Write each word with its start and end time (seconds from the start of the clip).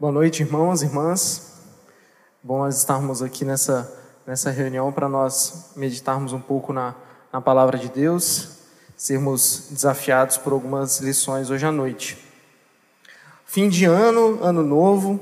Boa 0.00 0.10
noite, 0.10 0.42
irmãos 0.42 0.80
irmãs. 0.80 1.58
Bom 2.42 2.66
estarmos 2.66 3.20
aqui 3.20 3.44
nessa, 3.44 3.94
nessa 4.26 4.50
reunião 4.50 4.90
para 4.90 5.10
nós 5.10 5.72
meditarmos 5.76 6.32
um 6.32 6.40
pouco 6.40 6.72
na, 6.72 6.94
na 7.30 7.38
palavra 7.38 7.76
de 7.76 7.90
Deus, 7.90 8.60
sermos 8.96 9.66
desafiados 9.68 10.38
por 10.38 10.54
algumas 10.54 11.00
lições 11.00 11.50
hoje 11.50 11.66
à 11.66 11.70
noite. 11.70 12.16
Fim 13.44 13.68
de 13.68 13.84
ano, 13.84 14.42
ano 14.42 14.62
novo, 14.62 15.20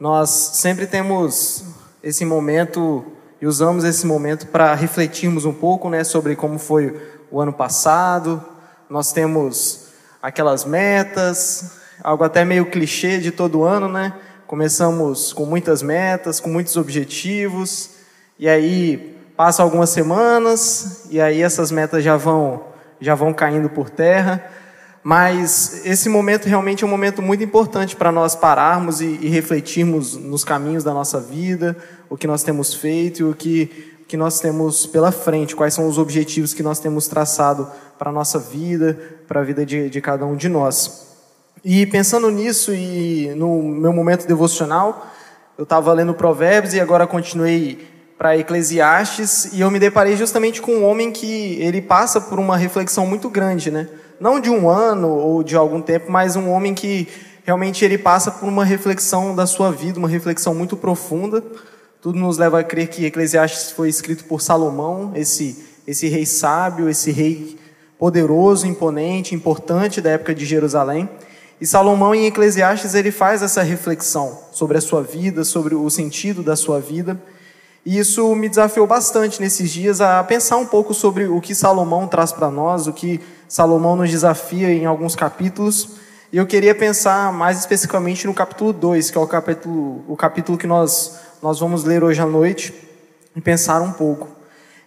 nós 0.00 0.30
sempre 0.30 0.86
temos 0.86 1.64
esse 2.02 2.24
momento 2.24 3.04
e 3.42 3.46
usamos 3.46 3.84
esse 3.84 4.06
momento 4.06 4.46
para 4.46 4.72
refletirmos 4.72 5.44
um 5.44 5.52
pouco 5.52 5.90
né, 5.90 6.02
sobre 6.02 6.34
como 6.34 6.58
foi 6.58 6.98
o 7.30 7.42
ano 7.42 7.52
passado. 7.52 8.42
Nós 8.88 9.12
temos 9.12 9.88
aquelas 10.22 10.64
metas, 10.64 11.77
algo 12.02 12.24
até 12.24 12.44
meio 12.44 12.66
clichê 12.66 13.18
de 13.18 13.30
todo 13.30 13.64
ano, 13.64 13.88
né? 13.88 14.14
Começamos 14.46 15.32
com 15.32 15.44
muitas 15.44 15.82
metas, 15.82 16.40
com 16.40 16.48
muitos 16.48 16.76
objetivos, 16.76 17.90
e 18.38 18.48
aí 18.48 19.16
passa 19.36 19.62
algumas 19.62 19.90
semanas 19.90 21.06
e 21.10 21.20
aí 21.20 21.42
essas 21.42 21.70
metas 21.70 22.02
já 22.02 22.16
vão 22.16 22.64
já 23.00 23.14
vão 23.14 23.32
caindo 23.32 23.68
por 23.68 23.90
terra. 23.90 24.44
Mas 25.02 25.86
esse 25.86 26.08
momento 26.08 26.46
realmente 26.46 26.82
é 26.82 26.86
um 26.86 26.90
momento 26.90 27.22
muito 27.22 27.42
importante 27.42 27.94
para 27.94 28.10
nós 28.10 28.34
pararmos 28.34 29.00
e, 29.00 29.06
e, 29.22 29.28
refletirmos 29.28 30.16
nos 30.16 30.44
caminhos 30.44 30.82
da 30.82 30.92
nossa 30.92 31.20
vida, 31.20 31.76
o 32.10 32.16
que 32.16 32.26
nós 32.26 32.42
temos 32.42 32.74
feito 32.74 33.20
e 33.20 33.24
o 33.24 33.34
que, 33.34 34.02
que 34.08 34.16
nós 34.16 34.40
temos 34.40 34.86
pela 34.86 35.12
frente, 35.12 35.54
quais 35.54 35.72
são 35.72 35.86
os 35.86 35.98
objetivos 35.98 36.52
que 36.52 36.62
nós 36.62 36.80
temos 36.80 37.06
traçado 37.06 37.70
para 37.98 38.10
a 38.10 38.12
nossa 38.12 38.38
vida, 38.38 38.98
para 39.26 39.40
a 39.40 39.44
vida 39.44 39.64
de, 39.64 39.88
de 39.88 40.00
cada 40.00 40.26
um 40.26 40.36
de 40.36 40.48
nós. 40.48 41.17
E 41.64 41.86
pensando 41.86 42.30
nisso 42.30 42.72
e 42.72 43.32
no 43.36 43.62
meu 43.62 43.92
momento 43.92 44.26
devocional, 44.26 45.06
eu 45.56 45.64
estava 45.64 45.92
lendo 45.92 46.14
Provérbios 46.14 46.74
e 46.74 46.80
agora 46.80 47.06
continuei 47.06 47.86
para 48.16 48.36
Eclesiastes 48.36 49.52
e 49.52 49.60
eu 49.60 49.70
me 49.70 49.78
deparei 49.78 50.16
justamente 50.16 50.60
com 50.60 50.72
um 50.72 50.84
homem 50.84 51.10
que 51.10 51.60
ele 51.60 51.80
passa 51.80 52.20
por 52.20 52.38
uma 52.38 52.56
reflexão 52.56 53.06
muito 53.06 53.28
grande, 53.28 53.70
né? 53.70 53.88
Não 54.20 54.40
de 54.40 54.50
um 54.50 54.68
ano 54.68 55.08
ou 55.08 55.42
de 55.42 55.56
algum 55.56 55.80
tempo, 55.80 56.10
mas 56.10 56.36
um 56.36 56.50
homem 56.50 56.74
que 56.74 57.08
realmente 57.44 57.84
ele 57.84 57.96
passa 57.98 58.30
por 58.30 58.48
uma 58.48 58.64
reflexão 58.64 59.34
da 59.34 59.46
sua 59.46 59.70
vida, 59.70 59.98
uma 59.98 60.08
reflexão 60.08 60.54
muito 60.54 60.76
profunda. 60.76 61.42
Tudo 62.00 62.18
nos 62.18 62.38
leva 62.38 62.60
a 62.60 62.64
crer 62.64 62.88
que 62.88 63.04
Eclesiastes 63.04 63.70
foi 63.72 63.88
escrito 63.88 64.24
por 64.24 64.40
Salomão, 64.40 65.12
esse 65.14 65.68
esse 65.88 66.06
rei 66.06 66.26
sábio, 66.26 66.86
esse 66.90 67.10
rei 67.10 67.56
poderoso, 67.98 68.66
imponente, 68.66 69.34
importante 69.34 70.02
da 70.02 70.10
época 70.10 70.34
de 70.34 70.44
Jerusalém. 70.44 71.08
E 71.60 71.66
Salomão 71.66 72.14
em 72.14 72.26
Eclesiastes 72.26 72.94
ele 72.94 73.10
faz 73.10 73.42
essa 73.42 73.62
reflexão 73.62 74.38
sobre 74.52 74.78
a 74.78 74.80
sua 74.80 75.02
vida, 75.02 75.44
sobre 75.44 75.74
o 75.74 75.90
sentido 75.90 76.42
da 76.42 76.54
sua 76.54 76.80
vida. 76.80 77.20
E 77.84 77.98
isso 77.98 78.34
me 78.34 78.48
desafiou 78.48 78.86
bastante 78.86 79.40
nesses 79.40 79.70
dias 79.70 80.00
a 80.00 80.22
pensar 80.22 80.56
um 80.56 80.66
pouco 80.66 80.94
sobre 80.94 81.26
o 81.26 81.40
que 81.40 81.54
Salomão 81.54 82.06
traz 82.06 82.32
para 82.32 82.50
nós, 82.50 82.86
o 82.86 82.92
que 82.92 83.20
Salomão 83.48 83.96
nos 83.96 84.10
desafia 84.10 84.72
em 84.72 84.86
alguns 84.86 85.16
capítulos. 85.16 85.96
E 86.32 86.36
eu 86.36 86.46
queria 86.46 86.74
pensar 86.74 87.32
mais 87.32 87.58
especificamente 87.58 88.26
no 88.26 88.34
capítulo 88.34 88.72
2, 88.72 89.10
que 89.10 89.18
é 89.18 89.20
o 89.20 89.26
capítulo, 89.26 90.04
o 90.06 90.16
capítulo 90.16 90.58
que 90.58 90.66
nós, 90.66 91.18
nós 91.42 91.58
vamos 91.58 91.84
ler 91.84 92.04
hoje 92.04 92.20
à 92.20 92.26
noite, 92.26 92.74
e 93.34 93.40
pensar 93.40 93.80
um 93.80 93.92
pouco. 93.92 94.28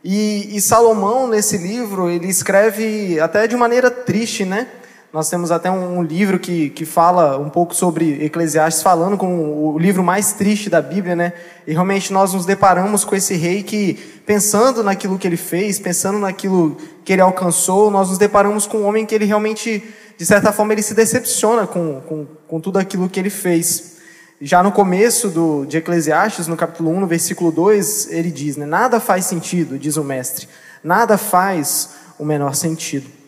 E, 0.04 0.56
e 0.56 0.62
Salomão, 0.62 1.28
nesse 1.28 1.58
livro, 1.58 2.10
ele 2.10 2.28
escreve 2.28 3.20
até 3.20 3.48
de 3.48 3.56
maneira 3.56 3.90
triste, 3.90 4.46
né? 4.46 4.68
Nós 5.14 5.30
temos 5.30 5.52
até 5.52 5.70
um 5.70 6.02
livro 6.02 6.40
que, 6.40 6.70
que 6.70 6.86
fala 6.86 7.38
um 7.38 7.50
pouco 7.50 7.76
sobre 7.76 8.24
Eclesiastes, 8.24 8.82
falando 8.82 9.18
com 9.18 9.74
o 9.74 9.78
livro 9.78 10.02
mais 10.02 10.32
triste 10.32 10.70
da 10.70 10.82
Bíblia, 10.82 11.18
né? 11.18 11.34
E 11.68 11.74
realmente 11.74 12.14
nós 12.14 12.34
nos 12.34 12.46
deparamos 12.46 13.04
com 13.04 13.14
esse 13.14 13.36
rei 13.36 13.62
que, 13.62 13.96
pensando 14.26 14.82
naquilo 14.82 15.20
que 15.20 15.28
ele 15.28 15.36
fez, 15.36 15.78
pensando 15.78 16.18
naquilo 16.18 16.78
que 17.04 17.12
ele 17.12 17.22
alcançou, 17.22 17.92
nós 17.92 18.08
nos 18.08 18.18
deparamos 18.18 18.66
com 18.66 18.78
um 18.78 18.86
homem 18.86 19.06
que 19.06 19.14
ele 19.14 19.26
realmente, 19.26 19.84
de 20.18 20.26
certa 20.26 20.54
forma, 20.54 20.72
ele 20.72 20.82
se 20.82 20.94
decepciona 20.94 21.68
com, 21.68 22.00
com, 22.08 22.26
com 22.48 22.62
tudo 22.62 22.80
aquilo 22.80 23.10
que 23.10 23.20
ele 23.20 23.30
fez. 23.30 23.98
Já 24.40 24.64
no 24.64 24.72
começo 24.72 25.28
do, 25.28 25.66
de 25.66 25.76
Eclesiastes, 25.76 26.48
no 26.48 26.56
capítulo 26.56 26.90
1, 26.90 27.02
no 27.02 27.08
versículo 27.08 27.52
2, 27.52 28.14
ele 28.14 28.32
diz, 28.32 28.56
né? 28.56 28.66
Nada 28.66 28.98
faz 28.98 29.26
sentido, 29.26 29.78
diz 29.78 29.98
o 29.98 30.06
mestre. 30.06 30.48
Nada 30.82 31.18
faz 31.18 31.90
o 32.18 32.24
menor 32.24 32.56
sentido. 32.56 33.20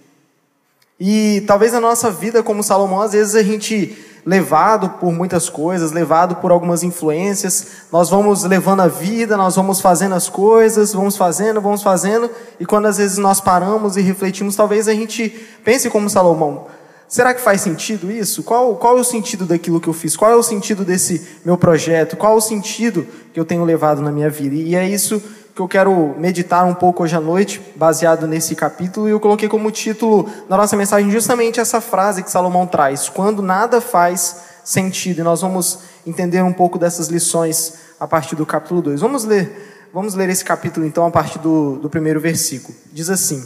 E 1.06 1.42
talvez 1.42 1.74
na 1.74 1.82
nossa 1.82 2.10
vida, 2.10 2.42
como 2.42 2.64
Salomão, 2.64 3.02
às 3.02 3.12
vezes 3.12 3.36
a 3.36 3.44
gente, 3.44 3.94
levado 4.26 4.90
por 5.02 5.12
muitas 5.12 5.50
coisas, 5.50 5.92
levado 5.92 6.38
por 6.38 6.50
algumas 6.50 6.82
influências, 6.82 7.68
nós 7.92 8.10
vamos 8.10 8.46
levando 8.46 8.84
a 8.84 8.88
vida, 8.88 9.36
nós 9.36 9.58
vamos 9.58 9.82
fazendo 9.82 10.16
as 10.16 10.30
coisas, 10.30 10.94
vamos 10.94 11.18
fazendo, 11.18 11.60
vamos 11.60 11.84
fazendo, 11.84 12.30
e 12.58 12.66
quando 12.66 12.86
às 12.86 13.00
vezes 13.00 13.18
nós 13.18 13.42
paramos 13.42 13.98
e 13.98 14.02
refletimos, 14.02 14.56
talvez 14.56 14.88
a 14.88 14.94
gente 14.94 15.28
pense 15.62 15.90
como 15.90 16.10
Salomão: 16.10 16.68
será 17.06 17.34
que 17.34 17.42
faz 17.42 17.60
sentido 17.60 18.10
isso? 18.10 18.42
Qual, 18.42 18.78
qual 18.78 18.98
é 18.98 19.02
o 19.02 19.04
sentido 19.04 19.44
daquilo 19.44 19.82
que 19.82 19.90
eu 19.90 19.94
fiz? 19.94 20.16
Qual 20.16 20.32
é 20.32 20.36
o 20.38 20.42
sentido 20.42 20.86
desse 20.86 21.22
meu 21.44 21.58
projeto? 21.58 22.16
Qual 22.16 22.32
é 22.32 22.38
o 22.38 22.40
sentido 22.40 23.06
que 23.34 23.40
eu 23.42 23.44
tenho 23.44 23.66
levado 23.66 24.02
na 24.02 24.10
minha 24.10 24.30
vida? 24.30 24.56
E 24.56 24.74
é 24.74 24.88
isso 24.88 25.22
que 25.54 25.62
eu 25.62 25.68
quero 25.68 26.16
meditar 26.18 26.66
um 26.66 26.74
pouco 26.74 27.04
hoje 27.04 27.16
à 27.16 27.22
noite, 27.22 27.62
baseado 27.76 28.26
nesse 28.26 28.56
capítulo, 28.56 29.08
e 29.08 29.12
eu 29.12 29.20
coloquei 29.20 29.48
como 29.48 29.70
título 29.70 30.28
da 30.50 30.58
nossa 30.58 30.76
mensagem 30.76 31.12
justamente 31.12 31.60
essa 31.60 31.80
frase 31.80 32.24
que 32.24 32.32
Salomão 32.32 32.66
traz: 32.66 33.08
quando 33.08 33.42
nada 33.42 33.80
faz 33.80 34.42
sentido. 34.64 35.20
E 35.20 35.24
nós 35.24 35.42
vamos 35.42 35.80
entender 36.08 36.42
um 36.42 36.54
pouco 36.54 36.80
dessas 36.80 37.08
lições 37.08 37.74
a 38.00 38.08
partir 38.08 38.36
do 38.36 38.46
capítulo 38.46 38.82
2. 38.82 39.02
Vamos 39.02 39.26
ler, 39.26 39.90
vamos 39.94 40.16
ler 40.16 40.30
esse 40.30 40.44
capítulo 40.44 40.86
então 40.86 41.06
a 41.06 41.12
partir 41.12 41.38
do, 41.38 41.78
do 41.78 41.90
primeiro 41.90 42.20
versículo. 42.20 42.76
Diz 42.92 43.10
assim: 43.12 43.46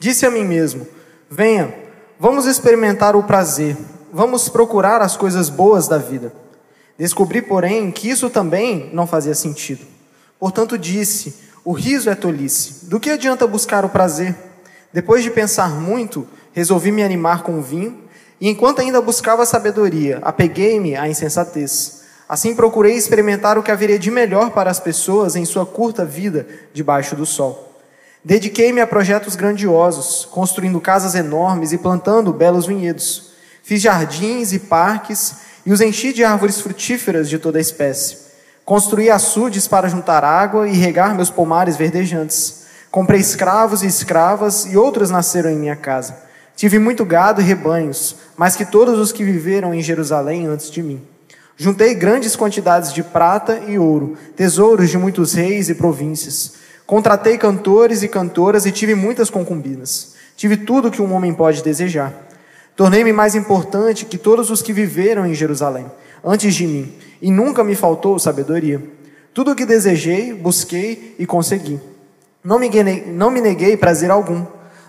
Disse 0.00 0.26
a 0.26 0.30
mim 0.30 0.44
mesmo: 0.44 0.84
Venha, 1.30 1.72
vamos 2.18 2.44
experimentar 2.46 3.14
o 3.14 3.22
prazer, 3.22 3.76
vamos 4.12 4.48
procurar 4.48 5.00
as 5.00 5.16
coisas 5.16 5.48
boas 5.48 5.86
da 5.86 5.98
vida. 5.98 6.32
Descobri, 6.98 7.40
porém, 7.40 7.90
que 7.92 8.08
isso 8.08 8.28
também 8.30 8.90
não 8.92 9.06
fazia 9.06 9.34
sentido. 9.34 9.93
Portanto, 10.38 10.78
disse: 10.78 11.34
O 11.64 11.72
riso 11.72 12.10
é 12.10 12.14
tolice. 12.14 12.86
Do 12.86 13.00
que 13.00 13.10
adianta 13.10 13.46
buscar 13.46 13.84
o 13.84 13.88
prazer? 13.88 14.34
Depois 14.92 15.22
de 15.22 15.30
pensar 15.30 15.70
muito, 15.70 16.26
resolvi 16.52 16.92
me 16.92 17.02
animar 17.02 17.42
com 17.42 17.58
o 17.58 17.62
vinho, 17.62 18.04
e 18.40 18.48
enquanto 18.48 18.80
ainda 18.80 19.00
buscava 19.00 19.42
a 19.42 19.46
sabedoria, 19.46 20.18
apeguei-me 20.22 20.96
à 20.96 21.08
insensatez. 21.08 22.02
Assim 22.28 22.54
procurei 22.54 22.94
experimentar 22.94 23.58
o 23.58 23.62
que 23.62 23.70
haveria 23.70 23.98
de 23.98 24.10
melhor 24.10 24.50
para 24.50 24.70
as 24.70 24.80
pessoas 24.80 25.36
em 25.36 25.44
sua 25.44 25.66
curta 25.66 26.04
vida 26.04 26.46
debaixo 26.72 27.14
do 27.14 27.26
sol. 27.26 27.72
Dediquei-me 28.24 28.80
a 28.80 28.86
projetos 28.86 29.36
grandiosos, 29.36 30.24
construindo 30.24 30.80
casas 30.80 31.14
enormes 31.14 31.72
e 31.72 31.78
plantando 31.78 32.32
belos 32.32 32.66
vinhedos. 32.66 33.32
Fiz 33.62 33.82
jardins 33.82 34.52
e 34.52 34.58
parques 34.58 35.36
e 35.66 35.72
os 35.72 35.80
enchi 35.80 36.12
de 36.12 36.24
árvores 36.24 36.60
frutíferas 36.60 37.28
de 37.28 37.38
toda 37.38 37.60
espécie. 37.60 38.23
Construí 38.64 39.10
açudes 39.10 39.68
para 39.68 39.88
juntar 39.88 40.24
água 40.24 40.66
e 40.66 40.72
regar 40.72 41.14
meus 41.14 41.28
pomares 41.28 41.76
verdejantes. 41.76 42.64
Comprei 42.90 43.20
escravos 43.20 43.82
e 43.82 43.86
escravas, 43.86 44.64
e 44.64 44.76
outros 44.76 45.10
nasceram 45.10 45.50
em 45.50 45.58
minha 45.58 45.76
casa. 45.76 46.16
Tive 46.56 46.78
muito 46.78 47.04
gado 47.04 47.42
e 47.42 47.44
rebanhos, 47.44 48.16
mais 48.36 48.56
que 48.56 48.64
todos 48.64 48.98
os 48.98 49.12
que 49.12 49.22
viveram 49.22 49.74
em 49.74 49.82
Jerusalém 49.82 50.46
antes 50.46 50.70
de 50.70 50.82
mim. 50.82 51.02
Juntei 51.56 51.94
grandes 51.94 52.36
quantidades 52.36 52.92
de 52.92 53.02
prata 53.02 53.60
e 53.66 53.78
ouro, 53.78 54.16
tesouros 54.34 54.88
de 54.88 54.96
muitos 54.96 55.34
reis 55.34 55.68
e 55.68 55.74
províncias. 55.74 56.54
Contratei 56.86 57.36
cantores 57.36 58.02
e 58.02 58.08
cantoras 58.08 58.64
e 58.64 58.72
tive 58.72 58.94
muitas 58.94 59.28
concubinas. 59.28 60.14
Tive 60.36 60.56
tudo 60.56 60.90
que 60.90 61.02
um 61.02 61.12
homem 61.12 61.34
pode 61.34 61.62
desejar. 61.62 62.14
Tornei-me 62.74 63.12
mais 63.12 63.34
importante 63.34 64.06
que 64.06 64.16
todos 64.16 64.50
os 64.50 64.62
que 64.62 64.72
viveram 64.72 65.26
em 65.26 65.34
Jerusalém 65.34 65.86
antes 66.24 66.54
de 66.54 66.66
mim, 66.66 66.92
e 67.20 67.30
nunca 67.30 67.64
me 67.64 67.74
faltou 67.74 68.18
sabedoria. 68.18 68.82
Tudo 69.32 69.52
o 69.52 69.54
que 69.54 69.66
desejei, 69.66 70.32
busquei 70.32 71.16
e 71.18 71.26
consegui. 71.26 71.80
Não 72.42 72.58
me, 72.58 72.68
não 73.06 73.30
me 73.30 73.40
neguei 73.40 73.76
prazer 73.76 74.10
algum. 74.10 74.44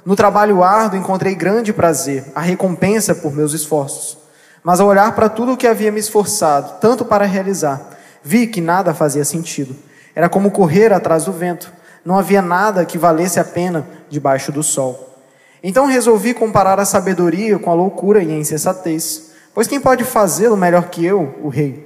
No 0.05 0.15
trabalho 0.15 0.63
árduo 0.63 0.99
encontrei 0.99 1.33
grande 1.33 1.73
prazer, 1.73 2.25
a 2.35 2.41
recompensa 2.41 3.15
por 3.15 3.33
meus 3.33 3.53
esforços. 3.53 4.17
Mas 4.63 4.79
ao 4.79 4.87
olhar 4.87 5.13
para 5.15 5.29
tudo 5.29 5.53
o 5.53 5.57
que 5.57 5.67
havia 5.67 5.91
me 5.91 5.99
esforçado, 5.99 6.79
tanto 6.79 7.05
para 7.05 7.25
realizar, 7.25 7.97
vi 8.23 8.45
que 8.45 8.61
nada 8.61 8.93
fazia 8.93 9.23
sentido. 9.23 9.75
Era 10.13 10.29
como 10.29 10.51
correr 10.51 10.93
atrás 10.93 11.25
do 11.25 11.31
vento. 11.31 11.71
Não 12.03 12.17
havia 12.17 12.41
nada 12.41 12.85
que 12.85 12.97
valesse 12.97 13.39
a 13.39 13.43
pena 13.43 13.87
debaixo 14.09 14.51
do 14.51 14.61
sol. 14.61 15.17
Então 15.63 15.87
resolvi 15.87 16.33
comparar 16.33 16.79
a 16.79 16.85
sabedoria 16.85 17.57
com 17.57 17.71
a 17.71 17.73
loucura 17.73 18.21
e 18.21 18.31
a 18.31 18.37
insensatez. 18.37 19.31
Pois 19.53 19.67
quem 19.67 19.79
pode 19.79 20.03
fazê-lo 20.03 20.55
melhor 20.55 20.89
que 20.89 21.03
eu, 21.03 21.35
o 21.41 21.49
rei? 21.49 21.84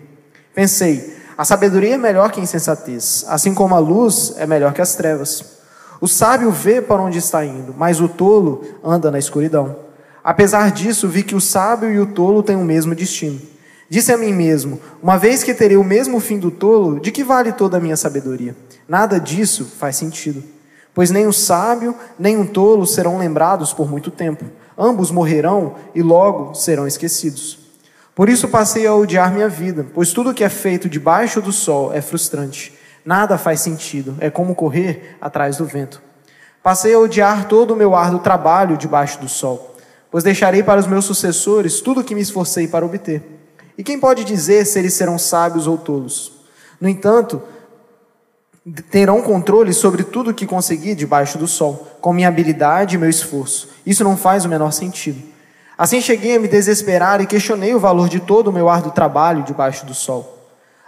Pensei, 0.60 1.16
a 1.38 1.46
sabedoria 1.46 1.94
é 1.94 1.98
melhor 1.98 2.34
que 2.34 2.42
a 2.42 2.44
insensatez, 2.44 3.24
assim 3.30 3.54
como 3.54 3.74
a 3.74 3.80
luz 3.80 4.34
é 4.36 4.46
melhor 4.46 4.74
que 4.74 4.82
as 4.82 4.94
trevas. 4.94 5.42
O 6.02 6.06
sábio 6.06 6.52
vê 6.52 6.82
para 6.82 7.02
onde 7.02 7.18
está 7.18 7.46
indo, 7.46 7.74
mas 7.78 8.02
o 8.02 8.10
tolo 8.10 8.66
anda 8.84 9.10
na 9.10 9.18
escuridão. 9.18 9.78
Apesar 10.22 10.70
disso, 10.74 11.08
vi 11.08 11.24
que 11.24 11.34
o 11.34 11.40
sábio 11.40 11.90
e 11.90 11.98
o 11.98 12.08
tolo 12.08 12.44
têm 12.44 12.58
o 12.58 12.66
mesmo 12.66 12.94
destino. 12.94 13.40
Disse 13.90 14.12
a 14.12 14.18
mim 14.18 14.34
mesmo: 14.34 14.82
Uma 15.02 15.18
vez 15.18 15.46
que 15.46 15.54
terei 15.54 15.78
o 15.78 15.84
mesmo 15.84 16.20
fim 16.20 16.38
do 16.38 16.52
tolo, 16.52 17.00
de 17.00 17.10
que 17.10 17.24
vale 17.24 17.54
toda 17.54 17.78
a 17.78 17.80
minha 17.80 17.96
sabedoria? 17.96 18.54
Nada 18.86 19.18
disso 19.18 19.64
faz 19.64 19.96
sentido. 19.96 20.44
Pois 20.94 21.10
nem 21.10 21.26
o 21.26 21.32
sábio 21.32 21.96
nem 22.20 22.38
o 22.38 22.46
tolo 22.46 22.86
serão 22.86 23.18
lembrados 23.18 23.72
por 23.72 23.90
muito 23.90 24.12
tempo. 24.12 24.44
Ambos 24.78 25.10
morrerão 25.10 25.76
e 25.96 26.02
logo 26.02 26.54
serão 26.54 26.86
esquecidos. 26.86 27.69
Por 28.20 28.28
isso 28.28 28.50
passei 28.50 28.86
a 28.86 28.94
odiar 28.94 29.32
minha 29.32 29.48
vida, 29.48 29.88
pois 29.94 30.12
tudo 30.12 30.34
que 30.34 30.44
é 30.44 30.50
feito 30.50 30.90
debaixo 30.90 31.42
do 31.42 31.54
sol 31.54 31.94
é 31.94 32.02
frustrante. 32.02 32.78
Nada 33.06 33.38
faz 33.38 33.62
sentido, 33.62 34.18
é 34.20 34.30
como 34.30 34.54
correr 34.54 35.16
atrás 35.22 35.56
do 35.56 35.66
vento. 35.66 36.02
Passei 36.62 36.94
a 36.94 37.00
odiar 37.00 37.48
todo 37.48 37.72
o 37.72 37.78
meu 37.78 37.96
árduo 37.96 38.20
trabalho 38.20 38.76
debaixo 38.76 39.22
do 39.22 39.30
sol, 39.30 39.74
pois 40.12 40.22
deixarei 40.22 40.62
para 40.62 40.82
os 40.82 40.86
meus 40.86 41.06
sucessores 41.06 41.80
tudo 41.80 42.02
o 42.02 42.04
que 42.04 42.14
me 42.14 42.20
esforcei 42.20 42.68
para 42.68 42.86
obter. 42.86 43.24
E 43.78 43.86
quem 43.86 43.98
pode 43.98 44.26
dizer 44.26 44.66
se 44.66 44.78
eles 44.78 44.96
serão 44.96 45.18
sábios 45.18 45.66
ou 45.66 45.78
tolos? 45.78 46.34
No 46.78 46.90
entanto, 46.90 47.42
terão 48.92 49.22
controle 49.22 49.72
sobre 49.72 50.04
tudo 50.04 50.32
o 50.32 50.34
que 50.34 50.46
consegui 50.46 50.94
debaixo 50.94 51.38
do 51.38 51.48
sol, 51.48 51.88
com 52.02 52.12
minha 52.12 52.28
habilidade 52.28 52.98
e 52.98 53.00
meu 53.00 53.10
esforço. 53.10 53.70
Isso 53.86 54.04
não 54.04 54.18
faz 54.18 54.44
o 54.44 54.50
menor 54.50 54.72
sentido. 54.72 55.39
Assim 55.80 56.02
cheguei 56.02 56.36
a 56.36 56.40
me 56.42 56.50
desesperar 56.50 57.22
e 57.22 57.26
questionei 57.26 57.74
o 57.74 57.80
valor 57.80 58.10
de 58.10 58.20
todo 58.20 58.50
o 58.50 58.52
meu 58.52 58.68
árduo 58.68 58.92
trabalho 58.92 59.44
debaixo 59.44 59.86
do 59.86 59.94
sol. 59.94 60.38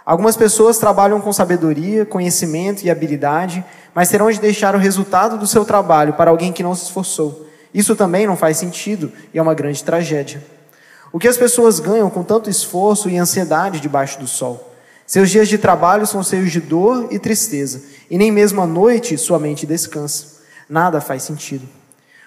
Algumas 0.04 0.36
pessoas 0.36 0.76
trabalham 0.76 1.18
com 1.18 1.32
sabedoria, 1.32 2.04
conhecimento 2.04 2.84
e 2.84 2.90
habilidade, 2.90 3.64
mas 3.94 4.10
terão 4.10 4.30
de 4.30 4.38
deixar 4.38 4.74
o 4.74 4.78
resultado 4.78 5.38
do 5.38 5.46
seu 5.46 5.64
trabalho 5.64 6.12
para 6.12 6.30
alguém 6.30 6.52
que 6.52 6.62
não 6.62 6.74
se 6.74 6.84
esforçou. 6.84 7.46
Isso 7.72 7.96
também 7.96 8.26
não 8.26 8.36
faz 8.36 8.58
sentido 8.58 9.10
e 9.32 9.38
é 9.38 9.42
uma 9.42 9.54
grande 9.54 9.82
tragédia. 9.82 10.44
O 11.10 11.18
que 11.18 11.26
as 11.26 11.38
pessoas 11.38 11.80
ganham 11.80 12.10
com 12.10 12.22
tanto 12.22 12.50
esforço 12.50 13.08
e 13.08 13.16
ansiedade 13.16 13.80
debaixo 13.80 14.20
do 14.20 14.26
sol? 14.26 14.74
Seus 15.06 15.30
dias 15.30 15.48
de 15.48 15.56
trabalho 15.56 16.06
são 16.06 16.22
cheios 16.22 16.52
de 16.52 16.60
dor 16.60 17.08
e 17.10 17.18
tristeza, 17.18 17.80
e 18.10 18.18
nem 18.18 18.30
mesmo 18.30 18.60
à 18.60 18.66
noite 18.66 19.16
sua 19.16 19.38
mente 19.38 19.64
descansa. 19.64 20.42
Nada 20.68 21.00
faz 21.00 21.22
sentido. 21.22 21.66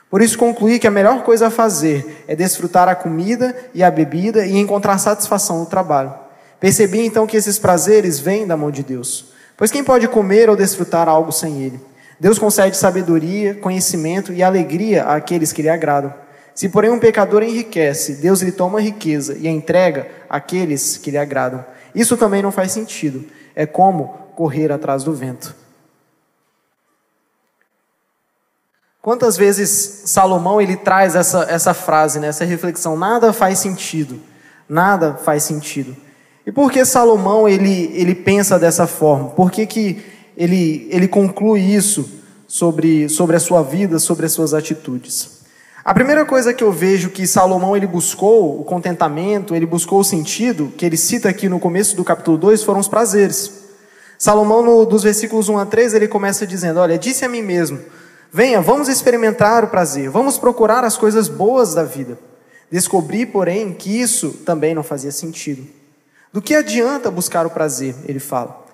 Por 0.10 0.22
isso 0.22 0.38
concluí 0.38 0.80
que 0.80 0.88
a 0.88 0.92
melhor 0.92 1.24
coisa 1.24 1.48
a 1.48 1.52
fazer 1.52 2.24
é 2.28 2.36
desfrutar 2.36 2.88
a 2.88 2.96
comida 2.96 3.56
e 3.74 3.84
a 3.84 3.92
bebida 3.92 4.46
e 4.46 4.58
encontrar 4.58 4.98
satisfação 4.98 5.60
no 5.60 5.66
trabalho. 5.66 6.14
Percebi 6.60 7.06
então 7.06 7.28
que 7.28 7.36
esses 7.36 7.60
prazeres 7.60 8.20
vêm 8.20 8.48
da 8.48 8.56
mão 8.56 8.72
de 8.72 8.84
Deus. 8.84 9.34
Pois 9.58 9.72
quem 9.72 9.84
pode 9.84 10.08
comer 10.08 10.50
ou 10.50 10.56
desfrutar 10.56 11.08
algo 11.08 11.32
sem 11.32 11.62
Ele? 11.62 11.80
Deus 12.20 12.40
concede 12.40 12.78
sabedoria, 12.78 13.56
conhecimento 13.56 14.32
e 14.32 14.42
alegria 14.42 15.04
àqueles 15.04 15.52
que 15.52 15.62
lhe 15.62 15.70
agradam. 15.70 16.14
Se, 16.54 16.70
porém, 16.70 16.90
um 16.90 17.00
pecador 17.00 17.44
enriquece, 17.44 18.16
Deus 18.16 18.42
lhe 18.42 18.52
toma 18.52 18.80
riqueza 18.80 19.36
e 19.38 19.48
a 19.48 19.52
entrega 19.52 20.08
àqueles 20.30 20.98
que 20.98 21.12
lhe 21.12 21.18
agradam. 21.18 21.66
Isso 21.94 22.16
também 22.16 22.42
não 22.42 22.52
faz 22.52 22.72
sentido. 22.72 23.26
É 23.54 23.66
como 23.66 24.18
correr 24.36 24.72
atrás 24.72 25.04
do 25.04 25.14
vento. 25.14 25.54
Quantas 29.06 29.38
vezes 29.38 30.02
Salomão 30.06 30.60
ele 30.60 30.76
traz 30.76 31.14
essa, 31.14 31.46
essa 31.48 31.76
frase, 31.76 32.20
né, 32.20 32.26
essa 32.26 32.44
reflexão? 32.44 32.98
Nada 32.98 33.32
faz 33.32 33.60
sentido. 33.60 34.20
Nada 34.68 35.14
faz 35.14 35.44
sentido. 35.44 35.96
E 36.44 36.52
por 36.52 36.72
que 36.72 36.84
Salomão 36.84 37.48
ele, 37.48 37.92
ele 37.94 38.16
pensa 38.16 38.58
dessa 38.58 38.88
forma? 38.88 39.30
Por 39.30 39.52
que, 39.52 39.68
que 39.68 40.04
ele, 40.36 40.88
ele 40.90 41.08
conclui 41.08 41.62
isso 41.62 42.10
sobre, 42.48 43.08
sobre 43.08 43.36
a 43.36 43.40
sua 43.40 43.62
vida, 43.62 44.00
sobre 44.00 44.26
as 44.26 44.32
suas 44.32 44.56
atitudes? 44.56 45.42
A 45.84 45.94
primeira 45.94 46.26
coisa 46.26 46.52
que 46.52 46.64
eu 46.64 46.72
vejo 46.72 47.12
que 47.12 47.28
Salomão 47.28 47.78
ele 47.78 47.86
buscou 47.86 48.60
o 48.60 48.64
contentamento, 48.64 49.54
ele 49.54 49.68
buscou 49.68 50.00
o 50.00 50.04
sentido, 50.04 50.74
que 50.76 50.84
ele 50.84 50.98
cita 50.98 51.30
aqui 51.30 51.48
no 51.48 51.60
começo 51.60 51.96
do 51.96 52.04
capítulo 52.04 52.40
2, 52.40 52.64
foram 52.64 52.80
os 52.80 52.88
prazeres. 52.88 53.52
Salomão, 54.18 54.64
no, 54.64 54.84
dos 54.84 55.04
versículos 55.04 55.48
1 55.48 55.60
a 55.60 55.66
3, 55.68 55.94
ele 55.94 56.08
começa 56.08 56.48
dizendo: 56.48 56.80
Olha, 56.80 56.98
disse 56.98 57.24
a 57.24 57.30
mim 57.30 57.44
mesmo, 57.44 57.80
venha, 58.36 58.60
vamos 58.60 58.90
experimentar 58.90 59.64
o 59.64 59.70
prazer, 59.70 60.10
vamos 60.10 60.38
procurar 60.38 60.84
as 60.84 60.98
coisas 60.98 61.30
boas 61.30 61.74
da 61.74 61.86
vida. 61.86 62.20
Descobri, 62.70 63.26
porém, 63.26 63.72
que 63.72 63.90
isso 63.90 64.32
também 64.46 64.76
não 64.76 64.84
fazia 64.84 65.10
sentido. 65.10 65.66
Do 66.34 66.42
que 66.42 66.54
adianta 66.54 67.10
buscar 67.10 67.46
o 67.46 67.50
prazer? 67.50 67.96
Ele 68.06 68.20
fala. 68.20 68.66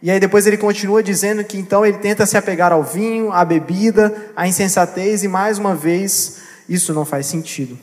E 0.00 0.10
aí 0.10 0.18
depois 0.18 0.46
ele 0.46 0.56
continua 0.56 1.02
dizendo 1.02 1.44
que 1.44 1.58
então 1.58 1.84
ele 1.84 1.98
tenta 1.98 2.24
se 2.24 2.38
apegar 2.38 2.72
ao 2.72 2.82
vinho, 2.82 3.30
à 3.30 3.44
bebida, 3.44 4.32
à 4.34 4.48
insensatez 4.48 5.22
e 5.22 5.28
mais 5.28 5.58
uma 5.58 5.74
vez 5.74 6.38
isso 6.66 6.94
não 6.94 7.04
faz 7.04 7.26
sentido. 7.26 7.78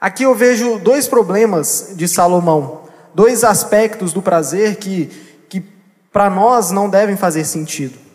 Aqui 0.00 0.24
eu 0.24 0.34
vejo 0.34 0.80
dois 0.80 1.06
problemas 1.06 1.92
de 1.94 2.08
Salomão, 2.08 2.88
dois 3.14 3.44
aspectos 3.44 4.12
do 4.12 4.20
prazer 4.20 4.78
que, 4.78 5.06
que 5.48 5.62
para 6.12 6.28
nós 6.28 6.72
não 6.72 6.90
devem 6.90 7.16
fazer 7.16 7.44
sentido. 7.44 8.07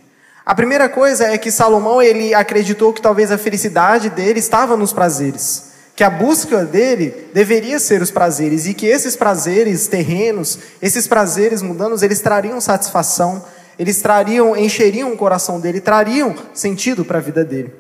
A 0.45 0.53
primeira 0.53 0.89
coisa 0.89 1.25
é 1.25 1.37
que 1.37 1.51
Salomão 1.51 2.01
ele 2.01 2.33
acreditou 2.33 2.91
que 2.93 3.01
talvez 3.01 3.31
a 3.31 3.37
felicidade 3.37 4.09
dele 4.09 4.39
estava 4.39 4.75
nos 4.75 4.91
prazeres 4.91 5.73
que 5.95 6.03
a 6.03 6.09
busca 6.09 6.65
dele 6.65 7.29
deveria 7.33 7.79
ser 7.79 8.01
os 8.01 8.09
prazeres 8.09 8.65
e 8.65 8.73
que 8.73 8.87
esses 8.87 9.15
prazeres 9.15 9.87
terrenos, 9.87 10.57
esses 10.81 11.07
prazeres 11.07 11.61
mundanos, 11.61 12.01
eles 12.01 12.19
trariam 12.19 12.59
satisfação, 12.59 13.43
eles 13.77 14.01
trariam, 14.01 14.57
encheriam 14.57 15.13
o 15.13 15.17
coração 15.17 15.59
dele, 15.59 15.79
trariam 15.79 16.35
sentido 16.53 17.05
para 17.05 17.19
a 17.19 17.21
vida 17.21 17.45
dele. 17.45 17.73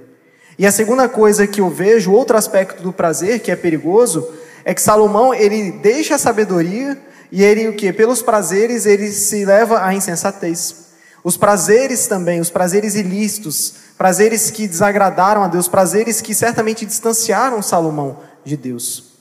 E 0.59 0.67
a 0.67 0.71
segunda 0.71 1.09
coisa 1.09 1.47
que 1.47 1.61
eu 1.61 1.69
vejo, 1.69 2.11
outro 2.11 2.37
aspecto 2.37 2.83
do 2.83 2.93
prazer 2.93 3.39
que 3.39 3.49
é 3.49 3.55
perigoso, 3.55 4.27
é 4.63 4.73
que 4.73 4.81
Salomão 4.81 5.33
ele 5.33 5.71
deixa 5.71 6.15
a 6.15 6.19
sabedoria 6.19 6.95
e 7.31 7.43
ele 7.43 7.67
o 7.67 7.73
que? 7.73 7.91
Pelos 7.91 8.21
prazeres 8.21 8.85
ele 8.85 9.11
se 9.11 9.43
leva 9.43 9.83
à 9.83 9.91
insensatez. 9.95 10.92
Os 11.23 11.37
prazeres 11.37 12.05
também, 12.07 12.41
os 12.41 12.49
prazeres 12.49 12.95
ilícitos, 12.95 13.75
prazeres 13.97 14.51
que 14.51 14.67
desagradaram 14.67 15.43
a 15.43 15.47
Deus, 15.47 15.67
prazeres 15.67 16.19
que 16.19 16.35
certamente 16.35 16.85
distanciaram 16.85 17.61
Salomão 17.61 18.17
de 18.43 18.57
Deus. 18.57 19.13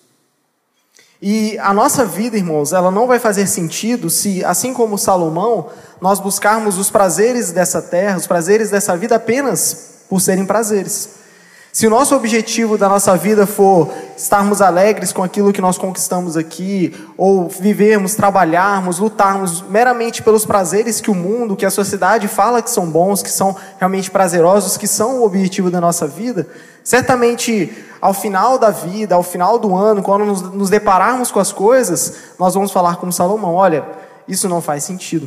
E 1.24 1.56
a 1.60 1.72
nossa 1.72 2.04
vida, 2.04 2.36
irmãos, 2.36 2.72
ela 2.72 2.90
não 2.90 3.06
vai 3.06 3.20
fazer 3.20 3.46
sentido 3.46 4.10
se, 4.10 4.44
assim 4.44 4.74
como 4.74 4.98
Salomão, 4.98 5.68
nós 6.00 6.18
buscarmos 6.18 6.78
os 6.78 6.90
prazeres 6.90 7.52
dessa 7.52 7.80
terra, 7.80 8.18
os 8.18 8.26
prazeres 8.26 8.70
dessa 8.70 8.96
vida 8.96 9.14
apenas 9.14 10.02
por 10.08 10.20
serem 10.20 10.44
prazeres. 10.44 11.21
Se 11.72 11.86
o 11.86 11.90
nosso 11.90 12.14
objetivo 12.14 12.76
da 12.76 12.86
nossa 12.86 13.16
vida 13.16 13.46
for 13.46 13.90
estarmos 14.14 14.60
alegres 14.60 15.10
com 15.10 15.22
aquilo 15.22 15.54
que 15.54 15.60
nós 15.62 15.78
conquistamos 15.78 16.36
aqui, 16.36 16.94
ou 17.16 17.48
vivermos, 17.48 18.14
trabalharmos, 18.14 18.98
lutarmos 18.98 19.62
meramente 19.62 20.22
pelos 20.22 20.44
prazeres 20.44 21.00
que 21.00 21.10
o 21.10 21.14
mundo, 21.14 21.56
que 21.56 21.64
a 21.64 21.70
sociedade 21.70 22.28
fala 22.28 22.60
que 22.60 22.70
são 22.70 22.90
bons, 22.90 23.22
que 23.22 23.30
são 23.30 23.56
realmente 23.78 24.10
prazerosos, 24.10 24.76
que 24.76 24.86
são 24.86 25.20
o 25.20 25.24
objetivo 25.24 25.70
da 25.70 25.80
nossa 25.80 26.06
vida, 26.06 26.46
certamente 26.84 27.72
ao 28.02 28.12
final 28.12 28.58
da 28.58 28.68
vida, 28.68 29.14
ao 29.14 29.22
final 29.22 29.58
do 29.58 29.74
ano, 29.74 30.02
quando 30.02 30.26
nos, 30.26 30.68
depararmos 30.68 31.30
com 31.30 31.40
as 31.40 31.52
coisas, 31.52 32.16
nós 32.38 32.52
vamos 32.52 32.70
falar 32.70 32.96
como 32.96 33.10
Salomão: 33.10 33.54
olha, 33.54 33.82
isso 34.28 34.46
não 34.46 34.60
faz 34.60 34.84
sentido. 34.84 35.26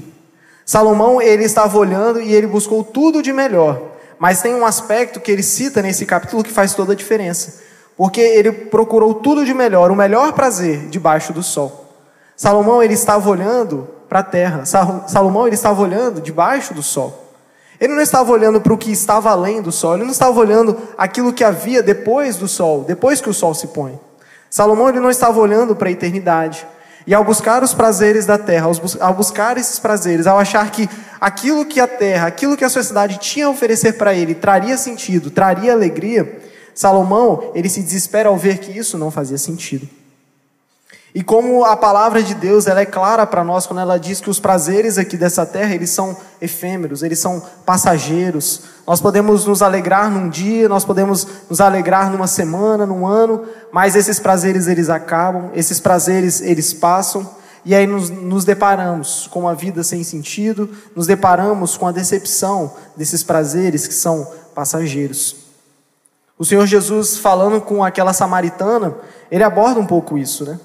Salomão, 0.63 1.19
ele 1.19 1.43
estava 1.43 1.75
olhando 1.75 2.21
e 2.21 2.31
ele 2.31 2.45
buscou 2.45 2.83
tudo 2.83 3.23
de 3.23 3.33
melhor 3.33 3.94
mas 4.19 4.41
tem 4.41 4.53
um 4.55 4.65
aspecto 4.65 5.19
que 5.19 5.31
ele 5.31 5.43
cita 5.43 5.81
nesse 5.81 6.05
capítulo 6.05 6.43
que 6.43 6.51
faz 6.51 6.73
toda 6.73 6.93
a 6.93 6.95
diferença. 6.95 7.63
Porque 7.97 8.19
ele 8.19 8.51
procurou 8.51 9.13
tudo 9.13 9.45
de 9.45 9.53
melhor, 9.53 9.91
o 9.91 9.95
melhor 9.95 10.33
prazer 10.33 10.87
debaixo 10.89 11.31
do 11.31 11.41
sol. 11.41 11.85
Salomão 12.35 12.83
ele 12.83 12.93
estava 12.93 13.29
olhando 13.29 13.87
para 14.09 14.19
a 14.19 14.23
terra. 14.23 14.65
Salomão 14.65 15.47
ele 15.47 15.55
estava 15.55 15.81
olhando 15.81 16.21
debaixo 16.21 16.73
do 16.73 16.83
sol. 16.83 17.25
Ele 17.79 17.93
não 17.93 18.01
estava 18.01 18.31
olhando 18.31 18.61
para 18.61 18.73
o 18.73 18.77
que 18.77 18.91
estava 18.91 19.29
além 19.29 19.61
do 19.61 19.71
sol, 19.71 19.95
ele 19.95 20.05
não 20.05 20.11
estava 20.11 20.39
olhando 20.39 20.77
aquilo 20.97 21.33
que 21.33 21.43
havia 21.43 21.83
depois 21.83 22.37
do 22.37 22.47
sol, 22.47 22.85
depois 22.85 23.19
que 23.19 23.29
o 23.29 23.33
sol 23.33 23.53
se 23.53 23.67
põe. 23.67 23.99
Salomão 24.49 24.87
ele 24.87 25.01
não 25.01 25.09
estava 25.09 25.37
olhando 25.39 25.75
para 25.75 25.89
a 25.89 25.91
eternidade. 25.91 26.65
E 27.07 27.13
ao 27.13 27.23
buscar 27.23 27.61
os 27.63 27.73
prazeres 27.73 28.25
da 28.25 28.37
terra, 28.37 28.67
ao 28.99 29.13
buscar 29.13 29.57
esses 29.57 29.77
prazeres, 29.77 30.25
ao 30.25 30.39
achar 30.39 30.71
que 30.71 30.89
aquilo 31.21 31.65
que 31.65 31.79
a 31.79 31.87
terra, 31.87 32.27
aquilo 32.27 32.57
que 32.57 32.63
a 32.63 32.69
sociedade 32.69 33.19
tinha 33.19 33.45
a 33.45 33.49
oferecer 33.49 33.93
para 33.93 34.13
ele 34.13 34.33
traria 34.33 34.77
sentido, 34.77 35.29
traria 35.29 35.71
alegria, 35.71 36.41
Salomão, 36.73 37.51
ele 37.53 37.69
se 37.69 37.81
desespera 37.81 38.29
ao 38.29 38.37
ver 38.37 38.57
que 38.57 38.77
isso 38.77 38.97
não 38.97 39.09
fazia 39.11 39.37
sentido. 39.37 39.87
E 41.15 41.23
como 41.23 41.63
a 41.63 41.77
palavra 41.77 42.21
de 42.21 42.35
Deus 42.35 42.67
ela 42.67 42.81
é 42.81 42.85
clara 42.85 43.25
para 43.25 43.41
nós 43.41 43.65
quando 43.65 43.79
ela 43.79 43.97
diz 43.97 44.19
que 44.19 44.29
os 44.29 44.37
prazeres 44.37 44.97
aqui 44.97 45.15
dessa 45.15 45.45
terra 45.45 45.73
eles 45.73 45.89
são 45.89 46.17
efêmeros, 46.41 47.03
eles 47.03 47.19
são 47.19 47.41
passageiros. 47.65 48.63
Nós 48.85 48.99
podemos 48.99 49.45
nos 49.45 49.61
alegrar 49.61 50.11
num 50.11 50.27
dia, 50.27 50.67
nós 50.67 50.83
podemos 50.83 51.25
nos 51.49 51.61
alegrar 51.61 52.11
numa 52.11 52.27
semana, 52.27 52.85
num 52.85 53.07
ano, 53.07 53.45
mas 53.71 53.95
esses 53.95 54.19
prazeres 54.19 54.67
eles 54.67 54.89
acabam, 54.89 55.51
esses 55.55 55.79
prazeres 55.79 56.41
eles 56.41 56.73
passam 56.73 57.25
e 57.63 57.73
aí 57.73 57.87
nos, 57.87 58.09
nos 58.09 58.43
deparamos 58.43 59.25
com 59.27 59.39
uma 59.39 59.55
vida 59.55 59.85
sem 59.85 60.03
sentido, 60.03 60.69
nos 60.93 61.07
deparamos 61.07 61.77
com 61.77 61.87
a 61.87 61.93
decepção 61.93 62.73
desses 62.97 63.23
prazeres 63.23 63.87
que 63.87 63.93
são 63.93 64.29
passageiros. 64.53 65.37
O 66.37 66.43
Senhor 66.43 66.67
Jesus 66.67 67.17
falando 67.17 67.61
com 67.61 67.81
aquela 67.81 68.11
samaritana, 68.11 68.93
ele 69.31 69.45
aborda 69.45 69.79
um 69.79 69.85
pouco 69.85 70.17
isso, 70.17 70.43
né? 70.43 70.59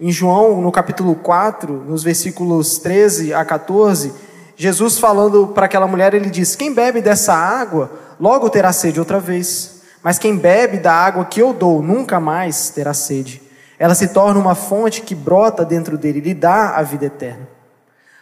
Em 0.00 0.10
João, 0.10 0.60
no 0.60 0.72
capítulo 0.72 1.14
4, 1.14 1.72
nos 1.72 2.02
versículos 2.02 2.78
13 2.78 3.32
a 3.32 3.44
14, 3.44 4.12
Jesus 4.56 4.98
falando 4.98 5.46
para 5.46 5.66
aquela 5.66 5.86
mulher, 5.86 6.14
ele 6.14 6.30
diz: 6.30 6.56
Quem 6.56 6.74
bebe 6.74 7.00
dessa 7.00 7.32
água, 7.32 7.92
logo 8.18 8.50
terá 8.50 8.72
sede 8.72 8.98
outra 8.98 9.20
vez. 9.20 9.82
Mas 10.02 10.18
quem 10.18 10.36
bebe 10.36 10.78
da 10.78 10.92
água 10.92 11.24
que 11.24 11.40
eu 11.40 11.52
dou, 11.52 11.80
nunca 11.80 12.18
mais 12.18 12.70
terá 12.70 12.92
sede. 12.92 13.40
Ela 13.78 13.94
se 13.94 14.08
torna 14.08 14.38
uma 14.38 14.56
fonte 14.56 15.00
que 15.00 15.14
brota 15.14 15.64
dentro 15.64 15.96
dele 15.96 16.20
lhe 16.20 16.34
dá 16.34 16.70
a 16.70 16.82
vida 16.82 17.06
eterna. 17.06 17.48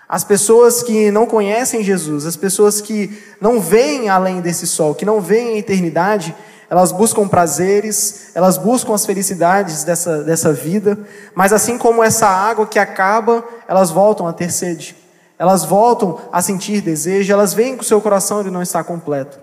As 0.06 0.22
pessoas 0.22 0.82
que 0.82 1.10
não 1.10 1.24
conhecem 1.24 1.82
Jesus, 1.82 2.26
as 2.26 2.36
pessoas 2.36 2.82
que 2.82 3.18
não 3.40 3.58
veem 3.58 4.10
além 4.10 4.42
desse 4.42 4.66
sol, 4.66 4.94
que 4.94 5.06
não 5.06 5.22
veem 5.22 5.54
a 5.54 5.58
eternidade, 5.58 6.36
elas 6.72 6.90
buscam 6.90 7.28
prazeres, 7.28 8.30
elas 8.34 8.56
buscam 8.56 8.94
as 8.94 9.04
felicidades 9.04 9.84
dessa, 9.84 10.22
dessa 10.22 10.54
vida, 10.54 10.98
mas 11.34 11.52
assim 11.52 11.76
como 11.76 12.02
essa 12.02 12.26
água 12.26 12.66
que 12.66 12.78
acaba, 12.78 13.44
elas 13.68 13.90
voltam 13.90 14.26
a 14.26 14.32
ter 14.32 14.50
sede, 14.50 14.96
elas 15.38 15.66
voltam 15.66 16.18
a 16.32 16.40
sentir 16.40 16.80
desejo, 16.80 17.30
elas 17.30 17.52
veem 17.52 17.76
que 17.76 17.82
o 17.82 17.86
seu 17.86 18.00
coração 18.00 18.40
ele 18.40 18.50
não 18.50 18.62
está 18.62 18.82
completo. 18.82 19.38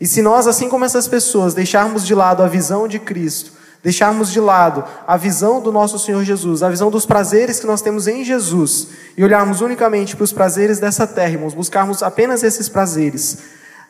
E 0.00 0.06
se 0.06 0.22
nós, 0.22 0.46
assim 0.46 0.70
como 0.70 0.86
essas 0.86 1.06
pessoas, 1.06 1.52
deixarmos 1.52 2.06
de 2.06 2.14
lado 2.14 2.42
a 2.42 2.48
visão 2.48 2.88
de 2.88 2.98
Cristo, 2.98 3.52
deixarmos 3.82 4.32
de 4.32 4.40
lado 4.40 4.82
a 5.06 5.18
visão 5.18 5.60
do 5.60 5.70
nosso 5.70 5.98
Senhor 5.98 6.24
Jesus, 6.24 6.62
a 6.62 6.70
visão 6.70 6.90
dos 6.90 7.04
prazeres 7.04 7.60
que 7.60 7.66
nós 7.66 7.82
temos 7.82 8.08
em 8.08 8.24
Jesus, 8.24 8.88
e 9.18 9.22
olharmos 9.22 9.60
unicamente 9.60 10.16
para 10.16 10.24
os 10.24 10.32
prazeres 10.32 10.78
dessa 10.78 11.06
terra, 11.06 11.32
irmãos, 11.32 11.52
buscarmos 11.52 12.02
apenas 12.02 12.42
esses 12.42 12.70
prazeres, 12.70 13.36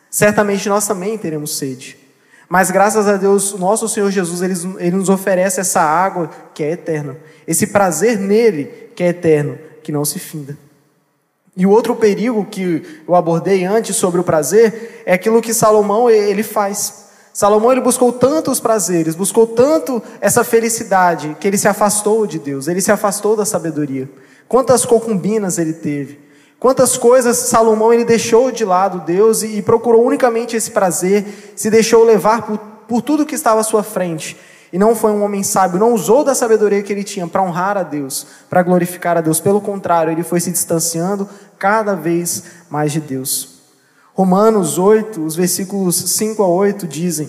certamente 0.09 0.67
nós 0.67 0.85
também 0.85 1.17
teremos 1.17 1.57
sede. 1.57 2.01
Mas 2.51 2.69
graças 2.69 3.07
a 3.07 3.15
Deus, 3.15 3.53
nosso 3.53 3.87
Senhor 3.87 4.11
Jesus, 4.11 4.41
ele, 4.41 4.53
ele 4.77 4.97
nos 4.97 5.07
oferece 5.07 5.61
essa 5.61 5.79
água 5.79 6.29
que 6.53 6.61
é 6.61 6.71
eterna. 6.71 7.15
Esse 7.47 7.67
prazer 7.67 8.19
nele 8.19 8.65
que 8.93 9.01
é 9.03 9.07
eterno, 9.07 9.57
que 9.81 9.89
não 9.89 10.03
se 10.03 10.19
finda. 10.19 10.57
E 11.55 11.65
o 11.65 11.69
outro 11.69 11.95
perigo 11.95 12.43
que 12.43 13.03
eu 13.07 13.15
abordei 13.15 13.63
antes 13.63 13.95
sobre 13.95 14.19
o 14.19 14.23
prazer 14.25 15.01
é 15.05 15.13
aquilo 15.13 15.41
que 15.41 15.53
Salomão 15.53 16.09
ele 16.09 16.43
faz. 16.43 17.05
Salomão 17.33 17.71
ele 17.71 17.79
buscou 17.79 18.11
tantos 18.11 18.59
prazeres, 18.59 19.15
buscou 19.15 19.47
tanto 19.47 20.03
essa 20.19 20.43
felicidade 20.43 21.37
que 21.39 21.47
ele 21.47 21.57
se 21.57 21.69
afastou 21.69 22.27
de 22.27 22.37
Deus, 22.37 22.67
ele 22.67 22.81
se 22.81 22.91
afastou 22.91 23.33
da 23.33 23.45
sabedoria. 23.45 24.09
Quantas 24.49 24.83
concubinas 24.83 25.57
ele 25.57 25.71
teve? 25.71 26.19
Quantas 26.61 26.95
coisas 26.95 27.37
Salomão 27.37 27.91
ele 27.91 28.05
deixou 28.05 28.51
de 28.51 28.63
lado 28.63 28.99
Deus 28.99 29.41
e, 29.41 29.57
e 29.57 29.61
procurou 29.63 30.05
unicamente 30.05 30.55
esse 30.55 30.69
prazer, 30.69 31.53
se 31.55 31.71
deixou 31.71 32.03
levar 32.03 32.43
por, 32.43 32.59
por 32.87 33.01
tudo 33.01 33.25
que 33.25 33.33
estava 33.33 33.61
à 33.61 33.63
sua 33.63 33.81
frente. 33.81 34.37
E 34.71 34.77
não 34.77 34.93
foi 34.93 35.11
um 35.11 35.23
homem 35.23 35.41
sábio, 35.41 35.79
não 35.79 35.91
usou 35.91 36.23
da 36.23 36.35
sabedoria 36.35 36.83
que 36.83 36.93
ele 36.93 37.03
tinha 37.03 37.25
para 37.25 37.41
honrar 37.41 37.77
a 37.77 37.81
Deus, 37.81 38.27
para 38.47 38.61
glorificar 38.61 39.17
a 39.17 39.21
Deus. 39.21 39.39
Pelo 39.39 39.59
contrário, 39.59 40.11
ele 40.11 40.21
foi 40.21 40.39
se 40.39 40.51
distanciando 40.51 41.27
cada 41.57 41.95
vez 41.95 42.43
mais 42.69 42.91
de 42.91 42.99
Deus. 42.99 43.61
Romanos 44.13 44.77
8, 44.77 45.19
os 45.19 45.35
versículos 45.35 45.95
5 45.95 46.43
a 46.43 46.47
8 46.47 46.85
dizem: 46.85 47.27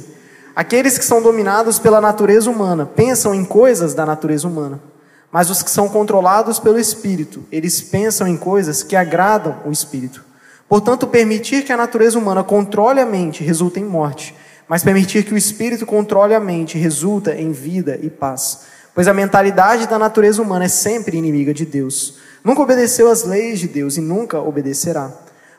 Aqueles 0.55 0.99
que 0.99 1.07
são 1.07 1.23
dominados 1.23 1.79
pela 1.79 2.03
natureza 2.03 2.51
humana 2.51 2.85
pensam 2.85 3.35
em 3.35 3.47
coisas 3.47 3.95
da 3.95 4.05
natureza 4.05 4.47
humana 4.47 4.92
mas 5.33 5.49
os 5.49 5.63
que 5.63 5.71
são 5.71 5.89
controlados 5.89 6.59
pelo 6.59 6.79
Espírito, 6.79 7.43
eles 7.51 7.81
pensam 7.81 8.29
em 8.29 8.37
coisas 8.37 8.83
que 8.83 8.95
agradam 8.95 9.57
o 9.65 9.73
Espírito. 9.73 10.23
Portanto, 10.69 11.07
permitir 11.07 11.65
que 11.65 11.73
a 11.73 11.77
natureza 11.77 12.19
humana 12.19 12.45
controle 12.45 13.01
a 13.01 13.07
mente 13.07 13.43
resulta 13.43 13.81
em 13.81 13.85
morte, 13.85 14.37
mas 14.69 14.85
permitir 14.85 15.25
que 15.25 15.33
o 15.33 15.37
Espírito 15.37 15.87
controle 15.87 16.35
a 16.35 16.41
mente 16.41 16.77
resulta 16.77 17.35
em 17.35 17.51
vida 17.51 17.99
e 18.03 18.11
paz. 18.11 18.61
Pois 18.95 19.09
a 19.09 19.15
mentalidade 19.15 19.87
da 19.87 19.99
natureza 19.99 20.43
humana 20.43 20.67
é 20.67 20.69
sempre 20.69 21.17
inimiga 21.17 21.55
de 21.55 21.65
Deus. 21.65 22.19
Nunca 22.45 22.61
obedeceu 22.61 23.11
às 23.11 23.25
leis 23.25 23.59
de 23.59 23.69
Deus 23.69 23.97
e 23.97 24.03
nunca 24.03 24.39
obedecerá. 24.39 25.11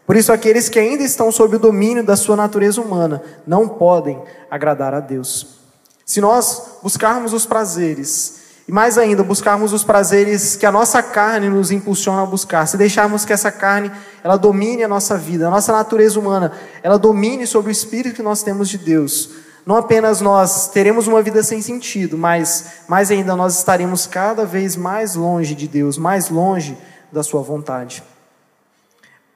Por 0.06 0.16
isso, 0.16 0.32
aqueles 0.32 0.70
que 0.70 0.78
ainda 0.78 1.04
estão 1.04 1.32
sob 1.32 1.56
o 1.56 1.60
domínio 1.60 2.04
da 2.04 2.16
sua 2.16 2.36
natureza 2.36 2.80
humana 2.80 3.24
não 3.48 3.68
podem 3.68 4.22
agradar 4.52 4.94
a 4.94 5.00
Deus. 5.00 5.60
Se 6.06 6.22
nós 6.22 6.78
buscarmos 6.84 7.34
os 7.34 7.46
prazeres 7.46 8.43
e 8.68 8.72
mais 8.72 8.98
ainda, 8.98 9.24
buscarmos 9.24 9.74
os 9.74 9.84
prazeres 9.84 10.56
que 10.56 10.66
a 10.66 10.72
nossa 10.72 11.04
carne 11.04 11.50
nos 11.50 11.70
impulsiona 11.70 12.24
a 12.24 12.26
buscar. 12.26 12.66
Se 12.66 12.78
deixarmos 12.78 13.26
que 13.26 13.34
essa 13.34 13.52
carne, 13.52 13.92
ela 14.24 14.38
domine 14.38 14.84
a 14.84 14.88
nossa 14.88 15.18
vida, 15.18 15.48
a 15.48 15.52
nossa 15.52 15.74
natureza 15.74 16.18
humana, 16.18 16.54
ela 16.82 16.98
domine 16.98 17.46
sobre 17.46 17.72
o 17.72 17.74
espírito 17.74 18.16
que 18.16 18.24
nós 18.24 18.42
temos 18.42 18.70
de 18.70 18.78
Deus. 18.78 19.32
Não 19.66 19.76
apenas 19.76 20.22
nós 20.22 20.70
teremos 20.70 21.08
uma 21.08 21.22
vida 21.22 21.44
sem 21.44 21.62
sentido, 21.62 22.18
mas 22.18 22.84
mais 22.88 23.12
ainda 23.12 23.36
nós 23.36 23.58
estaremos 23.58 24.08
cada 24.08 24.46
vez 24.46 24.78
mais 24.78 25.16
longe 25.16 25.56
de 25.56 25.68
Deus, 25.68 25.98
mais 25.98 26.30
longe 26.30 26.78
da 27.12 27.22
sua 27.22 27.42
vontade. 27.42 28.02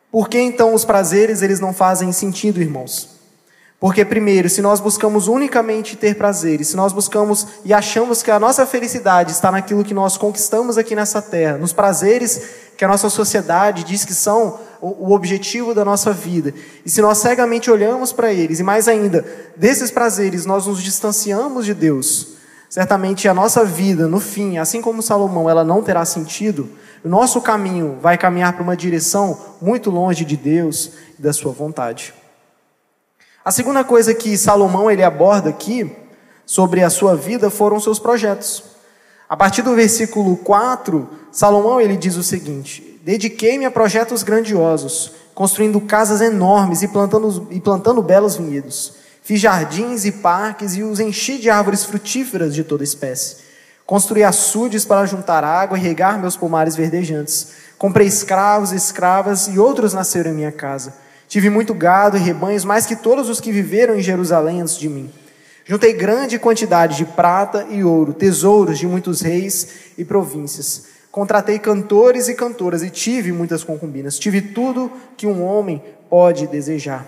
Por 0.10 0.30
que 0.30 0.40
então 0.40 0.74
os 0.74 0.86
prazeres 0.86 1.42
eles 1.42 1.60
não 1.60 1.74
fazem 1.74 2.12
sentido, 2.14 2.62
irmãos? 2.62 3.17
Porque, 3.80 4.04
primeiro, 4.04 4.50
se 4.50 4.60
nós 4.60 4.80
buscamos 4.80 5.28
unicamente 5.28 5.96
ter 5.96 6.16
prazeres, 6.16 6.70
se 6.70 6.76
nós 6.76 6.92
buscamos 6.92 7.48
e 7.64 7.74
achamos 7.74 8.24
que 8.24 8.32
a 8.32 8.40
nossa 8.40 8.66
felicidade 8.66 9.32
está 9.32 9.52
naquilo 9.52 9.84
que 9.84 9.94
nós 9.94 10.18
conquistamos 10.18 10.80
aqui 10.80 10.96
nessa 10.96 11.22
terra, 11.22 11.58
nos 11.58 11.74
prazeres 11.74 12.42
que 12.76 12.84
a 12.84 12.88
nossa 12.88 13.10
sociedade 13.10 13.84
diz 13.84 14.04
que 14.04 14.14
são 14.14 14.60
o 14.80 15.12
objetivo 15.14 15.74
da 15.74 15.84
nossa 15.84 16.12
vida, 16.12 16.54
e 16.86 16.90
se 16.90 17.02
nós 17.02 17.18
cegamente 17.18 17.70
olhamos 17.70 18.14
para 18.14 18.32
eles, 18.32 18.60
e 18.60 18.64
mais 18.64 18.88
ainda, 18.88 19.26
desses 19.56 19.90
prazeres 19.90 20.46
nós 20.46 20.68
nos 20.68 20.82
distanciamos 20.82 21.66
de 21.66 21.74
Deus, 21.74 22.36
certamente 22.70 23.28
a 23.28 23.34
nossa 23.34 23.66
vida, 23.66 24.08
no 24.08 24.20
fim, 24.20 24.60
assim 24.60 24.82
como 24.82 25.02
Salomão, 25.02 25.50
ela 25.50 25.64
não 25.64 25.82
terá 25.82 26.06
sentido, 26.06 26.70
o 27.04 27.10
nosso 27.10 27.42
caminho 27.42 27.98
vai 28.02 28.18
caminhar 28.18 28.54
para 28.54 28.64
uma 28.64 28.78
direção 28.78 29.40
muito 29.60 29.90
longe 29.90 30.24
de 30.24 30.38
Deus 30.38 30.92
e 31.18 31.22
da 31.22 31.34
Sua 31.34 31.52
vontade. 31.52 32.14
A 33.48 33.52
segunda 33.52 33.82
coisa 33.82 34.14
que 34.14 34.38
Salomão 34.38 34.92
ele 34.92 35.02
aborda 35.02 35.52
aqui 35.52 35.90
sobre 36.46 36.84
a 36.84 36.90
sua 36.90 37.16
vida 37.16 37.50
foram 37.50 37.80
seus 37.80 37.98
projetos. 37.98 38.62
A 39.30 39.38
partir 39.38 39.62
do 39.62 39.74
versículo 39.74 40.36
4, 40.36 41.10
Salomão 41.32 41.80
ele 41.80 41.96
diz 41.96 42.18
o 42.18 42.24
seguinte: 42.24 43.00
Dediquei-me 43.06 43.64
a 43.64 43.72
projetos 43.72 44.22
grandiosos, 44.22 45.14
construindo 45.34 45.80
casas 45.80 46.20
enormes 46.20 46.82
e 46.84 46.90
plantando, 46.90 47.48
e 47.50 47.62
plantando 47.62 48.02
belos 48.02 48.36
vinhedos. 48.36 48.96
Fiz 49.24 49.40
jardins 49.40 50.04
e 50.04 50.12
parques 50.12 50.76
e 50.76 50.84
os 50.84 51.00
enchi 51.00 51.38
de 51.38 51.50
árvores 51.50 51.86
frutíferas 51.86 52.54
de 52.54 52.66
toda 52.66 52.84
espécie. 52.84 53.38
Construí 53.86 54.26
açudes 54.26 54.84
para 54.84 55.06
juntar 55.06 55.46
água 55.46 55.78
e 55.78 55.82
regar 55.82 56.20
meus 56.20 56.36
pomares 56.36 56.76
verdejantes. 56.76 57.48
Comprei 57.78 58.08
escravos 58.08 58.74
e 58.74 58.76
escravas 58.76 59.48
e 59.48 59.58
outros 59.58 59.94
nasceram 59.94 60.32
em 60.32 60.36
minha 60.36 60.52
casa. 60.52 61.07
Tive 61.28 61.50
muito 61.50 61.74
gado 61.74 62.16
e 62.16 62.20
rebanhos, 62.20 62.64
mais 62.64 62.86
que 62.86 62.96
todos 62.96 63.30
os 63.30 63.42
que 63.42 63.52
viveram 63.52 63.96
em 63.96 64.02
Jerusalém 64.02 64.62
antes 64.62 64.78
de 64.78 64.88
mim. 64.88 65.12
Juntei 65.66 65.92
grande 65.92 66.40
quantidade 66.40 66.96
de 66.96 67.06
prata 67.06 67.68
e 67.70 67.84
ouro, 67.84 68.14
tesouros 68.14 68.80
de 68.80 68.88
muitos 68.88 69.20
reis 69.20 69.68
e 69.98 70.06
províncias. 70.06 70.86
Contratei 71.12 71.60
cantores 71.60 72.30
e 72.30 72.36
cantoras 72.36 72.82
e 72.82 72.90
tive 72.90 73.34
muitas 73.34 73.64
concubinas. 73.64 74.18
Tive 74.18 74.40
tudo 74.42 74.90
que 75.18 75.28
um 75.28 75.44
homem 75.44 75.84
pode 76.10 76.48
desejar. 76.48 77.06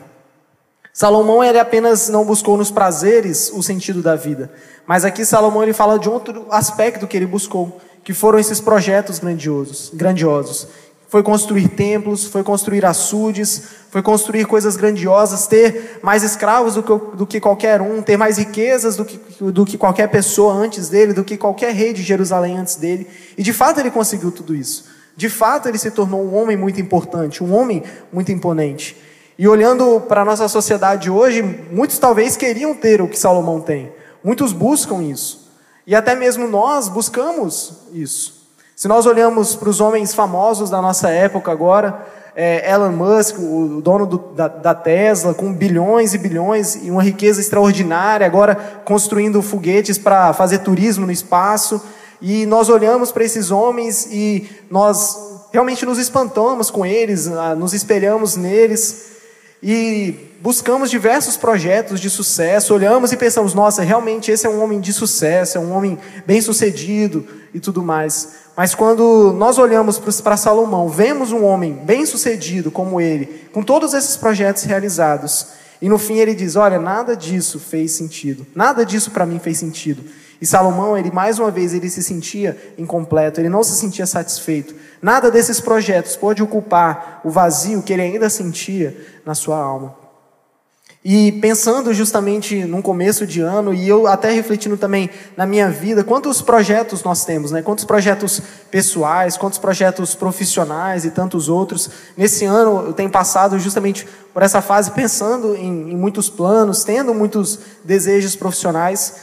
Salomão 0.91 1.41
ele 1.41 1.59
apenas 1.59 2.09
não 2.09 2.25
buscou 2.25 2.57
nos 2.57 2.69
prazeres 2.69 3.49
o 3.53 3.63
sentido 3.63 4.01
da 4.01 4.17
vida, 4.17 4.51
mas 4.85 5.05
aqui 5.05 5.23
Salomão 5.23 5.63
ele 5.63 5.71
fala 5.71 5.97
de 5.97 6.09
outro 6.09 6.45
aspecto 6.49 7.07
que 7.07 7.15
ele 7.15 7.25
buscou, 7.25 7.79
que 8.03 8.13
foram 8.13 8.39
esses 8.39 8.59
projetos 8.59 9.19
grandiosos, 9.19 9.91
grandiosos 9.93 10.67
foi 11.09 11.23
construir 11.23 11.67
templos, 11.69 12.25
foi 12.25 12.43
construir 12.43 12.85
açudes, 12.85 13.63
foi 13.89 14.01
construir 14.03 14.45
coisas 14.45 14.77
grandiosas, 14.77 15.47
ter 15.47 15.99
mais 16.03 16.21
escravos 16.21 16.75
do 16.75 16.83
que, 16.83 17.17
do 17.17 17.25
que 17.25 17.39
qualquer 17.39 17.81
um, 17.81 17.99
ter 17.99 18.15
mais 18.15 18.37
riquezas 18.37 18.95
do 18.95 19.03
que, 19.03 19.19
do 19.41 19.65
que 19.65 19.75
qualquer 19.75 20.07
pessoa 20.07 20.53
antes 20.53 20.87
dele, 20.87 21.11
do 21.11 21.23
que 21.23 21.35
qualquer 21.35 21.73
rei 21.73 21.93
de 21.93 22.03
Jerusalém 22.03 22.57
antes 22.57 22.75
dele. 22.75 23.07
E 23.35 23.41
de 23.41 23.51
fato 23.51 23.79
ele 23.79 23.89
conseguiu 23.89 24.31
tudo 24.31 24.55
isso. 24.55 24.85
De 25.17 25.27
fato 25.29 25.67
ele 25.67 25.79
se 25.79 25.89
tornou 25.89 26.23
um 26.23 26.35
homem 26.35 26.55
muito 26.55 26.79
importante, 26.79 27.43
um 27.43 27.55
homem 27.55 27.83
muito 28.13 28.31
imponente. 28.31 28.95
E 29.35 29.47
olhando 29.47 29.99
para 30.01 30.21
a 30.21 30.25
nossa 30.25 30.47
sociedade 30.47 31.09
hoje, 31.09 31.41
muitos 31.71 31.97
talvez 31.97 32.37
queriam 32.37 32.75
ter 32.75 33.01
o 33.01 33.07
que 33.07 33.17
Salomão 33.17 33.59
tem. 33.59 33.91
Muitos 34.23 34.53
buscam 34.53 35.01
isso. 35.01 35.49
E 35.87 35.95
até 35.95 36.13
mesmo 36.13 36.47
nós 36.47 36.87
buscamos 36.87 37.73
isso. 37.91 38.38
Se 38.79 38.87
nós 38.87 39.05
olhamos 39.05 39.57
para 39.57 39.67
os 39.67 39.81
homens 39.81 40.13
famosos 40.13 40.69
da 40.69 40.81
nossa 40.81 41.09
época 41.09 41.51
agora, 41.51 42.07
é, 42.33 42.71
Elon 42.71 42.93
Musk, 42.93 43.37
o 43.37 43.81
dono 43.81 44.05
do, 44.05 44.17
da, 44.17 44.47
da, 44.47 44.73
Tesla, 44.73 45.33
com 45.33 45.51
bilhões 45.51 46.13
e 46.13 46.17
bilhões 46.17 46.75
e 46.75 46.89
uma 46.89 47.03
riqueza 47.03 47.41
extraordinária, 47.41 48.25
agora 48.25 48.55
construindo 48.85 49.41
foguetes 49.41 49.97
para 49.97 50.31
fazer 50.31 50.59
turismo 50.59 51.05
no 51.05 51.11
espaço. 51.11 51.81
E 52.21 52.45
nós 52.45 52.69
olhamos 52.69 53.11
para 53.11 53.25
esses 53.25 53.51
homens 53.51 54.07
e 54.09 54.49
nós 54.71 55.43
realmente 55.51 55.85
nos 55.85 55.97
espantamos 55.97 56.71
com 56.71 56.85
eles, 56.85 57.29
nos 57.57 57.73
espelhamos 57.73 58.37
neles. 58.37 59.07
E 59.61 60.28
buscamos 60.41 60.89
diversos 60.89 61.35
projetos 61.35 61.99
de 61.99 62.09
sucesso, 62.09 62.73
olhamos 62.73 63.11
e 63.11 63.17
pensamos, 63.17 63.53
nossa, 63.53 63.81
realmente 63.81 64.31
esse 64.31 64.45
é 64.47 64.49
um 64.49 64.63
homem 64.63 64.79
de 64.79 64.93
sucesso, 64.93 65.57
é 65.57 65.61
um 65.61 65.71
homem 65.71 65.97
bem-sucedido 66.25 67.25
e 67.53 67.59
tudo 67.59 67.83
mais. 67.83 68.29
Mas 68.55 68.73
quando 68.73 69.33
nós 69.33 69.57
olhamos 69.57 69.99
para 70.21 70.37
Salomão, 70.37 70.89
vemos 70.89 71.31
um 71.31 71.43
homem 71.43 71.73
bem-sucedido 71.73 72.71
como 72.71 72.99
ele, 72.99 73.47
com 73.51 73.63
todos 73.63 73.93
esses 73.93 74.17
projetos 74.17 74.63
realizados, 74.63 75.47
e 75.81 75.87
no 75.87 75.97
fim 75.97 76.17
ele 76.17 76.35
diz: 76.35 76.55
Olha, 76.55 76.79
nada 76.79 77.15
disso 77.15 77.59
fez 77.59 77.93
sentido, 77.93 78.45
nada 78.53 78.85
disso 78.85 79.11
para 79.11 79.25
mim 79.25 79.39
fez 79.39 79.57
sentido. 79.57 80.03
E 80.41 80.45
Salomão, 80.45 80.97
ele 80.97 81.11
mais 81.11 81.37
uma 81.37 81.51
vez, 81.51 81.73
ele 81.73 81.89
se 81.89 82.01
sentia 82.01 82.57
incompleto, 82.77 83.41
ele 83.41 83.49
não 83.49 83.61
se 83.61 83.73
sentia 83.73 84.05
satisfeito. 84.05 84.73
Nada 85.01 85.29
desses 85.29 85.59
projetos 85.59 86.15
pôde 86.15 86.41
ocupar 86.41 87.19
o 87.25 87.29
vazio 87.29 87.81
que 87.81 87.91
ele 87.91 88.03
ainda 88.03 88.29
sentia 88.29 88.95
na 89.25 89.35
sua 89.35 89.57
alma. 89.57 89.98
E 91.03 91.31
pensando 91.33 91.93
justamente 91.93 92.65
num 92.65 92.81
começo 92.81 93.25
de 93.25 93.39
ano, 93.39 93.73
e 93.73 93.87
eu 93.87 94.05
até 94.05 94.31
refletindo 94.31 94.75
também 94.75 95.09
na 95.37 95.45
minha 95.45 95.69
vida, 95.69 96.03
quantos 96.03 96.41
projetos 96.41 97.03
nós 97.03 97.23
temos, 97.23 97.51
né? 97.51 97.61
Quantos 97.61 97.85
projetos 97.85 98.41
pessoais, 98.69 99.37
quantos 99.37 99.57
projetos 99.57 100.13
profissionais 100.13 101.05
e 101.05 101.11
tantos 101.11 101.47
outros. 101.47 101.89
Nesse 102.17 102.43
ano 102.43 102.87
eu 102.87 102.93
tenho 102.93 103.09
passado 103.09 103.57
justamente 103.57 104.05
por 104.33 104.43
essa 104.43 104.61
fase 104.61 104.91
pensando 104.91 105.55
em, 105.55 105.91
em 105.91 105.95
muitos 105.95 106.29
planos, 106.29 106.83
tendo 106.83 107.13
muitos 107.13 107.59
desejos 107.85 108.35
profissionais. 108.35 109.15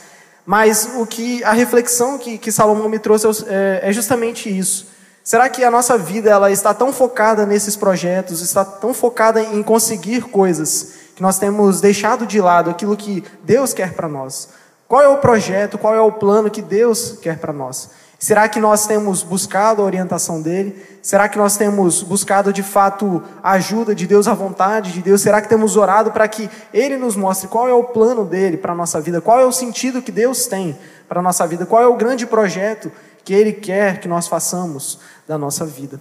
Mas 0.47 0.89
o 0.97 1.05
que 1.05 1.45
a 1.45 1.53
reflexão 1.53 2.17
que, 2.17 2.39
que 2.39 2.51
Salomão 2.51 2.89
me 2.89 2.99
trouxe 2.99 3.27
é, 3.49 3.81
é 3.83 3.93
justamente 3.93 4.49
isso. 4.49 4.87
Será 5.23 5.49
que 5.49 5.65
a 5.65 5.71
nossa 5.73 5.99
vida 5.99 6.31
ela 6.31 6.53
está 6.53 6.73
tão 6.73 6.93
focada 6.93 7.45
nesses 7.45 7.75
projetos, 7.75 8.41
está 8.41 8.65
tão 8.65 8.95
focada 8.95 9.43
em 9.43 9.61
conseguir 9.61 10.23
coisas, 10.23 10.93
que 11.17 11.23
nós 11.23 11.39
temos 11.39 11.81
deixado 11.81 12.27
de 12.27 12.39
lado 12.43 12.69
aquilo 12.69 12.95
que 12.95 13.25
Deus 13.43 13.73
quer 13.73 13.95
para 13.95 14.07
nós? 14.07 14.51
Qual 14.87 15.01
é 15.01 15.09
o 15.09 15.17
projeto, 15.17 15.79
qual 15.79 15.95
é 15.95 16.01
o 16.01 16.13
plano 16.13 16.51
que 16.51 16.61
Deus 16.61 17.19
quer 17.23 17.39
para 17.39 17.55
nós? 17.55 17.91
Será 18.19 18.47
que 18.51 18.61
nós 18.61 18.87
temos 18.87 19.23
buscado 19.23 19.81
a 19.81 19.85
orientação 19.87 20.43
dele? 20.43 20.77
Será 21.03 21.27
que 21.27 21.39
nós 21.39 21.57
temos 21.57 22.03
buscado 22.03 22.53
de 22.53 22.63
fato 22.63 23.23
a 23.43 23.53
ajuda 23.53 23.95
de 23.95 24.07
Deus, 24.07 24.29
a 24.29 24.35
vontade 24.35 24.93
de 24.93 25.01
Deus? 25.01 25.23
Será 25.23 25.41
que 25.41 25.49
temos 25.49 25.75
orado 25.75 26.13
para 26.13 26.29
que 26.29 26.51
ele 26.73 26.99
nos 26.99 27.17
mostre 27.17 27.49
qual 27.49 27.67
é 27.67 27.73
o 27.73 27.85
plano 27.85 28.25
dele 28.25 28.59
para 28.59 28.73
a 28.73 28.77
nossa 28.77 29.01
vida? 29.01 29.21
Qual 29.21 29.41
é 29.41 29.45
o 29.45 29.53
sentido 29.53 30.03
que 30.03 30.13
Deus 30.13 30.47
tem 30.47 30.79
para 31.09 31.21
a 31.21 31.23
nossa 31.23 31.47
vida? 31.47 31.65
Qual 31.65 31.83
é 31.83 31.87
o 31.87 31.97
grande 31.97 32.27
projeto 32.27 32.93
que 33.25 33.33
ele 33.33 33.55
quer 33.55 34.01
que 34.01 34.09
nós 34.09 34.29
façamos 34.29 34.99
da 35.27 35.39
nossa 35.39 35.65
vida? 35.65 35.99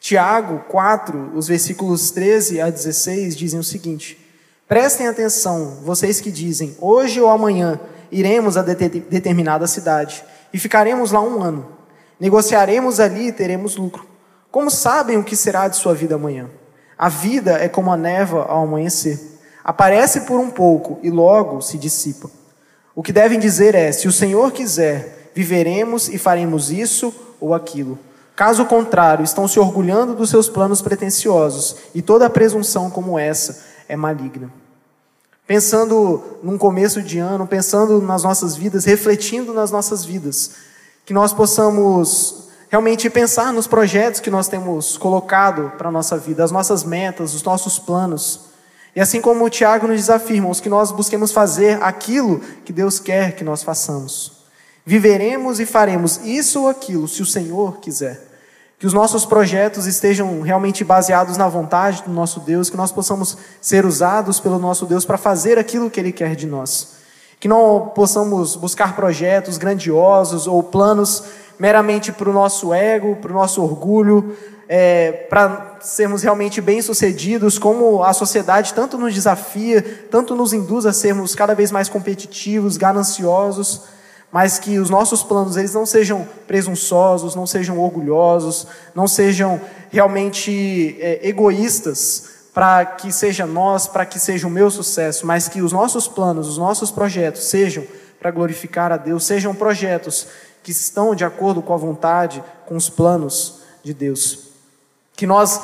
Tiago 0.00 0.64
4, 0.66 1.32
os 1.34 1.46
versículos 1.46 2.10
13 2.10 2.58
a 2.58 2.70
16 2.70 3.36
dizem 3.36 3.60
o 3.60 3.64
seguinte: 3.64 4.18
Prestem 4.66 5.06
atenção, 5.06 5.78
vocês 5.84 6.22
que 6.22 6.32
dizem, 6.32 6.74
hoje 6.80 7.20
ou 7.20 7.28
amanhã 7.28 7.78
iremos 8.10 8.56
a 8.56 8.62
determinada 8.62 9.66
cidade 9.66 10.24
e 10.54 10.58
ficaremos 10.58 11.12
lá 11.12 11.20
um 11.20 11.42
ano. 11.42 11.68
Negociaremos 12.18 12.98
ali 12.98 13.28
e 13.28 13.32
teremos 13.32 13.76
lucro. 13.76 14.06
Como 14.50 14.70
sabem 14.70 15.18
o 15.18 15.22
que 15.22 15.36
será 15.36 15.68
de 15.68 15.76
sua 15.76 15.94
vida 15.94 16.14
amanhã? 16.14 16.48
A 16.96 17.08
vida 17.10 17.52
é 17.52 17.68
como 17.68 17.92
a 17.92 17.96
névoa 17.96 18.46
ao 18.46 18.64
amanhecer. 18.64 19.20
Aparece 19.62 20.22
por 20.22 20.40
um 20.40 20.50
pouco 20.50 20.98
e 21.02 21.10
logo 21.10 21.60
se 21.60 21.76
dissipa. 21.76 22.30
O 22.94 23.02
que 23.02 23.12
devem 23.12 23.38
dizer 23.38 23.74
é: 23.74 23.92
se 23.92 24.08
o 24.08 24.12
Senhor 24.12 24.50
quiser, 24.50 25.30
viveremos 25.34 26.08
e 26.08 26.16
faremos 26.16 26.70
isso 26.70 27.14
ou 27.38 27.54
aquilo. 27.54 27.98
Caso 28.40 28.64
contrário, 28.64 29.22
estão 29.22 29.46
se 29.46 29.60
orgulhando 29.60 30.14
dos 30.14 30.30
seus 30.30 30.48
planos 30.48 30.80
pretensiosos, 30.80 31.76
e 31.94 32.00
toda 32.00 32.30
presunção 32.30 32.88
como 32.88 33.18
essa 33.18 33.62
é 33.86 33.94
maligna 33.94 34.50
pensando 35.50 36.22
num 36.44 36.56
começo 36.56 37.02
de 37.02 37.18
ano, 37.18 37.44
pensando 37.44 38.00
nas 38.00 38.22
nossas 38.22 38.54
vidas, 38.54 38.84
refletindo 38.84 39.52
nas 39.52 39.72
nossas 39.72 40.04
vidas, 40.04 40.52
que 41.04 41.12
nós 41.12 41.32
possamos 41.32 42.44
realmente 42.68 43.10
pensar 43.10 43.52
nos 43.52 43.66
projetos 43.66 44.20
que 44.20 44.30
nós 44.30 44.46
temos 44.46 44.96
colocado 44.96 45.72
para 45.76 45.88
a 45.88 45.90
nossa 45.90 46.16
vida, 46.16 46.44
as 46.44 46.52
nossas 46.52 46.84
metas, 46.84 47.34
os 47.34 47.42
nossos 47.42 47.80
planos. 47.80 48.42
E 48.94 49.00
assim 49.00 49.20
como 49.20 49.44
o 49.44 49.50
Tiago 49.50 49.88
nos 49.88 49.96
desafia, 49.96 50.36
irmãos, 50.36 50.60
que 50.60 50.68
nós 50.68 50.92
busquemos 50.92 51.32
fazer 51.32 51.82
aquilo 51.82 52.38
que 52.64 52.72
Deus 52.72 53.00
quer 53.00 53.34
que 53.34 53.42
nós 53.42 53.64
façamos. 53.64 54.44
Viveremos 54.86 55.58
e 55.58 55.66
faremos 55.66 56.20
isso 56.24 56.60
ou 56.60 56.68
aquilo, 56.68 57.08
se 57.08 57.22
o 57.22 57.26
Senhor 57.26 57.78
quiser. 57.78 58.29
Que 58.80 58.86
os 58.86 58.94
nossos 58.94 59.26
projetos 59.26 59.84
estejam 59.84 60.40
realmente 60.40 60.82
baseados 60.82 61.36
na 61.36 61.46
vontade 61.46 62.02
do 62.02 62.10
nosso 62.10 62.40
Deus, 62.40 62.70
que 62.70 62.78
nós 62.78 62.90
possamos 62.90 63.36
ser 63.60 63.84
usados 63.84 64.40
pelo 64.40 64.58
nosso 64.58 64.86
Deus 64.86 65.04
para 65.04 65.18
fazer 65.18 65.58
aquilo 65.58 65.90
que 65.90 66.00
Ele 66.00 66.10
quer 66.10 66.34
de 66.34 66.46
nós. 66.46 66.92
Que 67.38 67.46
não 67.46 67.92
possamos 67.94 68.56
buscar 68.56 68.96
projetos 68.96 69.58
grandiosos 69.58 70.46
ou 70.46 70.62
planos 70.62 71.24
meramente 71.58 72.10
para 72.10 72.30
o 72.30 72.32
nosso 72.32 72.72
ego, 72.72 73.16
para 73.16 73.30
o 73.30 73.34
nosso 73.34 73.62
orgulho, 73.62 74.34
é, 74.66 75.12
para 75.28 75.76
sermos 75.82 76.22
realmente 76.22 76.62
bem-sucedidos, 76.62 77.58
como 77.58 78.02
a 78.02 78.14
sociedade 78.14 78.72
tanto 78.72 78.96
nos 78.96 79.12
desafia, 79.12 80.06
tanto 80.10 80.34
nos 80.34 80.54
induz 80.54 80.86
a 80.86 80.92
sermos 80.94 81.34
cada 81.34 81.54
vez 81.54 81.70
mais 81.70 81.90
competitivos, 81.90 82.78
gananciosos 82.78 83.82
mas 84.32 84.58
que 84.58 84.78
os 84.78 84.88
nossos 84.88 85.22
planos 85.22 85.56
eles 85.56 85.74
não 85.74 85.84
sejam 85.84 86.26
presunçosos, 86.46 87.34
não 87.34 87.46
sejam 87.46 87.78
orgulhosos, 87.78 88.66
não 88.94 89.08
sejam 89.08 89.60
realmente 89.90 90.96
é, 91.00 91.26
egoístas 91.28 92.28
para 92.54 92.84
que 92.84 93.12
seja 93.12 93.46
nós, 93.46 93.86
para 93.86 94.06
que 94.06 94.18
seja 94.18 94.46
o 94.46 94.50
meu 94.50 94.70
sucesso, 94.70 95.26
mas 95.26 95.48
que 95.48 95.62
os 95.62 95.72
nossos 95.72 96.06
planos, 96.06 96.48
os 96.48 96.58
nossos 96.58 96.90
projetos 96.90 97.44
sejam 97.44 97.84
para 98.18 98.30
glorificar 98.30 98.92
a 98.92 98.96
Deus, 98.96 99.24
sejam 99.24 99.54
projetos 99.54 100.26
que 100.62 100.70
estão 100.70 101.14
de 101.14 101.24
acordo 101.24 101.62
com 101.62 101.72
a 101.72 101.76
vontade, 101.76 102.42
com 102.66 102.76
os 102.76 102.90
planos 102.90 103.60
de 103.82 103.94
Deus. 103.94 104.50
Que 105.16 105.26
nós 105.26 105.60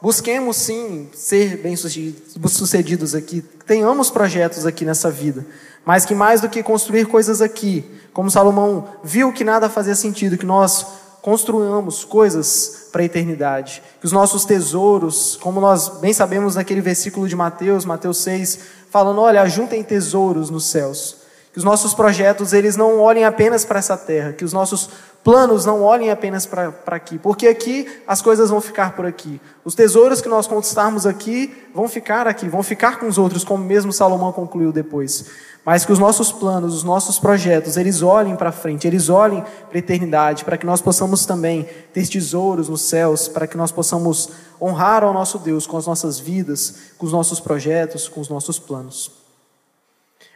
busquemos 0.00 0.56
sim 0.56 1.08
ser 1.12 1.58
bem-sucedidos 1.58 3.14
aqui, 3.14 3.42
tenhamos 3.66 4.10
projetos 4.10 4.64
aqui 4.64 4.84
nessa 4.84 5.10
vida, 5.10 5.44
mas 5.84 6.04
que 6.04 6.14
mais 6.14 6.40
do 6.40 6.48
que 6.48 6.62
construir 6.62 7.06
coisas 7.06 7.40
aqui, 7.40 7.84
como 8.12 8.30
Salomão 8.30 8.88
viu 9.02 9.32
que 9.32 9.44
nada 9.44 9.68
fazia 9.68 9.94
sentido, 9.94 10.38
que 10.38 10.46
nós 10.46 10.86
construamos 11.20 12.04
coisas 12.04 12.88
para 12.90 13.02
a 13.02 13.04
eternidade, 13.04 13.82
que 14.00 14.06
os 14.06 14.12
nossos 14.12 14.44
tesouros, 14.44 15.36
como 15.40 15.60
nós 15.60 15.88
bem 16.00 16.12
sabemos 16.12 16.54
naquele 16.54 16.80
versículo 16.80 17.28
de 17.28 17.36
Mateus, 17.36 17.84
Mateus 17.84 18.18
6, 18.18 18.58
falando, 18.90 19.20
olha, 19.20 19.42
ajuntem 19.42 19.82
tesouros 19.82 20.48
nos 20.48 20.64
céus. 20.64 21.17
Que 21.58 21.60
os 21.60 21.64
nossos 21.64 21.92
projetos, 21.92 22.52
eles 22.52 22.76
não 22.76 23.00
olhem 23.00 23.24
apenas 23.24 23.64
para 23.64 23.80
essa 23.80 23.96
terra, 23.96 24.32
que 24.32 24.44
os 24.44 24.52
nossos 24.52 24.90
planos 25.24 25.64
não 25.64 25.82
olhem 25.82 26.08
apenas 26.08 26.46
para 26.46 26.72
aqui, 26.86 27.18
porque 27.18 27.48
aqui 27.48 27.84
as 28.06 28.22
coisas 28.22 28.48
vão 28.48 28.60
ficar 28.60 28.94
por 28.94 29.04
aqui. 29.04 29.40
Os 29.64 29.74
tesouros 29.74 30.20
que 30.20 30.28
nós 30.28 30.46
conquistarmos 30.46 31.04
aqui 31.04 31.52
vão 31.74 31.88
ficar 31.88 32.28
aqui, 32.28 32.48
vão 32.48 32.62
ficar 32.62 33.00
com 33.00 33.08
os 33.08 33.18
outros, 33.18 33.42
como 33.42 33.64
mesmo 33.64 33.92
Salomão 33.92 34.30
concluiu 34.30 34.70
depois. 34.70 35.24
Mas 35.64 35.84
que 35.84 35.90
os 35.90 35.98
nossos 35.98 36.30
planos, 36.30 36.76
os 36.76 36.84
nossos 36.84 37.18
projetos, 37.18 37.76
eles 37.76 38.02
olhem 38.02 38.36
para 38.36 38.52
frente, 38.52 38.86
eles 38.86 39.08
olhem 39.08 39.42
para 39.68 39.78
a 39.78 39.80
eternidade, 39.80 40.44
para 40.44 40.56
que 40.56 40.64
nós 40.64 40.80
possamos 40.80 41.26
também 41.26 41.68
ter 41.92 42.06
tesouros 42.06 42.68
nos 42.68 42.82
céus, 42.82 43.26
para 43.26 43.48
que 43.48 43.56
nós 43.56 43.72
possamos 43.72 44.30
honrar 44.62 45.02
ao 45.02 45.12
nosso 45.12 45.40
Deus 45.40 45.66
com 45.66 45.76
as 45.76 45.88
nossas 45.88 46.20
vidas, 46.20 46.76
com 46.96 47.04
os 47.04 47.10
nossos 47.10 47.40
projetos, 47.40 48.06
com 48.06 48.20
os 48.20 48.28
nossos 48.28 48.60
planos. 48.60 49.17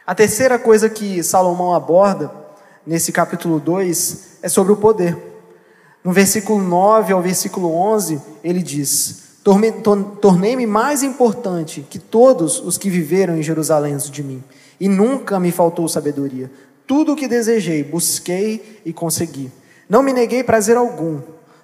A 0.05 0.13
terceira 0.13 0.59
coisa 0.59 0.89
que 0.89 1.23
Salomão 1.23 1.73
aborda 1.73 2.29
nesse 2.85 3.09
capítulo 3.13 3.57
2 3.57 4.39
é 4.41 4.49
sobre 4.49 4.73
o 4.73 4.77
poder. 4.77 5.17
No 6.03 6.11
versículo 6.11 6.61
9 6.61 7.13
ao 7.13 7.21
versículo 7.21 7.73
11, 7.73 8.21
ele 8.43 8.61
diz: 8.61 9.39
Tornei-me 10.21 10.67
mais 10.67 11.03
importante 11.03 11.87
que 11.89 11.97
todos 11.97 12.59
os 12.59 12.77
que 12.77 12.89
viveram 12.89 13.37
em 13.37 13.41
Jerusalém 13.43 13.93
antes 13.93 14.11
de 14.11 14.21
mim 14.21 14.43
e 14.77 14.89
nunca 14.89 15.39
me 15.39 15.53
faltou 15.53 15.87
sabedoria. 15.87 16.51
Tudo 16.85 17.13
o 17.13 17.15
que 17.15 17.25
desejei, 17.25 17.81
busquei 17.81 18.81
e 18.85 18.91
consegui. 18.91 19.49
Não 19.87 20.03
me 20.03 20.11
neguei 20.11 20.43
prazer 20.43 20.75
algum. 20.75 21.21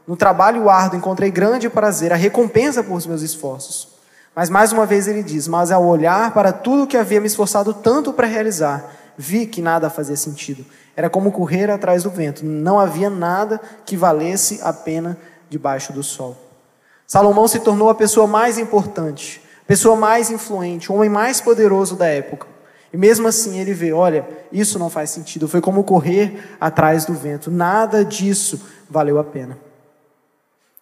No 0.07 0.15
trabalho 0.15 0.69
árduo 0.69 0.97
encontrei 0.97 1.29
grande 1.29 1.69
prazer, 1.69 2.13
a 2.13 2.15
recompensa 2.15 2.81
por 2.81 3.05
meus 3.05 3.21
esforços. 3.21 3.98
Mas 4.35 4.49
mais 4.49 4.71
uma 4.71 4.85
vez 4.85 5.07
ele 5.07 5.23
diz: 5.23 5.47
Mas 5.47 5.71
ao 5.71 5.85
olhar 5.85 6.33
para 6.33 6.51
tudo 6.51 6.87
que 6.87 6.97
havia 6.97 7.19
me 7.19 7.27
esforçado 7.27 7.73
tanto 7.73 8.13
para 8.13 8.27
realizar, 8.27 8.95
vi 9.17 9.45
que 9.45 9.61
nada 9.61 9.89
fazia 9.89 10.15
sentido. 10.15 10.65
Era 10.95 11.09
como 11.09 11.31
correr 11.31 11.69
atrás 11.69 12.03
do 12.03 12.09
vento. 12.09 12.45
Não 12.45 12.79
havia 12.79 13.09
nada 13.09 13.59
que 13.85 13.97
valesse 13.97 14.59
a 14.63 14.73
pena 14.73 15.17
debaixo 15.49 15.91
do 15.93 16.03
sol. 16.03 16.37
Salomão 17.07 17.47
se 17.47 17.59
tornou 17.59 17.89
a 17.89 17.95
pessoa 17.95 18.27
mais 18.27 18.57
importante, 18.57 19.41
pessoa 19.65 19.95
mais 19.95 20.29
influente, 20.29 20.91
o 20.91 20.95
homem 20.95 21.09
mais 21.09 21.41
poderoso 21.41 21.95
da 21.95 22.05
época. 22.05 22.47
E 22.93 22.97
mesmo 22.97 23.27
assim 23.27 23.59
ele 23.59 23.73
vê: 23.73 23.91
olha, 23.91 24.27
isso 24.51 24.79
não 24.79 24.89
faz 24.89 25.09
sentido. 25.09 25.47
Foi 25.47 25.61
como 25.61 25.83
correr 25.83 26.55
atrás 26.59 27.05
do 27.05 27.13
vento. 27.13 27.49
Nada 27.49 28.03
disso 28.05 28.61
valeu 28.89 29.19
a 29.19 29.23
pena. 29.23 29.57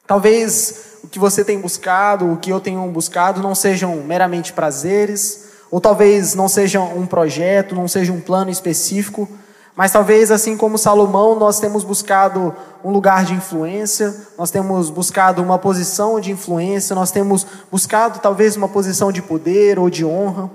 Talvez 0.05 0.96
o 1.07 1.09
que 1.09 1.17
você 1.17 1.41
tem 1.41 1.57
buscado, 1.57 2.29
o 2.29 2.35
que 2.35 2.49
eu 2.49 2.59
tenho 2.59 2.85
buscado, 2.91 3.41
não 3.41 3.55
sejam 3.55 3.95
meramente 4.03 4.51
prazeres, 4.51 5.45
ou 5.71 5.79
talvez 5.79 6.35
não 6.35 6.49
seja 6.49 6.81
um 6.81 7.05
projeto, 7.05 7.73
não 7.73 7.87
seja 7.87 8.11
um 8.11 8.19
plano 8.19 8.51
específico, 8.51 9.25
mas 9.73 9.93
talvez 9.93 10.31
assim 10.31 10.57
como 10.57 10.77
Salomão, 10.77 11.39
nós 11.39 11.61
temos 11.61 11.85
buscado 11.85 12.53
um 12.83 12.91
lugar 12.91 13.23
de 13.23 13.33
influência, 13.33 14.13
nós 14.37 14.51
temos 14.51 14.89
buscado 14.89 15.41
uma 15.41 15.57
posição 15.57 16.19
de 16.19 16.29
influência, 16.29 16.93
nós 16.93 17.09
temos 17.09 17.47
buscado 17.71 18.19
talvez 18.19 18.57
uma 18.57 18.67
posição 18.67 19.09
de 19.09 19.21
poder 19.21 19.79
ou 19.79 19.89
de 19.89 20.03
honra. 20.03 20.51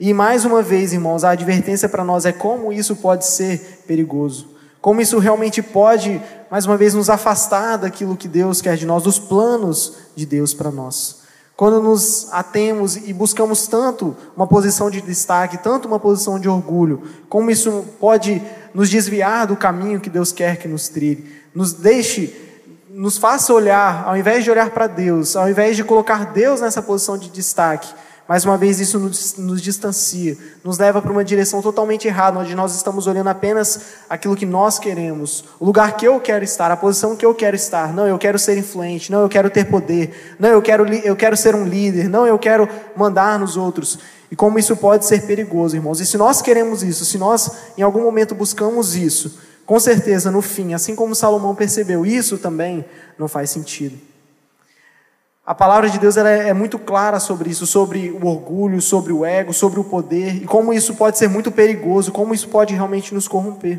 E 0.00 0.14
mais 0.14 0.46
uma 0.46 0.62
vez, 0.62 0.94
irmãos, 0.94 1.24
a 1.24 1.30
advertência 1.30 1.90
para 1.90 2.02
nós 2.02 2.24
é 2.24 2.32
como 2.32 2.72
isso 2.72 2.96
pode 2.96 3.26
ser 3.26 3.82
perigoso. 3.86 4.53
Como 4.84 5.00
isso 5.00 5.18
realmente 5.18 5.62
pode, 5.62 6.20
mais 6.50 6.66
uma 6.66 6.76
vez, 6.76 6.92
nos 6.92 7.08
afastar 7.08 7.78
daquilo 7.78 8.18
que 8.18 8.28
Deus 8.28 8.60
quer 8.60 8.76
de 8.76 8.84
nós, 8.84 9.02
dos 9.02 9.18
planos 9.18 9.94
de 10.14 10.26
Deus 10.26 10.52
para 10.52 10.70
nós. 10.70 11.22
Quando 11.56 11.80
nos 11.80 12.28
atemos 12.30 12.94
e 12.94 13.10
buscamos 13.14 13.66
tanto 13.66 14.14
uma 14.36 14.46
posição 14.46 14.90
de 14.90 15.00
destaque, 15.00 15.56
tanto 15.56 15.88
uma 15.88 15.98
posição 15.98 16.38
de 16.38 16.50
orgulho, 16.50 17.02
como 17.30 17.50
isso 17.50 17.82
pode 17.98 18.42
nos 18.74 18.90
desviar 18.90 19.46
do 19.46 19.56
caminho 19.56 19.98
que 19.98 20.10
Deus 20.10 20.32
quer 20.32 20.58
que 20.58 20.68
nos 20.68 20.86
trilhe, 20.86 21.32
nos 21.54 21.72
deixe, 21.72 22.60
nos 22.90 23.16
faça 23.16 23.54
olhar, 23.54 24.04
ao 24.06 24.18
invés 24.18 24.44
de 24.44 24.50
olhar 24.50 24.68
para 24.68 24.86
Deus, 24.86 25.34
ao 25.34 25.48
invés 25.48 25.78
de 25.78 25.82
colocar 25.82 26.26
Deus 26.34 26.60
nessa 26.60 26.82
posição 26.82 27.16
de 27.16 27.30
destaque, 27.30 27.88
mais 28.26 28.44
uma 28.44 28.56
vez, 28.56 28.80
isso 28.80 28.98
nos, 28.98 29.36
nos 29.36 29.60
distancia, 29.60 30.36
nos 30.64 30.78
leva 30.78 31.02
para 31.02 31.12
uma 31.12 31.22
direção 31.22 31.60
totalmente 31.60 32.08
errada, 32.08 32.38
onde 32.38 32.54
nós 32.54 32.74
estamos 32.74 33.06
olhando 33.06 33.28
apenas 33.28 33.80
aquilo 34.08 34.34
que 34.34 34.46
nós 34.46 34.78
queremos, 34.78 35.44
o 35.60 35.64
lugar 35.66 35.94
que 35.94 36.06
eu 36.06 36.18
quero 36.18 36.42
estar, 36.42 36.70
a 36.70 36.76
posição 36.76 37.16
que 37.16 37.26
eu 37.26 37.34
quero 37.34 37.54
estar. 37.54 37.92
Não, 37.92 38.06
eu 38.06 38.18
quero 38.18 38.38
ser 38.38 38.56
influente, 38.56 39.12
não, 39.12 39.20
eu 39.20 39.28
quero 39.28 39.50
ter 39.50 39.66
poder, 39.66 40.36
não, 40.38 40.48
eu 40.48 40.62
quero, 40.62 40.86
eu 40.86 41.14
quero 41.14 41.36
ser 41.36 41.54
um 41.54 41.64
líder, 41.64 42.08
não, 42.08 42.26
eu 42.26 42.38
quero 42.38 42.66
mandar 42.96 43.38
nos 43.38 43.58
outros. 43.58 43.98
E 44.30 44.36
como 44.36 44.58
isso 44.58 44.74
pode 44.74 45.04
ser 45.04 45.26
perigoso, 45.26 45.76
irmãos. 45.76 46.00
E 46.00 46.06
se 46.06 46.16
nós 46.16 46.40
queremos 46.40 46.82
isso, 46.82 47.04
se 47.04 47.18
nós 47.18 47.50
em 47.76 47.82
algum 47.82 48.02
momento 48.02 48.34
buscamos 48.34 48.96
isso, 48.96 49.38
com 49.66 49.78
certeza 49.78 50.30
no 50.30 50.40
fim, 50.40 50.72
assim 50.72 50.94
como 50.94 51.14
Salomão 51.14 51.54
percebeu, 51.54 52.06
isso 52.06 52.38
também 52.38 52.86
não 53.18 53.28
faz 53.28 53.50
sentido. 53.50 54.13
A 55.46 55.54
palavra 55.54 55.90
de 55.90 55.98
Deus 55.98 56.16
é, 56.16 56.48
é 56.48 56.54
muito 56.54 56.78
clara 56.78 57.20
sobre 57.20 57.50
isso, 57.50 57.66
sobre 57.66 58.10
o 58.10 58.26
orgulho, 58.26 58.80
sobre 58.80 59.12
o 59.12 59.26
ego, 59.26 59.52
sobre 59.52 59.78
o 59.78 59.84
poder 59.84 60.36
e 60.36 60.46
como 60.46 60.72
isso 60.72 60.94
pode 60.94 61.18
ser 61.18 61.28
muito 61.28 61.52
perigoso, 61.52 62.12
como 62.12 62.32
isso 62.32 62.48
pode 62.48 62.72
realmente 62.72 63.12
nos 63.12 63.28
corromper. 63.28 63.78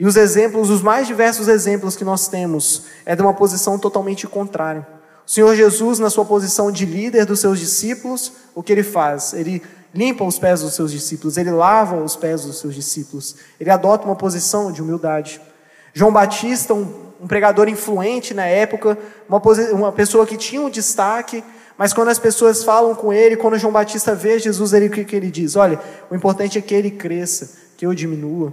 E 0.00 0.06
os 0.06 0.16
exemplos, 0.16 0.70
os 0.70 0.80
mais 0.80 1.06
diversos 1.06 1.46
exemplos 1.46 1.94
que 1.94 2.04
nós 2.04 2.26
temos, 2.26 2.84
é 3.04 3.14
de 3.14 3.20
uma 3.20 3.34
posição 3.34 3.78
totalmente 3.78 4.26
contrária. 4.26 4.86
O 5.26 5.30
Senhor 5.30 5.54
Jesus, 5.54 5.98
na 5.98 6.08
sua 6.08 6.24
posição 6.24 6.72
de 6.72 6.86
líder 6.86 7.26
dos 7.26 7.40
seus 7.40 7.60
discípulos, 7.60 8.32
o 8.54 8.62
que 8.62 8.72
ele 8.72 8.82
faz? 8.82 9.34
Ele 9.34 9.62
limpa 9.94 10.24
os 10.24 10.38
pés 10.38 10.62
dos 10.62 10.72
seus 10.72 10.90
discípulos, 10.90 11.36
ele 11.36 11.50
lava 11.50 11.96
os 11.96 12.16
pés 12.16 12.46
dos 12.46 12.58
seus 12.58 12.74
discípulos, 12.74 13.36
ele 13.60 13.68
adota 13.68 14.06
uma 14.06 14.16
posição 14.16 14.72
de 14.72 14.80
humildade. 14.80 15.38
João 15.92 16.10
Batista, 16.10 16.72
um 16.72 17.11
um 17.22 17.28
pregador 17.28 17.68
influente 17.68 18.34
na 18.34 18.46
época, 18.46 18.98
uma, 19.28 19.40
uma 19.72 19.92
pessoa 19.92 20.26
que 20.26 20.36
tinha 20.36 20.60
um 20.60 20.68
destaque, 20.68 21.44
mas 21.78 21.92
quando 21.92 22.08
as 22.08 22.18
pessoas 22.18 22.64
falam 22.64 22.96
com 22.96 23.12
ele, 23.12 23.36
quando 23.36 23.56
João 23.56 23.72
Batista 23.72 24.12
vê 24.12 24.40
Jesus, 24.40 24.72
ele, 24.72 24.88
o 24.88 24.90
que, 24.90 25.04
que 25.04 25.14
ele 25.14 25.30
diz? 25.30 25.54
Olha, 25.54 25.80
o 26.10 26.16
importante 26.16 26.58
é 26.58 26.60
que 26.60 26.74
ele 26.74 26.90
cresça, 26.90 27.50
que 27.76 27.86
eu 27.86 27.94
diminua. 27.94 28.52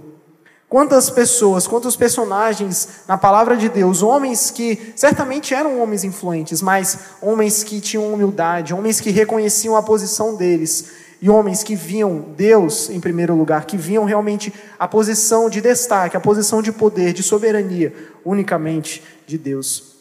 Quantas 0.68 1.10
pessoas, 1.10 1.66
quantos 1.66 1.96
personagens 1.96 3.00
na 3.08 3.18
palavra 3.18 3.56
de 3.56 3.68
Deus, 3.68 4.04
homens 4.04 4.52
que 4.52 4.92
certamente 4.94 5.52
eram 5.52 5.82
homens 5.82 6.04
influentes, 6.04 6.62
mas 6.62 6.96
homens 7.20 7.64
que 7.64 7.80
tinham 7.80 8.14
humildade, 8.14 8.72
homens 8.72 9.00
que 9.00 9.10
reconheciam 9.10 9.74
a 9.74 9.82
posição 9.82 10.36
deles, 10.36 10.99
e 11.20 11.28
homens 11.28 11.62
que 11.62 11.74
viam 11.74 12.20
Deus 12.36 12.88
em 12.88 12.98
primeiro 12.98 13.34
lugar, 13.34 13.66
que 13.66 13.76
viam 13.76 14.04
realmente 14.04 14.52
a 14.78 14.88
posição 14.88 15.50
de 15.50 15.60
destaque, 15.60 16.16
a 16.16 16.20
posição 16.20 16.62
de 16.62 16.72
poder, 16.72 17.12
de 17.12 17.22
soberania, 17.22 17.92
unicamente 18.24 19.02
de 19.26 19.36
Deus. 19.36 19.96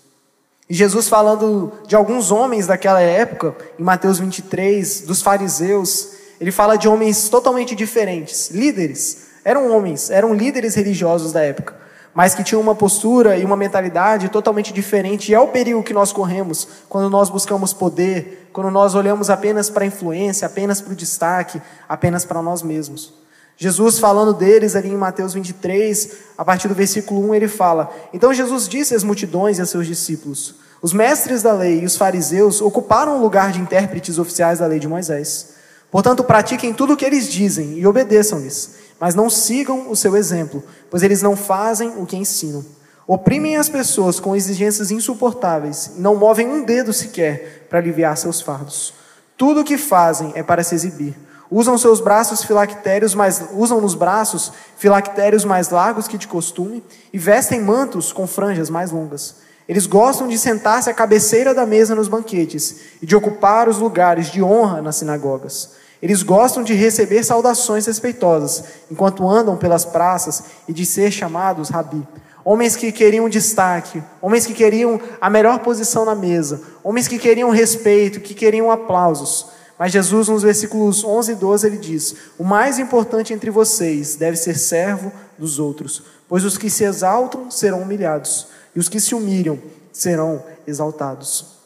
E 0.69 0.73
Jesus 0.73 1.09
falando 1.09 1.73
de 1.87 1.95
alguns 1.95 2.31
homens 2.31 2.67
daquela 2.67 3.01
época, 3.01 3.55
em 3.77 3.83
Mateus 3.83 4.19
23, 4.19 5.01
dos 5.01 5.21
fariseus, 5.21 6.11
ele 6.39 6.51
fala 6.51 6.77
de 6.77 6.87
homens 6.87 7.27
totalmente 7.27 7.75
diferentes, 7.75 8.49
líderes, 8.51 9.29
eram 9.43 9.71
homens, 9.71 10.09
eram 10.09 10.33
líderes 10.33 10.75
religiosos 10.75 11.33
da 11.33 11.41
época 11.41 11.88
mas 12.19 12.35
que 12.35 12.43
tinham 12.43 12.59
uma 12.59 12.75
postura 12.75 13.37
e 13.37 13.45
uma 13.45 13.55
mentalidade 13.55 14.27
totalmente 14.27 14.73
diferente. 14.73 15.31
E 15.31 15.33
é 15.33 15.39
o 15.39 15.47
perigo 15.47 15.81
que 15.81 15.93
nós 15.93 16.11
corremos 16.11 16.67
quando 16.89 17.09
nós 17.09 17.29
buscamos 17.29 17.71
poder, 17.71 18.49
quando 18.51 18.69
nós 18.69 18.93
olhamos 18.93 19.29
apenas 19.29 19.69
para 19.69 19.85
a 19.85 19.87
influência, 19.87 20.45
apenas 20.45 20.81
para 20.81 20.91
o 20.91 20.95
destaque, 20.97 21.61
apenas 21.87 22.25
para 22.25 22.41
nós 22.41 22.61
mesmos. 22.61 23.13
Jesus 23.55 23.99
falando 23.99 24.33
deles 24.33 24.75
ali 24.75 24.89
em 24.89 24.97
Mateus 24.97 25.33
23, 25.33 26.17
a 26.37 26.43
partir 26.43 26.67
do 26.67 26.75
versículo 26.75 27.25
1, 27.29 27.35
ele 27.35 27.47
fala: 27.47 27.89
Então 28.11 28.33
Jesus 28.33 28.67
disse 28.67 28.93
às 28.93 29.01
multidões 29.05 29.57
e 29.57 29.61
a 29.61 29.65
seus 29.65 29.87
discípulos: 29.87 30.55
Os 30.81 30.91
mestres 30.91 31.41
da 31.41 31.53
lei 31.53 31.79
e 31.79 31.85
os 31.85 31.95
fariseus 31.95 32.61
ocuparam 32.61 33.17
o 33.17 33.21
lugar 33.21 33.53
de 33.53 33.61
intérpretes 33.61 34.19
oficiais 34.19 34.59
da 34.59 34.67
lei 34.67 34.79
de 34.79 34.89
Moisés. 34.89 35.51
Portanto, 35.89 36.25
pratiquem 36.25 36.73
tudo 36.73 36.93
o 36.93 36.97
que 36.97 37.05
eles 37.05 37.31
dizem 37.31 37.79
e 37.79 37.87
obedeçam-lhes 37.87 38.88
mas 38.99 39.15
não 39.15 39.29
sigam 39.29 39.89
o 39.89 39.95
seu 39.95 40.15
exemplo, 40.15 40.63
pois 40.89 41.03
eles 41.03 41.21
não 41.21 41.35
fazem 41.35 41.93
o 41.97 42.05
que 42.05 42.17
ensinam. 42.17 42.65
Oprimem 43.07 43.57
as 43.57 43.69
pessoas 43.69 44.19
com 44.19 44.35
exigências 44.35 44.91
insuportáveis 44.91 45.91
e 45.97 45.99
não 45.99 46.15
movem 46.15 46.47
um 46.47 46.63
dedo 46.63 46.93
sequer 46.93 47.65
para 47.69 47.79
aliviar 47.79 48.15
seus 48.15 48.39
fardos. 48.39 48.93
Tudo 49.35 49.61
o 49.61 49.63
que 49.63 49.77
fazem 49.77 50.31
é 50.35 50.43
para 50.43 50.63
se 50.63 50.75
exibir. 50.75 51.15
Usam 51.49 51.75
seus 51.77 51.99
braços 51.99 52.43
filactérios 52.43 53.15
mais 53.15 53.41
usam 53.53 53.81
nos 53.81 53.95
braços 53.95 54.51
filactérios 54.77 55.43
mais 55.43 55.69
largos 55.69 56.07
que 56.07 56.17
de 56.17 56.27
costume 56.27 56.83
e 57.11 57.17
vestem 57.17 57.59
mantos 57.61 58.13
com 58.13 58.27
franjas 58.27 58.69
mais 58.69 58.91
longas. 58.91 59.37
Eles 59.67 59.87
gostam 59.87 60.27
de 60.27 60.37
sentar-se 60.37 60.89
à 60.89 60.93
cabeceira 60.93 61.53
da 61.53 61.65
mesa 61.65 61.95
nos 61.95 62.07
banquetes 62.07 62.75
e 63.01 63.05
de 63.05 63.15
ocupar 63.15 63.67
os 63.67 63.77
lugares 63.77 64.31
de 64.31 64.43
honra 64.43 64.81
nas 64.81 64.97
sinagogas. 64.97 65.78
Eles 66.01 66.23
gostam 66.23 66.63
de 66.63 66.73
receber 66.73 67.23
saudações 67.23 67.85
respeitosas 67.85 68.63
enquanto 68.89 69.27
andam 69.27 69.57
pelas 69.57 69.83
praças 69.83 70.43
e 70.67 70.73
de 70.73 70.85
ser 70.85 71.11
chamados 71.11 71.69
rabi. 71.69 72.07
Homens 72.43 72.75
que 72.75 72.91
queriam 72.91 73.27
destaque, 73.27 74.01
homens 74.21 74.45
que 74.45 74.53
queriam 74.53 74.99
a 75.19 75.29
melhor 75.29 75.59
posição 75.59 76.05
na 76.05 76.15
mesa, 76.15 76.61
homens 76.83 77.07
que 77.07 77.19
queriam 77.19 77.49
respeito, 77.49 78.21
que 78.21 78.33
queriam 78.33 78.71
aplausos. 78.71 79.47
Mas 79.77 79.91
Jesus, 79.91 80.29
nos 80.29 80.43
versículos 80.43 81.03
11 81.03 81.33
e 81.33 81.35
12, 81.35 81.67
ele 81.67 81.77
diz: 81.77 82.15
O 82.37 82.43
mais 82.43 82.79
importante 82.79 83.33
entre 83.33 83.49
vocês 83.49 84.15
deve 84.15 84.37
ser 84.37 84.57
servo 84.57 85.11
dos 85.37 85.59
outros, 85.59 86.03
pois 86.27 86.43
os 86.43 86.57
que 86.57 86.69
se 86.69 86.85
exaltam 86.85 87.51
serão 87.51 87.81
humilhados, 87.81 88.47
e 88.75 88.79
os 88.79 88.89
que 88.89 88.99
se 88.99 89.13
humilham 89.13 89.59
serão 89.91 90.43
exaltados. 90.65 91.58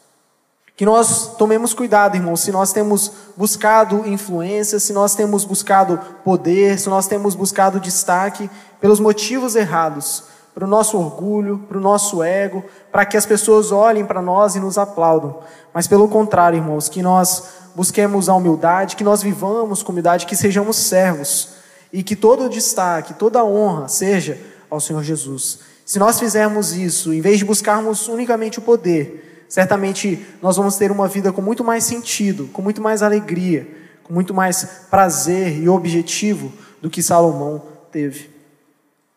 Que 0.76 0.86
nós 0.86 1.36
tomemos 1.38 1.74
cuidado, 1.74 2.16
irmãos, 2.16 2.42
se 2.42 2.52
nós 2.52 2.74
temos 2.74 3.12
buscado 3.38 4.08
influência, 4.08 4.80
se 4.80 4.92
nós 4.92 5.14
temos 5.14 5.46
buscado 5.46 6.00
poder, 6.24 6.80
se 6.80 6.90
nós 6.90 7.06
temos 7.06 7.36
buscado 7.36 7.80
destaque 7.80 8.50
pelos 8.82 9.00
motivos 9.00 9.56
errados, 9.56 10.24
para 10.54 10.66
o 10.66 10.68
nosso 10.68 10.98
orgulho, 10.98 11.60
para 11.68 11.78
o 11.78 11.82
nosso 11.82 12.24
ego, 12.24 12.64
para 12.92 13.06
que 13.06 13.18
as 13.18 13.26
pessoas 13.26 13.72
olhem 13.72 14.06
para 14.06 14.22
nós 14.22 14.56
e 14.56 14.60
nos 14.60 14.78
aplaudam. 14.78 15.40
Mas 15.74 15.88
pelo 15.88 16.08
contrário, 16.08 16.58
irmãos, 16.58 16.90
que 16.90 17.02
nós 17.02 17.44
busquemos 17.76 18.28
a 18.28 18.36
humildade, 18.36 18.96
que 18.96 19.04
nós 19.04 19.22
vivamos 19.22 19.82
com 19.82 19.92
humildade, 19.92 20.26
que 20.26 20.36
sejamos 20.36 20.76
servos 20.78 21.50
e 21.92 22.04
que 22.04 22.16
todo 22.16 22.46
o 22.46 22.50
destaque, 22.50 23.14
toda 23.14 23.40
a 23.40 23.46
honra 23.46 23.88
seja 23.88 24.40
ao 24.70 24.80
Senhor 24.80 25.04
Jesus. 25.04 25.60
Se 25.86 26.00
nós 26.00 26.20
fizermos 26.20 26.74
isso, 26.74 27.14
em 27.14 27.22
vez 27.22 27.38
de 27.40 27.46
buscarmos 27.46 28.08
unicamente 28.08 28.60
o 28.60 28.62
poder, 28.62 29.33
certamente 29.54 30.26
nós 30.42 30.58
vamos 30.58 30.78
ter 30.78 30.92
uma 30.92 31.08
vida 31.08 31.32
com 31.32 31.40
muito 31.40 31.64
mais 31.64 31.84
sentido, 31.84 32.50
com 32.52 32.60
muito 32.60 32.82
mais 32.82 33.04
alegria, 33.04 33.68
com 34.04 34.12
muito 34.12 34.34
mais 34.34 34.64
prazer 34.90 35.62
e 35.62 35.70
objetivo 35.70 36.52
do 36.82 36.90
que 36.90 37.04
Salomão 37.04 37.62
teve. 37.92 38.32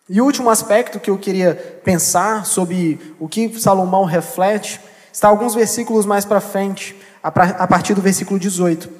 E 0.07 0.20
o 0.20 0.27
último 0.27 0.51
aspecto 0.51 1.01
que 1.01 1.09
eu 1.09 1.16
queria 1.16 1.81
pensar 1.83 2.44
sobre 2.44 3.16
o 3.18 3.27
que 3.27 3.59
Salomão 3.59 4.05
reflete 4.05 4.79
está 5.11 5.27
alguns 5.27 5.55
versículos 5.55 6.05
mais 6.05 6.27
para 6.27 6.38
frente, 6.38 6.94
a 7.22 7.66
partir 7.66 7.94
do 7.94 8.03
versículo 8.03 8.38
18. 8.38 8.90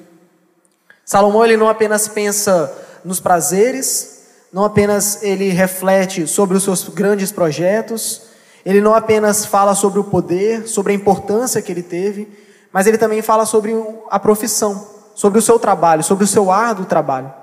Salomão 1.05 1.45
ele 1.45 1.55
não 1.55 1.69
apenas 1.69 2.07
pensa 2.07 2.75
nos 3.05 3.19
prazeres, 3.19 4.23
não 4.51 4.65
apenas 4.65 5.21
ele 5.21 5.49
reflete 5.49 6.25
sobre 6.25 6.57
os 6.57 6.63
seus 6.63 6.89
grandes 6.89 7.31
projetos, 7.31 8.23
ele 8.65 8.81
não 8.81 8.93
apenas 8.93 9.45
fala 9.45 9.75
sobre 9.75 9.99
o 9.99 10.03
poder, 10.03 10.67
sobre 10.67 10.91
a 10.91 10.95
importância 10.95 11.61
que 11.61 11.71
ele 11.71 11.83
teve, 11.83 12.27
mas 12.71 12.85
ele 12.85 12.97
também 12.97 13.21
fala 13.21 13.45
sobre 13.45 13.73
a 14.09 14.19
profissão, 14.19 14.87
sobre 15.15 15.39
o 15.39 15.41
seu 15.41 15.57
trabalho, 15.57 16.03
sobre 16.03 16.23
o 16.23 16.27
seu 16.27 16.51
árduo 16.51 16.85
trabalho. 16.85 17.33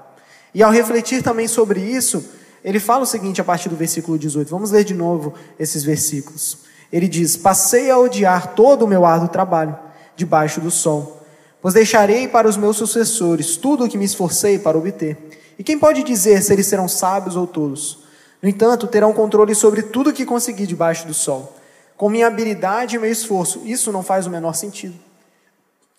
E 0.54 0.62
ao 0.62 0.70
refletir 0.70 1.22
também 1.22 1.48
sobre 1.48 1.80
isso, 1.80 2.24
ele 2.62 2.78
fala 2.78 3.02
o 3.02 3.06
seguinte 3.06 3.40
a 3.40 3.44
partir 3.44 3.68
do 3.68 3.76
versículo 3.76 4.18
18. 4.18 4.48
Vamos 4.48 4.70
ler 4.70 4.84
de 4.84 4.94
novo 4.94 5.34
esses 5.58 5.82
versículos. 5.82 6.58
Ele 6.92 7.08
diz: 7.08 7.36
Passei 7.36 7.90
a 7.90 7.98
odiar 7.98 8.54
todo 8.54 8.84
o 8.84 8.88
meu 8.88 9.04
árduo 9.04 9.28
trabalho 9.28 9.76
debaixo 10.14 10.60
do 10.60 10.70
sol, 10.70 11.20
pois 11.60 11.74
deixarei 11.74 12.28
para 12.28 12.48
os 12.48 12.56
meus 12.56 12.76
sucessores 12.76 13.56
tudo 13.56 13.84
o 13.84 13.88
que 13.88 13.98
me 13.98 14.04
esforcei 14.04 14.58
para 14.58 14.78
obter. 14.78 15.18
E 15.58 15.64
quem 15.64 15.78
pode 15.78 16.02
dizer 16.02 16.40
se 16.42 16.52
eles 16.52 16.66
serão 16.66 16.86
sábios 16.86 17.34
ou 17.36 17.46
tolos? 17.46 18.03
No 18.44 18.50
entanto, 18.50 18.86
terão 18.86 19.14
controle 19.14 19.54
sobre 19.54 19.80
tudo 19.80 20.12
que 20.12 20.26
consegui 20.26 20.66
debaixo 20.66 21.06
do 21.06 21.14
sol. 21.14 21.56
Com 21.96 22.10
minha 22.10 22.26
habilidade 22.26 22.94
e 22.94 22.98
meu 22.98 23.10
esforço, 23.10 23.62
isso 23.64 23.90
não 23.90 24.02
faz 24.02 24.26
o 24.26 24.30
menor 24.30 24.54
sentido. 24.54 24.96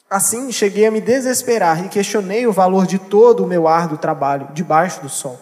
Assim, 0.08 0.52
cheguei 0.52 0.86
a 0.86 0.92
me 0.92 1.02
desesperar 1.02 1.84
e 1.84 1.90
questionei 1.90 2.46
o 2.46 2.52
valor 2.52 2.86
de 2.86 3.00
todo 3.00 3.44
o 3.44 3.48
meu 3.48 3.68
árduo 3.68 3.98
trabalho 3.98 4.48
debaixo 4.54 5.02
do 5.02 5.10
sol. 5.10 5.40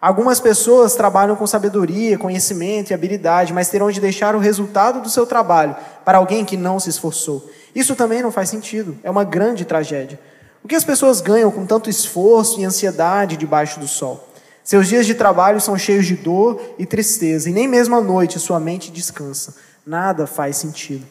Algumas 0.00 0.40
pessoas 0.40 0.96
trabalham 0.96 1.36
com 1.36 1.46
sabedoria, 1.46 2.18
conhecimento 2.18 2.90
e 2.90 2.94
habilidade, 2.94 3.52
mas 3.52 3.68
terão 3.68 3.88
de 3.88 4.00
deixar 4.00 4.34
o 4.34 4.40
resultado 4.40 5.00
do 5.00 5.08
seu 5.08 5.24
trabalho 5.24 5.76
para 6.04 6.18
alguém 6.18 6.44
que 6.44 6.56
não 6.56 6.80
se 6.80 6.90
esforçou. 6.90 7.48
Isso 7.72 7.94
também 7.94 8.20
não 8.20 8.32
faz 8.32 8.48
sentido, 8.48 8.98
é 9.04 9.10
uma 9.12 9.22
grande 9.22 9.64
tragédia. 9.64 10.18
O 10.60 10.66
que 10.66 10.74
as 10.74 10.82
pessoas 10.82 11.20
ganham 11.20 11.52
com 11.52 11.64
tanto 11.64 11.88
esforço 11.88 12.58
e 12.58 12.64
ansiedade 12.64 13.36
debaixo 13.36 13.78
do 13.78 13.86
sol? 13.86 14.26
Seus 14.70 14.86
dias 14.86 15.04
de 15.04 15.16
trabalho 15.16 15.60
são 15.60 15.76
cheios 15.76 16.06
de 16.06 16.14
dor 16.14 16.62
e 16.78 16.86
tristeza, 16.86 17.50
e 17.50 17.52
nem 17.52 17.66
mesmo 17.66 17.96
à 17.96 18.00
noite 18.00 18.38
sua 18.38 18.60
mente 18.60 18.92
descansa. 18.92 19.56
Nada 19.84 20.28
faz 20.28 20.58
sentido. 20.58 21.04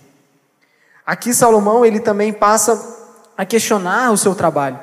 Aqui 1.05 1.33
Salomão 1.33 1.85
ele 1.85 1.99
também 1.99 2.31
passa 2.31 2.81
a 3.37 3.43
questionar 3.43 4.13
o 4.13 4.17
seu 4.17 4.33
trabalho. 4.33 4.79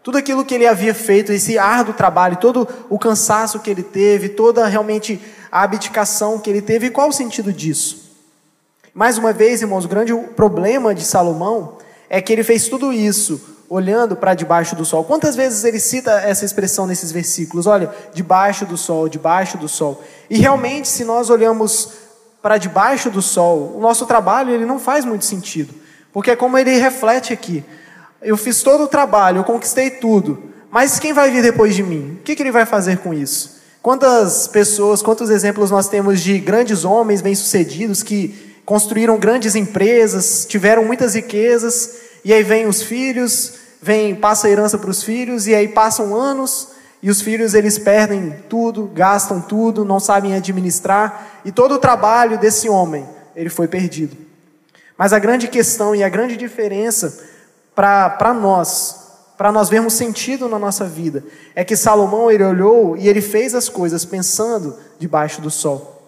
Tudo 0.00 0.16
aquilo 0.16 0.44
que 0.44 0.54
ele 0.54 0.64
havia 0.64 0.94
feito, 0.94 1.32
esse 1.32 1.58
árduo 1.58 1.92
trabalho, 1.92 2.36
todo 2.36 2.68
o 2.88 3.00
cansaço 3.00 3.58
que 3.58 3.68
ele 3.68 3.82
teve, 3.82 4.28
toda 4.28 4.64
realmente 4.64 5.20
a 5.50 5.62
abdicação 5.62 6.38
que 6.38 6.48
ele 6.48 6.62
teve, 6.62 6.88
qual 6.88 7.08
o 7.08 7.12
sentido 7.12 7.52
disso? 7.52 8.12
Mais 8.94 9.18
uma 9.18 9.32
vez, 9.32 9.60
irmãos, 9.60 9.84
o 9.84 9.88
grande 9.88 10.14
problema 10.36 10.94
de 10.94 11.02
Salomão 11.02 11.78
é 12.08 12.22
que 12.22 12.32
ele 12.32 12.44
fez 12.44 12.68
tudo 12.68 12.92
isso 12.92 13.40
olhando 13.70 14.16
para 14.16 14.34
debaixo 14.34 14.74
do 14.74 14.84
sol. 14.84 15.04
Quantas 15.04 15.36
vezes 15.36 15.62
ele 15.62 15.78
cita 15.78 16.10
essa 16.10 16.44
expressão 16.44 16.88
nesses 16.88 17.12
versículos? 17.12 17.68
Olha, 17.68 17.88
debaixo 18.12 18.66
do 18.66 18.76
sol, 18.76 19.08
debaixo 19.08 19.56
do 19.56 19.68
sol. 19.68 20.02
E 20.28 20.38
realmente, 20.38 20.88
se 20.88 21.04
nós 21.04 21.30
olhamos 21.30 21.90
para 22.42 22.58
debaixo 22.58 23.10
do 23.10 23.22
sol, 23.22 23.76
o 23.76 23.80
nosso 23.80 24.06
trabalho 24.06 24.52
ele 24.52 24.66
não 24.66 24.80
faz 24.80 25.04
muito 25.04 25.24
sentido, 25.24 25.72
porque 26.12 26.32
é 26.32 26.36
como 26.36 26.58
ele 26.58 26.76
reflete 26.78 27.32
aqui. 27.32 27.64
Eu 28.20 28.36
fiz 28.36 28.60
todo 28.60 28.84
o 28.84 28.88
trabalho, 28.88 29.38
eu 29.38 29.44
conquistei 29.44 29.88
tudo. 29.88 30.50
Mas 30.68 30.98
quem 30.98 31.12
vai 31.12 31.30
vir 31.30 31.42
depois 31.42 31.74
de 31.74 31.84
mim? 31.84 32.18
O 32.20 32.24
que, 32.24 32.34
que 32.34 32.42
ele 32.42 32.50
vai 32.50 32.66
fazer 32.66 32.98
com 32.98 33.14
isso? 33.14 33.60
Quantas 33.80 34.48
pessoas, 34.48 35.00
quantos 35.00 35.30
exemplos 35.30 35.70
nós 35.70 35.88
temos 35.88 36.20
de 36.20 36.40
grandes 36.40 36.84
homens 36.84 37.22
bem-sucedidos 37.22 38.02
que 38.02 38.58
construíram 38.66 39.16
grandes 39.16 39.54
empresas, 39.54 40.44
tiveram 40.48 40.84
muitas 40.84 41.14
riquezas, 41.14 42.10
e 42.24 42.32
aí 42.32 42.42
vêm 42.42 42.66
os 42.66 42.82
filhos, 42.82 43.59
vem, 43.80 44.14
passa 44.14 44.46
a 44.46 44.50
herança 44.50 44.78
para 44.78 44.90
os 44.90 45.02
filhos, 45.02 45.46
e 45.46 45.54
aí 45.54 45.68
passam 45.68 46.14
anos, 46.14 46.68
e 47.02 47.10
os 47.10 47.22
filhos 47.22 47.54
eles 47.54 47.78
perdem 47.78 48.34
tudo, 48.48 48.90
gastam 48.94 49.40
tudo, 49.40 49.84
não 49.84 49.98
sabem 49.98 50.34
administrar, 50.34 51.40
e 51.44 51.50
todo 51.50 51.74
o 51.74 51.78
trabalho 51.78 52.38
desse 52.38 52.68
homem, 52.68 53.08
ele 53.34 53.48
foi 53.48 53.66
perdido. 53.66 54.16
Mas 54.98 55.12
a 55.14 55.18
grande 55.18 55.48
questão 55.48 55.94
e 55.94 56.04
a 56.04 56.08
grande 56.08 56.36
diferença 56.36 57.24
para 57.74 58.34
nós, 58.34 58.96
para 59.38 59.50
nós 59.50 59.70
vermos 59.70 59.94
sentido 59.94 60.46
na 60.46 60.58
nossa 60.58 60.84
vida, 60.84 61.24
é 61.54 61.64
que 61.64 61.74
Salomão 61.74 62.30
ele 62.30 62.44
olhou 62.44 62.96
e 62.98 63.08
ele 63.08 63.22
fez 63.22 63.54
as 63.54 63.70
coisas 63.70 64.04
pensando 64.04 64.76
debaixo 64.98 65.40
do 65.40 65.50
sol. 65.50 65.99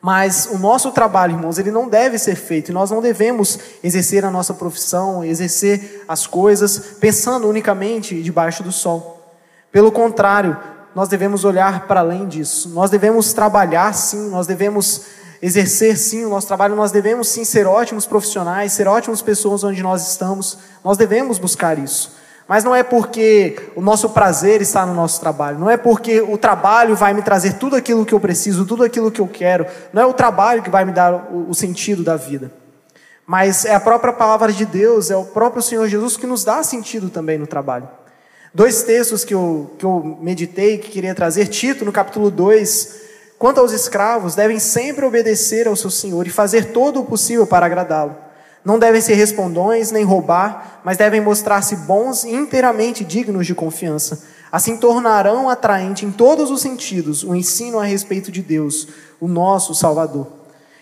Mas 0.00 0.48
o 0.52 0.58
nosso 0.58 0.92
trabalho, 0.92 1.34
irmãos, 1.34 1.58
ele 1.58 1.72
não 1.72 1.88
deve 1.88 2.18
ser 2.18 2.36
feito, 2.36 2.70
e 2.70 2.74
nós 2.74 2.90
não 2.90 3.02
devemos 3.02 3.58
exercer 3.82 4.24
a 4.24 4.30
nossa 4.30 4.54
profissão, 4.54 5.24
exercer 5.24 6.04
as 6.06 6.26
coisas 6.26 6.78
pensando 7.00 7.48
unicamente 7.48 8.22
debaixo 8.22 8.62
do 8.62 8.70
sol. 8.70 9.36
Pelo 9.72 9.90
contrário, 9.90 10.56
nós 10.94 11.08
devemos 11.08 11.44
olhar 11.44 11.86
para 11.86 12.00
além 12.00 12.26
disso. 12.26 12.70
Nós 12.70 12.90
devemos 12.90 13.32
trabalhar 13.32 13.92
sim, 13.92 14.28
nós 14.30 14.46
devemos 14.46 15.02
exercer 15.40 15.96
sim 15.96 16.24
o 16.24 16.28
nosso 16.28 16.46
trabalho, 16.46 16.74
nós 16.74 16.90
devemos 16.90 17.28
sim 17.28 17.44
ser 17.44 17.66
ótimos 17.66 18.06
profissionais, 18.06 18.72
ser 18.72 18.88
ótimas 18.88 19.22
pessoas 19.22 19.62
onde 19.62 19.82
nós 19.82 20.10
estamos, 20.10 20.58
nós 20.82 20.96
devemos 20.96 21.38
buscar 21.38 21.78
isso. 21.78 22.17
Mas 22.48 22.64
não 22.64 22.74
é 22.74 22.82
porque 22.82 23.56
o 23.76 23.82
nosso 23.82 24.08
prazer 24.10 24.62
está 24.62 24.86
no 24.86 24.94
nosso 24.94 25.20
trabalho, 25.20 25.58
não 25.58 25.68
é 25.68 25.76
porque 25.76 26.22
o 26.22 26.38
trabalho 26.38 26.96
vai 26.96 27.12
me 27.12 27.20
trazer 27.20 27.54
tudo 27.54 27.76
aquilo 27.76 28.06
que 28.06 28.14
eu 28.14 28.18
preciso, 28.18 28.64
tudo 28.64 28.82
aquilo 28.82 29.10
que 29.10 29.20
eu 29.20 29.28
quero, 29.28 29.66
não 29.92 30.02
é 30.02 30.06
o 30.06 30.14
trabalho 30.14 30.62
que 30.62 30.70
vai 30.70 30.84
me 30.86 30.92
dar 30.92 31.28
o, 31.30 31.54
sentido 31.54 32.02
da 32.02 32.16
vida. 32.16 32.50
Mas 33.26 33.66
é 33.66 33.74
a 33.74 33.80
própria 33.80 34.14
palavra 34.14 34.50
de 34.50 34.64
Deus, 34.64 35.10
é 35.10 35.16
o 35.16 35.26
próprio 35.26 35.62
Senhor 35.62 35.86
Jesus 35.86 36.16
que 36.16 36.26
nos 36.26 36.42
dá 36.42 36.62
sentido 36.62 37.10
também 37.10 37.36
no 37.36 37.46
trabalho. 37.46 37.86
Dois 38.54 38.82
textos 38.82 39.26
que 39.26 39.34
eu, 39.34 39.74
que 39.78 39.84
eu 39.84 40.18
meditei, 40.18 40.78
que 40.78 40.88
queria 40.88 41.14
trazer, 41.14 41.48
Tito, 41.48 41.84
no 41.84 41.92
capítulo 41.92 42.30
2, 42.30 43.08
Quanto 43.38 43.60
aos 43.60 43.72
escravos, 43.72 44.34
devem 44.34 44.58
sempre 44.58 45.04
obedecer 45.04 45.68
ao 45.68 45.76
seu 45.76 45.90
senhor 45.90 46.26
e 46.26 46.30
fazer 46.30 46.72
todo 46.72 47.00
o 47.00 47.04
possível 47.04 47.46
para 47.46 47.66
agradá-lo. 47.66 48.16
Não 48.68 48.78
devem 48.78 49.00
ser 49.00 49.14
respondões 49.14 49.90
nem 49.90 50.04
roubar, 50.04 50.82
mas 50.84 50.98
devem 50.98 51.22
mostrar-se 51.22 51.74
bons 51.74 52.24
e 52.24 52.34
inteiramente 52.34 53.02
dignos 53.02 53.46
de 53.46 53.54
confiança. 53.54 54.22
Assim 54.52 54.76
tornarão 54.76 55.48
atraente 55.48 56.04
em 56.04 56.10
todos 56.10 56.50
os 56.50 56.60
sentidos 56.60 57.24
o 57.24 57.34
ensino 57.34 57.80
a 57.80 57.84
respeito 57.84 58.30
de 58.30 58.42
Deus, 58.42 58.86
o 59.18 59.26
nosso 59.26 59.74
Salvador. 59.74 60.26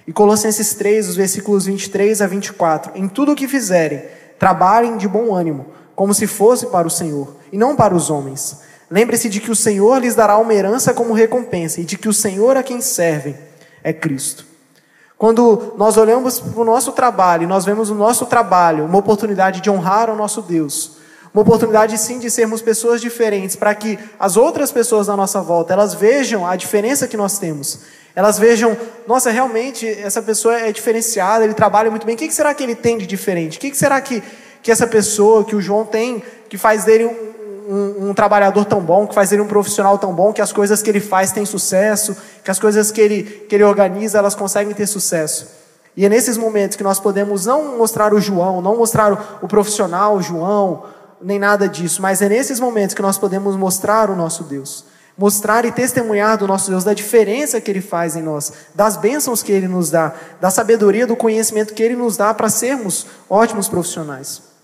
E 0.05 0.12
Colossenses 0.12 0.75
3, 0.75 1.11
os 1.11 1.14
versículos 1.14 1.66
23 1.66 2.20
a 2.20 2.27
24: 2.27 2.90
Em 2.96 3.07
tudo 3.07 3.31
o 3.31 3.37
que 3.37 3.46
fizerem, 3.46 4.03
trabalhem 4.37 4.96
de 4.96 5.07
bom 5.07 5.33
ânimo, 5.33 5.66
como 5.94 6.12
se 6.12 6.27
fosse 6.27 6.66
para 6.66 6.88
o 6.88 6.90
Senhor, 6.90 7.37
e 7.53 7.57
não 7.57 7.77
para 7.77 7.94
os 7.94 8.11
homens 8.11 8.66
Lembre-se 8.90 9.29
de 9.29 9.38
que 9.38 9.51
o 9.53 9.57
Senhor 9.57 9.99
lhes 9.99 10.16
dará 10.16 10.37
uma 10.38 10.53
herança 10.53 10.92
como 10.92 11.12
recompensa 11.12 11.81
e 11.81 11.85
de 11.85 11.96
que 11.96 12.09
o 12.09 12.12
Senhor 12.12 12.57
a 12.57 12.64
quem 12.64 12.81
servem 12.81 13.37
é 13.85 13.92
Cristo. 13.92 14.56
Quando 15.18 15.72
nós 15.79 15.96
olhamos 15.96 16.38
para 16.38 16.61
o 16.61 16.64
nosso 16.64 16.92
trabalho 16.92 17.48
nós 17.48 17.64
vemos 17.64 17.88
o 17.88 17.94
nosso 17.94 18.26
trabalho 18.26 18.85
uma 18.85 18.98
oportunidade 18.98 19.62
de 19.62 19.70
honrar 19.70 20.11
o 20.11 20.16
nosso 20.16 20.42
Deus, 20.42 20.92
uma 21.33 21.42
oportunidade 21.42 21.96
sim 21.98 22.18
de 22.18 22.31
sermos 22.31 22.61
pessoas 22.61 23.00
diferentes, 23.00 23.57
para 23.57 23.74
que 23.74 23.98
as 24.18 24.37
outras 24.37 24.70
pessoas 24.70 25.09
à 25.09 25.16
nossa 25.16 25.40
volta 25.40 25.72
elas 25.72 25.94
vejam 25.94 26.46
a 26.46 26.57
diferença 26.57 27.07
que 27.07 27.16
nós 27.16 27.38
temos. 27.38 27.81
Elas 28.14 28.38
vejam, 28.38 28.74
nossa, 29.07 29.31
realmente 29.31 29.87
essa 29.87 30.22
pessoa 30.22 30.59
é 30.59 30.72
diferenciada, 30.72 31.44
ele 31.44 31.52
trabalha 31.52 31.90
muito 31.90 32.07
bem. 32.07 32.14
O 32.14 32.18
que 32.18 32.33
será 32.33 32.55
que 32.55 32.62
ele 32.62 32.74
tem 32.74 32.96
de 32.96 33.07
diferente? 33.07 33.59
O 33.59 33.61
que 33.61 33.74
será 33.74 34.00
que, 34.00 34.22
que 34.62 34.72
essa 34.72 34.87
pessoa, 34.87 35.44
que 35.44 35.55
o 35.55 35.61
João 35.61 35.85
tem, 35.85 36.22
que 36.48 36.57
faz 36.57 36.85
dele 36.85 37.05
um, 37.05 37.36
um, 37.68 38.09
um, 38.09 38.14
trabalhador 38.14 38.64
tão 38.64 38.81
bom, 38.81 39.07
que 39.07 39.14
faz 39.14 39.33
ele 39.33 39.42
um 39.42 39.46
profissional 39.46 39.98
tão 39.98 40.14
bom, 40.14 40.33
que 40.33 40.40
as 40.40 40.52
coisas 40.52 40.83
que 40.83 40.90
ele 40.90 41.00
faz 41.00 41.33
têm 41.33 41.44
sucesso, 41.44 42.16
que 42.44 42.50
as 42.50 42.59
coisas 42.59 42.90
que 42.90 43.00
ele, 43.00 43.22
que 43.22 43.55
ele 43.55 43.64
organiza, 43.64 44.18
elas 44.18 44.35
conseguem 44.35 44.72
ter 44.72 44.87
sucesso. 44.87 45.48
E 45.96 46.05
é 46.05 46.09
nesses 46.09 46.37
momentos 46.37 46.76
que 46.76 46.85
nós 46.85 47.00
podemos 47.00 47.46
não 47.46 47.76
mostrar 47.79 48.12
o 48.12 48.20
João, 48.20 48.61
não 48.61 48.76
mostrar 48.76 49.12
o, 49.12 49.18
o 49.42 49.48
profissional, 49.48 50.16
o 50.16 50.22
João, 50.22 50.85
nem 51.20 51.38
nada 51.38 51.68
disso, 51.68 52.02
mas 52.02 52.20
é 52.20 52.29
nesses 52.29 52.61
momentos 52.61 52.94
que 52.94 53.02
nós 53.02 53.18
podemos 53.18 53.57
mostrar 53.57 54.11
o 54.11 54.16
nosso 54.16 54.44
Deus. 54.44 54.85
Mostrar 55.18 55.64
e 55.64 55.72
testemunhar 55.72 56.37
do 56.37 56.46
nosso 56.46 56.70
Deus, 56.70 56.85
da 56.85 56.92
diferença 56.92 57.59
que 57.59 57.70
Ele 57.70 57.81
faz 57.81 58.16
em 58.16 58.22
nós, 58.22 58.52
das 58.74 58.98
bênçãos 58.98 59.42
que 59.42 59.50
Ele 59.50 59.66
nos 59.66 59.90
dá, 59.90 60.12
da 60.38 60.50
sabedoria, 60.50 61.07
do 61.07 61.16
conhecimento 61.16 61.72
que 61.72 61.83
Ele 61.83 61.96
nos 61.96 62.18
dá 62.18 62.35
para 62.35 62.50
sermos 62.50 63.07
ótimos 63.31 63.66
profissionais. 63.66 64.56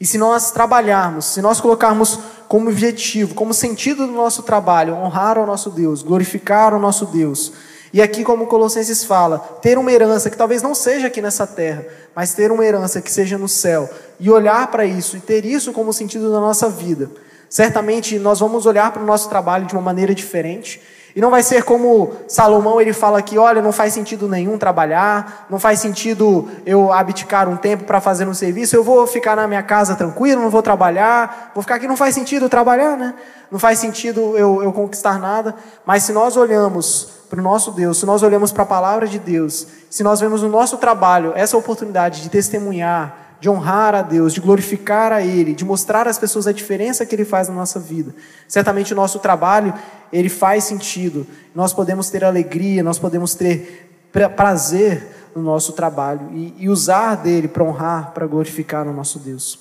E 0.00 0.04
se 0.04 0.18
nós 0.18 0.50
trabalharmos, 0.50 1.26
se 1.26 1.40
nós 1.40 1.60
colocarmos 1.60 2.18
como 2.48 2.68
objetivo, 2.68 3.34
como 3.34 3.54
sentido 3.54 4.06
do 4.06 4.12
nosso 4.12 4.42
trabalho, 4.42 4.94
honrar 4.94 5.38
o 5.38 5.46
nosso 5.46 5.70
Deus, 5.70 6.02
glorificar 6.02 6.74
o 6.74 6.78
nosso 6.78 7.06
Deus, 7.06 7.52
e 7.92 8.02
aqui, 8.02 8.22
como 8.24 8.46
Colossenses 8.46 9.04
fala, 9.04 9.38
ter 9.62 9.78
uma 9.78 9.90
herança 9.90 10.28
que 10.28 10.36
talvez 10.36 10.60
não 10.60 10.74
seja 10.74 11.06
aqui 11.06 11.22
nessa 11.22 11.46
terra, 11.46 11.86
mas 12.14 12.34
ter 12.34 12.52
uma 12.52 12.64
herança 12.64 13.00
que 13.00 13.10
seja 13.10 13.38
no 13.38 13.48
céu, 13.48 13.88
e 14.20 14.30
olhar 14.30 14.66
para 14.66 14.84
isso 14.84 15.16
e 15.16 15.20
ter 15.20 15.46
isso 15.46 15.72
como 15.72 15.92
sentido 15.92 16.30
da 16.30 16.40
nossa 16.40 16.68
vida. 16.68 17.10
Certamente 17.48 18.18
nós 18.18 18.40
vamos 18.40 18.66
olhar 18.66 18.92
para 18.92 19.02
o 19.02 19.06
nosso 19.06 19.28
trabalho 19.28 19.66
de 19.66 19.72
uma 19.72 19.80
maneira 19.80 20.14
diferente, 20.14 20.80
e 21.16 21.20
não 21.20 21.30
vai 21.30 21.42
ser 21.42 21.64
como 21.64 22.12
Salomão, 22.28 22.78
ele 22.78 22.92
fala 22.92 23.22
que, 23.22 23.38
olha, 23.38 23.62
não 23.62 23.72
faz 23.72 23.94
sentido 23.94 24.28
nenhum 24.28 24.58
trabalhar, 24.58 25.46
não 25.48 25.58
faz 25.58 25.80
sentido 25.80 26.46
eu 26.66 26.92
abdicar 26.92 27.48
um 27.48 27.56
tempo 27.56 27.84
para 27.84 28.02
fazer 28.02 28.28
um 28.28 28.34
serviço, 28.34 28.76
eu 28.76 28.84
vou 28.84 29.06
ficar 29.06 29.34
na 29.34 29.48
minha 29.48 29.62
casa 29.62 29.96
tranquilo, 29.96 30.42
não 30.42 30.50
vou 30.50 30.62
trabalhar, 30.62 31.52
vou 31.54 31.62
ficar 31.62 31.76
aqui, 31.76 31.88
não 31.88 31.96
faz 31.96 32.14
sentido 32.14 32.50
trabalhar, 32.50 32.98
né? 32.98 33.14
Não 33.50 33.58
faz 33.58 33.78
sentido 33.78 34.36
eu, 34.36 34.62
eu 34.62 34.70
conquistar 34.74 35.18
nada. 35.18 35.54
Mas 35.86 36.02
se 36.02 36.12
nós 36.12 36.36
olhamos 36.36 37.08
para 37.30 37.40
o 37.40 37.42
nosso 37.42 37.70
Deus, 37.70 37.98
se 37.98 38.04
nós 38.04 38.22
olhamos 38.22 38.52
para 38.52 38.64
a 38.64 38.66
palavra 38.66 39.06
de 39.06 39.18
Deus, 39.18 39.66
se 39.88 40.02
nós 40.02 40.20
vemos 40.20 40.42
no 40.42 40.50
nosso 40.50 40.76
trabalho 40.76 41.32
essa 41.34 41.56
oportunidade 41.56 42.20
de 42.20 42.28
testemunhar, 42.28 43.25
de 43.40 43.50
honrar 43.50 43.94
a 43.94 44.02
Deus, 44.02 44.32
de 44.32 44.40
glorificar 44.40 45.12
a 45.12 45.22
Ele, 45.22 45.54
de 45.54 45.64
mostrar 45.64 46.08
às 46.08 46.18
pessoas 46.18 46.46
a 46.46 46.52
diferença 46.52 47.04
que 47.04 47.14
Ele 47.14 47.24
faz 47.24 47.48
na 47.48 47.54
nossa 47.54 47.78
vida. 47.78 48.14
Certamente 48.48 48.92
o 48.92 48.96
nosso 48.96 49.18
trabalho, 49.18 49.74
ele 50.12 50.28
faz 50.28 50.64
sentido. 50.64 51.26
Nós 51.54 51.72
podemos 51.72 52.10
ter 52.10 52.24
alegria, 52.24 52.82
nós 52.82 52.98
podemos 52.98 53.34
ter 53.34 54.10
prazer 54.36 55.30
no 55.34 55.42
nosso 55.42 55.72
trabalho 55.72 56.30
e, 56.32 56.54
e 56.58 56.68
usar 56.68 57.16
dele 57.16 57.48
para 57.48 57.62
honrar, 57.62 58.12
para 58.12 58.26
glorificar 58.26 58.86
o 58.86 58.92
nosso 58.92 59.18
Deus. 59.18 59.58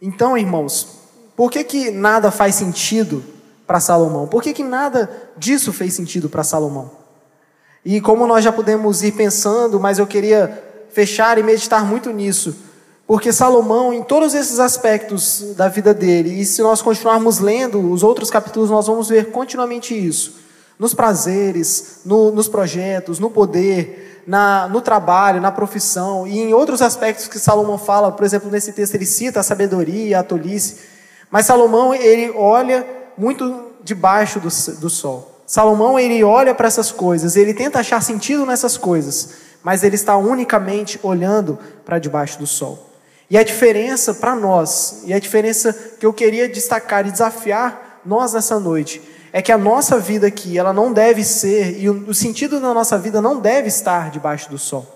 Então, 0.00 0.38
irmãos, 0.38 0.98
por 1.36 1.50
que, 1.50 1.64
que 1.64 1.90
nada 1.90 2.30
faz 2.30 2.54
sentido 2.54 3.24
para 3.66 3.80
Salomão? 3.80 4.28
Por 4.28 4.42
que, 4.42 4.52
que 4.52 4.62
nada 4.62 5.10
disso 5.36 5.72
fez 5.72 5.94
sentido 5.94 6.28
para 6.28 6.44
Salomão? 6.44 6.90
E 7.84 8.00
como 8.00 8.26
nós 8.26 8.44
já 8.44 8.52
podemos 8.52 9.02
ir 9.02 9.12
pensando, 9.12 9.80
mas 9.80 9.98
eu 9.98 10.06
queria 10.06 10.67
fechar 10.90 11.38
e 11.38 11.42
meditar 11.42 11.84
muito 11.84 12.10
nisso, 12.10 12.56
porque 13.06 13.32
Salomão, 13.32 13.92
em 13.92 14.02
todos 14.02 14.34
esses 14.34 14.58
aspectos 14.58 15.54
da 15.56 15.68
vida 15.68 15.94
dele, 15.94 16.40
e 16.40 16.44
se 16.44 16.60
nós 16.60 16.82
continuarmos 16.82 17.38
lendo 17.38 17.90
os 17.90 18.02
outros 18.02 18.30
capítulos, 18.30 18.68
nós 18.68 18.86
vamos 18.86 19.08
ver 19.08 19.30
continuamente 19.30 19.94
isso. 19.94 20.36
Nos 20.78 20.92
prazeres, 20.92 22.00
no, 22.04 22.30
nos 22.30 22.48
projetos, 22.48 23.18
no 23.18 23.30
poder, 23.30 24.22
na, 24.28 24.68
no 24.68 24.82
trabalho, 24.82 25.40
na 25.40 25.50
profissão 25.50 26.26
e 26.26 26.38
em 26.38 26.52
outros 26.52 26.82
aspectos 26.82 27.26
que 27.26 27.38
Salomão 27.38 27.78
fala, 27.78 28.12
por 28.12 28.26
exemplo, 28.26 28.50
nesse 28.50 28.74
texto 28.74 28.94
ele 28.94 29.06
cita 29.06 29.40
a 29.40 29.42
sabedoria, 29.42 30.20
a 30.20 30.22
tolice, 30.22 30.76
mas 31.30 31.46
Salomão 31.46 31.94
ele 31.94 32.30
olha 32.36 32.86
muito 33.16 33.72
debaixo 33.82 34.38
do, 34.38 34.48
do 34.78 34.90
sol. 34.90 35.40
Salomão 35.46 35.98
ele 35.98 36.22
olha 36.22 36.54
para 36.54 36.68
essas 36.68 36.92
coisas, 36.92 37.36
ele 37.36 37.54
tenta 37.54 37.80
achar 37.80 38.02
sentido 38.02 38.44
nessas 38.44 38.76
coisas, 38.76 39.30
mas 39.62 39.82
ele 39.82 39.94
está 39.94 40.16
unicamente 40.16 40.98
olhando 41.02 41.58
para 41.84 41.98
debaixo 41.98 42.38
do 42.38 42.46
sol. 42.46 42.88
E 43.30 43.36
a 43.36 43.42
diferença 43.42 44.14
para 44.14 44.34
nós, 44.34 45.02
e 45.04 45.12
a 45.12 45.18
diferença 45.18 45.72
que 45.98 46.06
eu 46.06 46.12
queria 46.12 46.48
destacar 46.48 47.06
e 47.06 47.10
desafiar 47.10 48.00
nós 48.04 48.32
nessa 48.32 48.58
noite, 48.58 49.02
é 49.32 49.42
que 49.42 49.52
a 49.52 49.58
nossa 49.58 49.98
vida 49.98 50.26
aqui, 50.26 50.56
ela 50.56 50.72
não 50.72 50.92
deve 50.92 51.22
ser, 51.22 51.78
e 51.78 51.88
o, 51.90 52.14
sentido 52.14 52.58
da 52.60 52.72
nossa 52.72 52.96
vida 52.96 53.20
não 53.20 53.38
deve 53.40 53.68
estar 53.68 54.10
debaixo 54.10 54.50
do 54.50 54.58
sol. 54.58 54.86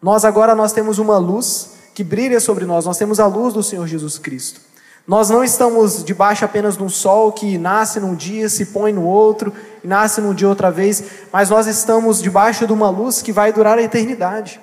Nós 0.00 0.24
agora 0.24 0.54
nós 0.54 0.72
temos 0.72 0.98
uma 0.98 1.18
luz 1.18 1.72
que 1.94 2.02
brilha 2.02 2.40
sobre 2.40 2.64
nós, 2.64 2.86
nós 2.86 2.96
temos 2.96 3.20
a 3.20 3.26
luz 3.26 3.52
do 3.52 3.62
Senhor 3.62 3.86
Jesus 3.86 4.18
Cristo. 4.18 4.60
Nós 5.08 5.30
não 5.30 5.42
estamos 5.42 6.04
debaixo 6.04 6.44
apenas 6.44 6.76
de 6.76 6.82
um 6.82 6.88
sol 6.90 7.32
que 7.32 7.56
nasce 7.56 7.98
num 7.98 8.14
dia, 8.14 8.46
se 8.46 8.66
põe 8.66 8.92
no 8.92 9.06
outro, 9.06 9.50
nasce 9.82 10.20
num 10.20 10.34
dia 10.34 10.46
outra 10.46 10.70
vez, 10.70 11.02
mas 11.32 11.48
nós 11.48 11.66
estamos 11.66 12.20
debaixo 12.20 12.66
de 12.66 12.74
uma 12.74 12.90
luz 12.90 13.22
que 13.22 13.32
vai 13.32 13.50
durar 13.50 13.78
a 13.78 13.82
eternidade. 13.82 14.60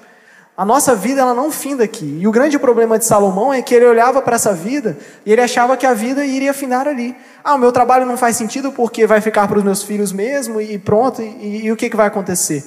A 0.55 0.63
nossa 0.63 0.93
vida 0.93 1.21
ela 1.21 1.33
não 1.33 1.51
finda 1.51 1.83
aqui. 1.83 2.19
E 2.21 2.27
o 2.27 2.31
grande 2.31 2.59
problema 2.59 2.99
de 2.99 3.05
Salomão 3.05 3.51
é 3.51 3.63
que 3.63 3.73
ele 3.73 3.87
olhava 3.87 4.21
para 4.21 4.35
essa 4.35 4.53
vida 4.53 4.95
e 5.25 5.31
ele 5.31 5.41
achava 5.41 5.75
que 5.75 5.85
a 5.85 5.95
vida 5.95 6.23
iria 6.23 6.53
findar 6.53 6.87
ali. 6.87 7.15
Ah, 7.43 7.55
o 7.55 7.57
meu 7.57 7.71
trabalho 7.71 8.05
não 8.05 8.15
faz 8.15 8.37
sentido 8.37 8.71
porque 8.71 9.07
vai 9.07 9.21
ficar 9.21 9.47
para 9.47 9.57
os 9.57 9.63
meus 9.63 9.81
filhos 9.81 10.11
mesmo 10.11 10.61
e 10.61 10.77
pronto, 10.77 11.23
e, 11.23 11.25
e, 11.25 11.65
e 11.65 11.71
o 11.71 11.75
que, 11.75 11.89
que 11.89 11.97
vai 11.97 12.05
acontecer? 12.05 12.63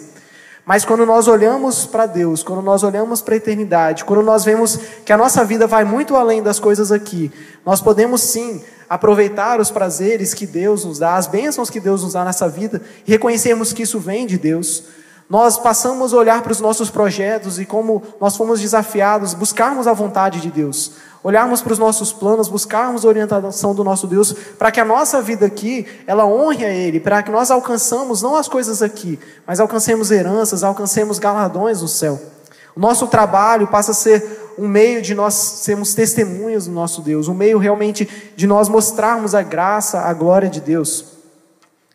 Mas 0.69 0.85
quando 0.85 1.07
nós 1.07 1.29
olhamos 1.29 1.87
para 1.87 2.05
Deus, 2.05 2.43
quando 2.43 2.61
nós 2.61 2.83
olhamos 2.83 3.23
para 3.23 3.33
a 3.33 3.39
eternidade, 3.39 4.05
quando 4.05 4.23
nós 4.23 4.45
vemos 4.45 4.79
que 5.03 5.11
a 5.11 5.17
nossa 5.17 5.43
vida 5.43 5.67
vai 5.67 5.83
muito 5.83 6.15
além 6.15 6.43
das 6.43 6.61
coisas 6.61 6.93
aqui, 6.93 7.33
nós 7.65 7.81
podemos 7.81 8.21
sim 8.21 8.63
aproveitar 8.87 9.61
os 9.61 9.71
prazeres 9.71 10.35
que 10.35 10.47
Deus 10.47 10.85
nos 10.85 10.99
dá, 10.99 11.17
as 11.17 11.27
bênçãos 11.27 11.71
que 11.71 11.81
Deus 11.81 12.03
nos 12.03 12.13
dá 12.13 12.23
nessa 12.23 12.47
vida 12.51 12.83
e 13.07 13.11
reconhecermos 13.11 13.73
que 13.73 13.83
isso 13.83 13.99
vem 13.99 14.27
de 14.27 14.37
Deus. 14.37 14.85
Nós 15.27 15.59
passamos 15.59 16.13
a 16.13 16.19
olhar 16.19 16.43
para 16.43 16.53
os 16.53 16.61
nossos 16.61 16.91
projetos 16.91 17.59
e 17.59 17.65
como 17.65 18.03
nós 18.21 18.37
fomos 18.37 18.61
desafiados, 18.61 19.33
buscarmos 19.33 19.87
a 19.87 19.95
vontade 19.95 20.39
de 20.39 20.51
Deus, 20.51 20.93
olharmos 21.23 21.61
para 21.61 21.73
os 21.73 21.79
nossos 21.79 22.13
planos, 22.13 22.49
buscarmos 22.49 23.05
a 23.05 23.09
orientação 23.09 23.75
do 23.75 23.85
nosso 23.85 24.07
Deus, 24.07 24.33
para 24.59 24.71
que 24.71 24.81
a 24.81 24.85
nossa 24.85 25.21
vida 25.21 25.47
aqui, 25.47 25.87
ela 26.07 26.27
honre 26.27 26.65
a 26.65 26.71
Ele, 26.71 27.01
para 27.01 27.23
que 27.23 27.31
nós 27.31 27.51
alcançamos 27.51 28.23
não 28.23 28.37
as 28.37 28.49
coisas 28.49 28.83
aqui, 28.83 29.19
mas 29.47 29.61
alcancemos 29.61 30.11
heranças, 30.11 30.63
alcancemos 30.63 31.19
galardões 31.19 31.83
no 31.83 31.89
céu. 31.89 32.21
O 32.75 32.81
nosso 32.81 33.07
trabalho 33.09 33.67
passa 33.67 33.91
a 33.91 33.95
ser 33.95 34.55
um 34.57 34.69
meio 34.69 35.03
de 35.03 35.15
nós 35.15 35.35
sermos 35.35 35.95
testemunhas 35.95 36.67
do 36.67 36.73
nosso 36.73 37.01
Deus, 37.01 37.29
um 37.29 37.35
meio 37.35 37.59
realmente 37.59 38.09
de 38.37 38.47
nós 38.47 38.69
mostrarmos 38.69 39.35
a 39.35 39.43
graça, 39.43 40.01
a 40.01 40.13
glória 40.13 40.49
de 40.49 40.61
Deus. 40.61 41.05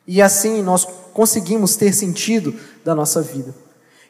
E 0.06 0.22
assim 0.22 0.62
nós 0.62 0.86
conseguimos 1.14 1.76
ter 1.76 1.94
sentido 1.94 2.54
da 2.84 2.94
nossa 2.94 3.22
vida. 3.22 3.54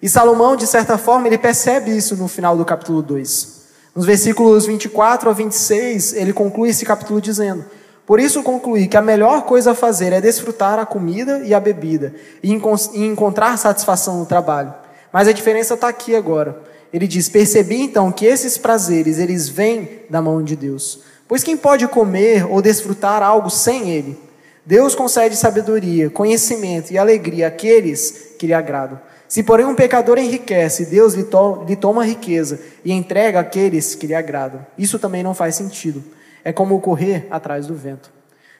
E 0.01 0.09
Salomão, 0.09 0.55
de 0.55 0.67
certa 0.67 0.97
forma, 0.97 1.27
ele 1.27 1.37
percebe 1.37 1.95
isso 1.95 2.15
no 2.15 2.27
final 2.27 2.57
do 2.57 2.65
capítulo 2.65 3.01
2. 3.01 3.62
Nos 3.95 4.07
versículos 4.07 4.65
24 4.65 5.29
a 5.29 5.33
26, 5.33 6.13
ele 6.13 6.33
conclui 6.33 6.69
esse 6.69 6.83
capítulo 6.83 7.21
dizendo: 7.21 7.63
Por 8.07 8.19
isso 8.19 8.41
concluí 8.41 8.87
que 8.87 8.97
a 8.97 9.01
melhor 9.01 9.43
coisa 9.43 9.71
a 9.71 9.75
fazer 9.75 10.11
é 10.11 10.19
desfrutar 10.19 10.79
a 10.79 10.85
comida 10.85 11.43
e 11.45 11.53
a 11.53 11.59
bebida 11.59 12.15
e 12.41 12.51
encontrar 12.51 13.57
satisfação 13.57 14.17
no 14.17 14.25
trabalho. 14.25 14.73
Mas 15.11 15.27
a 15.27 15.31
diferença 15.31 15.75
está 15.75 15.87
aqui 15.89 16.15
agora. 16.15 16.57
Ele 16.91 17.07
diz: 17.07 17.29
Percebi 17.29 17.81
então 17.81 18.11
que 18.11 18.25
esses 18.25 18.57
prazeres 18.57 19.19
eles 19.19 19.47
vêm 19.47 20.01
da 20.09 20.21
mão 20.21 20.43
de 20.43 20.55
Deus. 20.55 21.01
Pois 21.27 21.43
quem 21.43 21.55
pode 21.55 21.87
comer 21.87 22.45
ou 22.49 22.63
desfrutar 22.63 23.21
algo 23.21 23.49
sem 23.49 23.91
ele? 23.91 24.19
Deus 24.65 24.95
concede 24.95 25.35
sabedoria, 25.35 26.09
conhecimento 26.09 26.91
e 26.91 26.97
alegria 26.97 27.47
àqueles 27.47 28.33
que 28.39 28.47
lhe 28.47 28.53
agradam. 28.53 28.99
Se, 29.33 29.41
porém, 29.41 29.65
um 29.65 29.73
pecador 29.73 30.19
enriquece, 30.19 30.85
Deus 30.85 31.15
lhe, 31.15 31.23
to 31.23 31.65
lhe 31.67 31.75
toma 31.75 32.05
riqueza 32.05 32.59
e 32.85 32.91
entrega 32.91 33.39
àqueles 33.39 33.95
que 33.95 34.05
lhe 34.05 34.13
agradam. 34.13 34.63
Isso 34.77 34.99
também 34.99 35.23
não 35.23 35.33
faz 35.33 35.55
sentido. 35.55 36.03
É 36.43 36.53
como 36.53 36.79
correr 36.79 37.25
atrás 37.31 37.65
do 37.65 37.73
vento. 37.73 38.11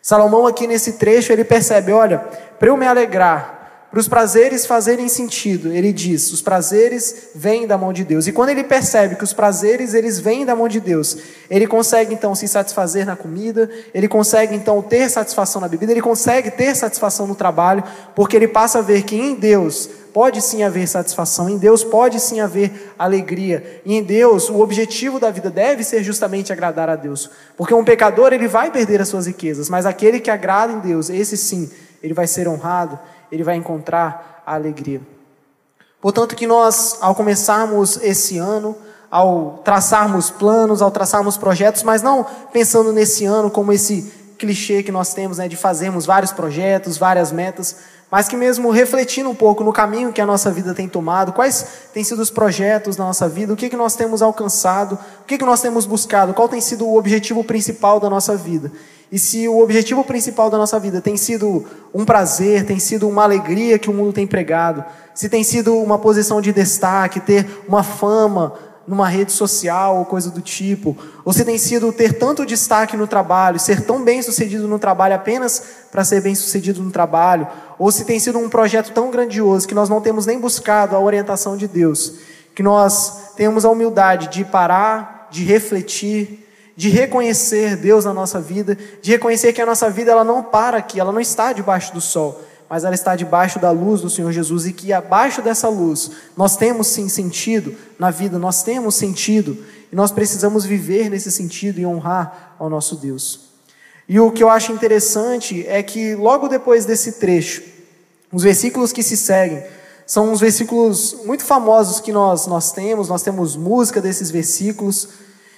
Salomão, 0.02 0.48
aqui 0.48 0.66
nesse 0.66 0.94
trecho, 0.94 1.32
ele 1.32 1.44
percebe: 1.44 1.92
olha, 1.92 2.18
para 2.58 2.70
eu 2.70 2.76
me 2.76 2.88
alegrar, 2.88 3.63
para 3.94 4.00
os 4.00 4.08
prazeres 4.08 4.66
fazerem 4.66 5.08
sentido, 5.08 5.72
ele 5.72 5.94
diz: 5.94 6.32
os 6.32 6.42
prazeres 6.42 7.28
vêm 7.36 7.68
da 7.68 7.78
mão 7.78 7.94
de 7.94 8.04
Deus. 8.04 8.26
E 8.26 8.32
quando 8.32 8.50
ele 8.50 8.64
percebe 8.64 9.16
que 9.16 9.24
os 9.24 9.34
prazeres 9.34 9.94
eles 9.94 10.18
vêm 10.18 10.44
da 10.44 10.56
mão 10.56 10.68
de 10.68 10.80
Deus, 10.80 11.16
ele 11.48 11.68
consegue 11.68 12.12
então 12.12 12.34
se 12.34 12.48
satisfazer 12.48 13.06
na 13.06 13.16
comida, 13.16 13.70
ele 13.94 14.08
consegue 14.08 14.56
então 14.56 14.82
ter 14.82 15.08
satisfação 15.12 15.62
na 15.62 15.68
bebida, 15.68 15.92
ele 15.92 16.02
consegue 16.02 16.50
ter 16.50 16.76
satisfação 16.76 17.28
no 17.28 17.36
trabalho, 17.36 17.84
porque 18.16 18.36
ele 18.36 18.48
passa 18.48 18.80
a 18.80 18.82
ver 18.82 19.04
que 19.04 19.16
em 19.16 19.36
Deus 19.36 19.88
pode 20.12 20.42
sim 20.42 20.64
haver 20.64 20.88
satisfação, 20.88 21.48
em 21.48 21.60
Deus 21.60 21.84
pode 21.84 22.20
sim 22.20 22.40
haver 22.40 22.96
alegria, 22.98 23.80
e 23.86 23.94
em 23.94 24.02
Deus 24.02 24.50
o 24.50 24.60
objetivo 24.60 25.20
da 25.20 25.30
vida 25.30 25.52
deve 25.52 25.84
ser 25.84 26.02
justamente 26.02 26.52
agradar 26.52 26.90
a 26.90 26.96
Deus, 26.96 27.30
porque 27.56 27.76
um 27.76 27.86
pecador 27.86 28.34
ele 28.34 28.48
vai 28.48 28.72
perder 28.72 29.02
as 29.02 29.08
suas 29.08 29.28
riquezas, 29.28 29.70
mas 29.70 29.86
aquele 29.86 30.20
que 30.20 30.32
agrada 30.32 30.74
em 30.74 30.80
Deus, 30.80 31.12
esse 31.12 31.38
sim, 31.38 31.70
ele 32.02 32.14
vai 32.16 32.26
ser 32.26 32.48
honrado, 32.48 33.00
ele 33.34 33.44
vai 33.44 33.56
encontrar 33.56 34.44
a 34.46 34.54
alegria. 34.54 35.02
Portanto, 36.00 36.36
que 36.36 36.46
nós, 36.46 37.00
ao 37.02 37.16
começarmos 37.16 37.98
esse 38.04 38.38
ano, 38.38 38.76
ao 39.10 39.60
traçarmos 39.64 40.30
planos, 40.30 40.84
ao 40.84 40.92
traçarmos 40.92 41.36
projetos, 41.36 41.82
mas 41.82 42.04
não 42.04 42.24
pensando 42.52 42.94
nesse 42.94 43.26
ano 43.26 43.50
como 43.50 43.74
esse 43.74 44.14
clichê 44.44 44.84
que 44.84 44.92
nós 44.92 45.14
temos, 45.14 45.38
né, 45.38 45.48
de 45.48 45.56
fazermos 45.56 46.06
vários 46.06 46.34
projetos, 46.34 46.98
várias 46.98 47.32
metas, 47.32 47.78
mas 48.12 48.28
que 48.28 48.36
mesmo 48.36 48.72
refletindo 48.72 49.30
um 49.30 49.34
pouco 49.34 49.64
no 49.64 49.72
caminho 49.72 50.12
que 50.12 50.20
a 50.20 50.26
nossa 50.26 50.52
vida 50.52 50.74
tem 50.74 50.88
tomado, 50.88 51.32
quais 51.32 51.66
têm 51.94 52.04
sido 52.04 52.22
os 52.22 52.30
projetos 52.30 52.98
da 52.98 53.06
nossa 53.06 53.30
vida, 53.30 53.54
o 53.54 53.56
que, 53.56 53.70
que 53.70 53.78
nós 53.78 53.96
temos 53.96 54.22
alcançado, 54.22 55.00
o 55.22 55.26
que, 55.26 55.38
que 55.38 55.46
nós 55.46 55.62
temos 55.62 55.86
buscado, 55.86 56.34
qual 56.34 56.50
tem 56.50 56.60
sido 56.60 56.86
o 56.86 56.98
objetivo 56.98 57.42
principal 57.42 58.02
da 58.02 58.10
nossa 58.10 58.36
vida. 58.36 58.70
E 59.10 59.18
se 59.18 59.48
o 59.48 59.60
objetivo 59.60 60.04
principal 60.04 60.50
da 60.50 60.58
nossa 60.58 60.78
vida 60.78 61.00
tem 61.00 61.16
sido 61.16 61.66
um 61.94 62.04
prazer, 62.04 62.66
tem 62.66 62.80
sido 62.80 63.08
uma 63.08 63.24
alegria 63.24 63.80
que 63.80 63.90
o 63.90 63.94
mundo 63.94 64.12
tem 64.12 64.28
pregado, 64.28 64.84
se 65.16 65.30
tem 65.30 65.44
sido 65.44 65.74
uma 65.78 65.98
posição 65.98 66.42
de 66.42 66.52
destaque, 66.52 67.22
ter 67.22 67.64
uma 67.66 67.82
fama 67.82 68.54
numa 68.88 69.08
rede 69.08 69.32
social 69.32 69.98
ou 69.98 70.06
coisa 70.06 70.30
do 70.30 70.42
tipo, 70.42 70.98
ou 71.24 71.32
se 71.32 71.46
tem 71.46 71.58
sido 71.58 71.92
ter 71.94 72.14
tanto 72.14 72.46
destaque 72.46 72.98
no 72.98 73.08
trabalho, 73.08 73.60
ser 73.60 73.82
tão 73.82 74.04
bem 74.04 74.22
sucedido 74.22 74.68
no 74.68 74.78
trabalho 74.78 75.16
apenas 75.16 75.64
para 75.92 76.04
ser 76.04 76.22
bem 76.22 76.36
sucedido 76.36 76.82
no 76.82 76.92
trabalho, 76.92 77.48
ou 77.80 77.92
se 77.92 78.06
tem 78.06 78.20
sido 78.20 78.40
um 78.40 78.50
projeto 78.50 78.92
tão 78.92 79.10
grandioso 79.10 79.68
que 79.68 79.76
nós 79.76 79.90
não 79.90 80.02
temos 80.02 80.26
nem 80.26 80.40
buscado 80.40 80.96
a 80.96 81.00
orientação 81.00 81.56
de 81.56 81.68
Deus, 81.68 82.16
que 82.54 82.62
nós 82.62 83.34
temos 83.36 83.66
a 83.66 83.70
humildade 83.70 84.28
de 84.28 84.44
parar, 84.44 85.28
de 85.32 85.44
refletir 85.44 86.44
de 86.76 86.90
reconhecer 86.90 87.76
Deus 87.76 88.06
na 88.06 88.14
nossa 88.14 88.40
vida, 88.40 88.78
de 89.02 89.12
reconhecer 89.12 89.54
que 89.54 89.62
a 89.62 89.66
nossa 89.66 89.90
vida 89.90 90.12
ela 90.12 90.24
não 90.24 90.42
para 90.42 90.78
aqui, 90.78 91.00
ela 91.00 91.12
não 91.12 91.20
está 91.20 91.54
debaixo 91.54 91.94
do 91.94 92.02
sol, 92.02 92.42
mas 92.74 92.84
ela 92.84 92.96
está 92.96 93.16
debaixo 93.16 93.60
da 93.60 93.70
luz 93.70 94.02
do 94.02 94.10
Senhor 94.10 94.32
Jesus 94.32 94.66
e 94.66 94.74
que 94.74 94.92
abaixo 94.92 95.44
dessa 95.44 95.70
luz 95.70 96.10
nós 96.36 96.58
temos 96.58 96.88
sim 96.88 97.08
sentido 97.08 97.76
na 98.00 98.10
vida, 98.10 98.40
nós 98.40 98.64
temos 98.64 98.96
sentido 98.96 99.64
e 99.92 99.96
nós 99.96 100.12
precisamos 100.12 100.66
viver 100.66 101.08
nesse 101.08 101.32
sentido 101.32 101.80
e 101.80 101.86
honrar 101.86 102.56
ao 102.58 102.72
nosso 102.72 102.96
Deus. 102.96 103.42
E 104.10 104.20
o 104.20 104.32
que 104.32 104.44
eu 104.44 104.50
acho 104.50 104.72
interessante 104.72 105.64
é 105.68 105.84
que 105.84 106.16
logo 106.16 106.48
depois 106.48 106.84
desse 106.84 107.20
trecho, 107.20 107.62
os 108.32 108.42
versículos 108.42 108.92
que 108.92 109.04
se 109.04 109.18
seguem 109.18 109.64
são 110.08 110.32
uns 110.32 110.40
versículos 110.40 111.18
muito 111.26 111.44
famosos 111.44 112.00
que 112.00 112.12
nós 112.12 112.48
nós 112.48 112.72
temos, 112.72 113.08
nós 113.08 113.22
temos 113.22 113.56
música 113.56 114.02
desses 114.02 114.32
versículos. 114.32 115.10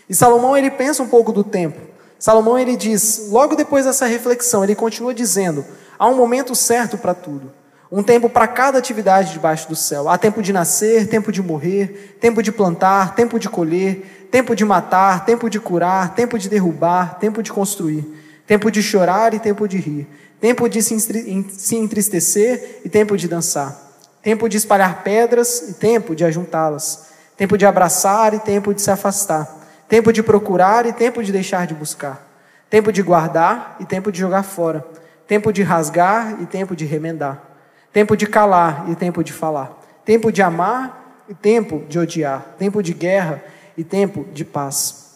E 0.10 0.14
Salomão 0.14 0.58
ele 0.58 0.70
pensa 0.70 1.02
um 1.02 1.08
pouco 1.08 1.32
do 1.32 1.46
tempo. 1.46 1.80
Salomão 2.20 2.60
ele 2.60 2.76
diz, 2.76 3.30
logo 3.30 3.56
depois 3.56 3.86
dessa 3.86 4.06
reflexão, 4.06 4.66
ele 4.66 4.76
continua 4.76 5.14
dizendo: 5.14 5.64
há 5.98 6.08
um 6.08 6.16
momento 6.16 6.56
certo 6.56 6.98
para 6.98 7.14
tudo. 7.14 7.52
Um 7.92 8.04
tempo 8.04 8.30
para 8.30 8.48
cada 8.48 8.78
atividade 8.78 9.32
debaixo 9.32 9.70
do 9.70 9.76
céu. 9.76 10.10
Há 10.10 10.18
tempo 10.18 10.42
de 10.42 10.52
nascer, 10.52 11.08
tempo 11.08 11.32
de 11.32 11.42
morrer, 11.42 12.18
tempo 12.20 12.42
de 12.42 12.52
plantar, 12.52 13.16
tempo 13.16 13.40
de 13.40 13.48
colher, 13.48 14.28
tempo 14.32 14.56
de 14.56 14.66
matar, 14.66 15.24
tempo 15.24 15.50
de 15.50 15.60
curar, 15.60 16.14
tempo 16.14 16.38
de 16.38 16.50
derrubar, 16.50 17.20
tempo 17.20 17.42
de 17.42 17.54
construir, 17.54 18.06
tempo 18.46 18.70
de 18.70 18.82
chorar 18.82 19.34
e 19.34 19.40
tempo 19.40 19.68
de 19.68 19.78
rir, 19.78 20.08
tempo 20.42 20.68
de 20.68 20.82
se 20.82 21.76
entristecer 21.76 22.82
e 22.84 22.90
tempo 22.90 23.16
de 23.16 23.28
dançar, 23.28 23.76
tempo 24.22 24.50
de 24.50 24.58
espalhar 24.58 25.04
pedras 25.04 25.70
e 25.70 25.74
tempo 25.76 26.16
de 26.16 26.26
ajuntá-las, 26.26 27.06
tempo 27.38 27.58
de 27.58 27.66
abraçar 27.66 28.34
e 28.34 28.40
tempo 28.40 28.74
de 28.74 28.82
se 28.82 28.92
afastar, 28.92 29.48
tempo 29.88 30.12
de 30.12 30.22
procurar 30.22 30.86
e 30.86 30.92
tempo 30.92 31.24
de 31.24 31.32
deixar 31.32 31.66
de 31.66 31.74
buscar, 31.74 32.28
tempo 32.70 32.92
de 32.92 33.02
guardar 33.02 33.78
e 33.80 33.86
tempo 33.86 34.12
de 34.12 34.20
jogar 34.20 34.44
fora, 34.44 34.86
tempo 35.28 35.52
de 35.52 35.64
rasgar 35.64 36.42
e 36.42 36.46
tempo 36.46 36.76
de 36.76 36.86
remendar 36.86 37.56
tempo 37.96 38.18
de 38.18 38.28
calar 38.28 38.88
e 38.90 38.96
tempo 38.96 39.24
de 39.24 39.32
falar, 39.32 39.82
tempo 40.04 40.30
de 40.30 40.42
amar 40.42 41.24
e 41.30 41.34
tempo 41.34 41.82
de 41.88 41.98
odiar, 41.98 42.54
tempo 42.60 42.84
de 42.84 42.94
guerra 42.94 43.42
e 43.78 43.86
tempo 43.86 44.26
de 44.34 44.44
paz. 44.44 45.14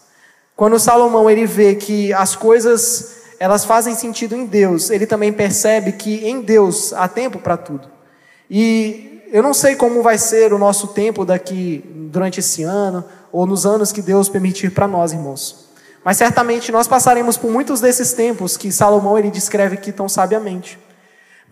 Quando 0.55 0.79
Salomão 0.79 1.29
ele 1.29 1.45
vê 1.45 1.75
que 1.75 2.13
as 2.13 2.37
coisas 2.37 3.17
elas 3.37 3.65
fazem 3.65 3.95
sentido 3.95 4.33
em 4.33 4.45
Deus, 4.45 4.89
ele 4.89 5.05
também 5.05 5.33
percebe 5.33 5.91
que 5.91 6.25
em 6.25 6.39
Deus 6.39 6.93
há 6.93 7.05
tempo 7.09 7.39
para 7.39 7.57
tudo. 7.57 7.89
E 8.49 9.23
eu 9.29 9.43
não 9.43 9.53
sei 9.53 9.75
como 9.75 10.01
vai 10.01 10.17
ser 10.17 10.53
o 10.53 10.57
nosso 10.57 10.87
tempo 10.87 11.25
daqui 11.25 11.83
durante 12.09 12.39
esse 12.39 12.63
ano 12.63 13.03
ou 13.29 13.45
nos 13.45 13.65
anos 13.65 13.91
que 13.91 14.01
Deus 14.01 14.29
permitir 14.29 14.71
para 14.71 14.87
nós, 14.87 15.11
irmãos. 15.11 15.68
Mas 16.09 16.17
certamente 16.17 16.71
nós 16.71 16.87
passaremos 16.87 17.37
por 17.37 17.51
muitos 17.51 17.79
desses 17.81 18.13
tempos 18.13 18.57
que 18.57 18.71
Salomão 18.71 19.15
ele 19.15 19.29
descreve 19.29 19.75
aqui 19.75 19.91
tão 19.91 20.09
sabiamente. 20.09 20.79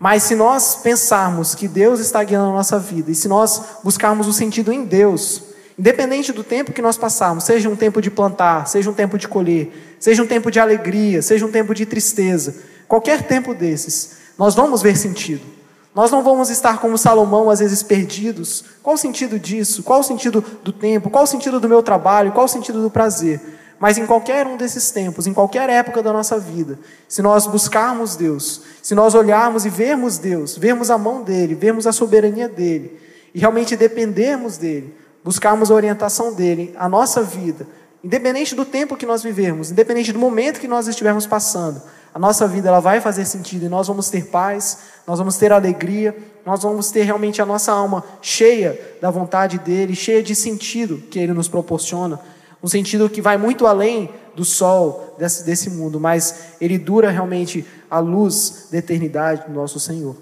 Mas 0.00 0.24
se 0.24 0.34
nós 0.34 0.74
pensarmos 0.74 1.54
que 1.54 1.68
Deus 1.68 2.00
está 2.00 2.24
guiando 2.24 2.50
a 2.50 2.54
nossa 2.54 2.76
vida, 2.76 3.08
e 3.08 3.14
se 3.14 3.28
nós 3.28 3.62
buscarmos 3.84 4.26
o 4.26 4.32
sentido 4.32 4.72
em 4.72 4.84
Deus, 4.84 5.44
independente 5.78 6.32
do 6.32 6.42
tempo 6.42 6.72
que 6.72 6.82
nós 6.82 6.96
passarmos, 6.98 7.44
seja 7.44 7.68
um 7.68 7.76
tempo 7.76 8.02
de 8.02 8.10
plantar, 8.10 8.66
seja 8.66 8.90
um 8.90 8.92
tempo 8.92 9.16
de 9.16 9.28
colher, 9.28 9.96
seja 10.00 10.24
um 10.24 10.26
tempo 10.26 10.50
de 10.50 10.58
alegria, 10.58 11.22
seja 11.22 11.46
um 11.46 11.52
tempo 11.52 11.72
de 11.72 11.86
tristeza, 11.86 12.56
qualquer 12.88 13.28
tempo 13.28 13.54
desses, 13.54 14.16
nós 14.36 14.56
vamos 14.56 14.82
ver 14.82 14.96
sentido. 14.96 15.46
Nós 15.94 16.10
não 16.10 16.20
vamos 16.20 16.50
estar 16.50 16.80
como 16.80 16.98
Salomão, 16.98 17.48
às 17.48 17.60
vezes 17.60 17.84
perdidos. 17.84 18.64
Qual 18.82 18.96
o 18.96 18.98
sentido 18.98 19.38
disso? 19.38 19.84
Qual 19.84 20.00
o 20.00 20.02
sentido 20.02 20.44
do 20.64 20.72
tempo? 20.72 21.10
Qual 21.10 21.22
o 21.22 21.28
sentido 21.28 21.60
do 21.60 21.68
meu 21.68 21.80
trabalho? 21.80 22.32
Qual 22.32 22.46
o 22.46 22.48
sentido 22.48 22.82
do 22.82 22.90
prazer? 22.90 23.40
Mas 23.78 23.96
em 23.96 24.06
qualquer 24.06 24.46
um 24.46 24.56
desses 24.56 24.90
tempos, 24.90 25.26
em 25.26 25.32
qualquer 25.32 25.70
época 25.70 26.02
da 26.02 26.12
nossa 26.12 26.38
vida, 26.38 26.78
se 27.08 27.22
nós 27.22 27.46
buscarmos 27.46 28.16
Deus, 28.16 28.62
se 28.82 28.94
nós 28.94 29.14
olharmos 29.14 29.64
e 29.64 29.68
vermos 29.68 30.18
Deus, 30.18 30.56
vermos 30.56 30.90
a 30.90 30.98
mão 30.98 31.22
dele, 31.22 31.54
vermos 31.54 31.86
a 31.86 31.92
soberania 31.92 32.48
dele, 32.48 32.98
e 33.32 33.38
realmente 33.38 33.76
dependermos 33.76 34.56
dele, 34.56 34.94
buscarmos 35.22 35.70
a 35.70 35.74
orientação 35.74 36.34
dele, 36.34 36.74
a 36.76 36.88
nossa 36.88 37.22
vida, 37.22 37.66
independente 38.02 38.54
do 38.54 38.64
tempo 38.64 38.96
que 38.96 39.06
nós 39.06 39.22
vivermos, 39.22 39.70
independente 39.70 40.12
do 40.12 40.18
momento 40.18 40.60
que 40.60 40.68
nós 40.68 40.88
estivermos 40.88 41.26
passando, 41.26 41.80
a 42.12 42.18
nossa 42.18 42.48
vida 42.48 42.68
ela 42.68 42.80
vai 42.80 43.00
fazer 43.00 43.24
sentido 43.26 43.66
e 43.66 43.68
nós 43.68 43.86
vamos 43.86 44.10
ter 44.10 44.26
paz, 44.26 44.78
nós 45.06 45.20
vamos 45.20 45.36
ter 45.36 45.52
alegria, 45.52 46.16
nós 46.44 46.62
vamos 46.62 46.90
ter 46.90 47.02
realmente 47.02 47.40
a 47.40 47.46
nossa 47.46 47.70
alma 47.70 48.02
cheia 48.20 48.96
da 49.00 49.10
vontade 49.10 49.58
dele, 49.58 49.94
cheia 49.94 50.22
de 50.22 50.34
sentido 50.34 50.98
que 51.10 51.18
ele 51.18 51.32
nos 51.32 51.46
proporciona 51.46 52.18
um 52.62 52.68
sentido 52.68 53.08
que 53.08 53.22
vai 53.22 53.36
muito 53.36 53.66
além 53.66 54.10
do 54.34 54.44
sol 54.44 55.14
desse, 55.18 55.44
desse 55.44 55.70
mundo, 55.70 55.98
mas 55.98 56.34
ele 56.60 56.78
dura 56.78 57.10
realmente 57.10 57.64
a 57.90 57.98
luz 57.98 58.68
da 58.70 58.78
eternidade 58.78 59.46
do 59.46 59.52
nosso 59.52 59.80
Senhor. 59.80 60.16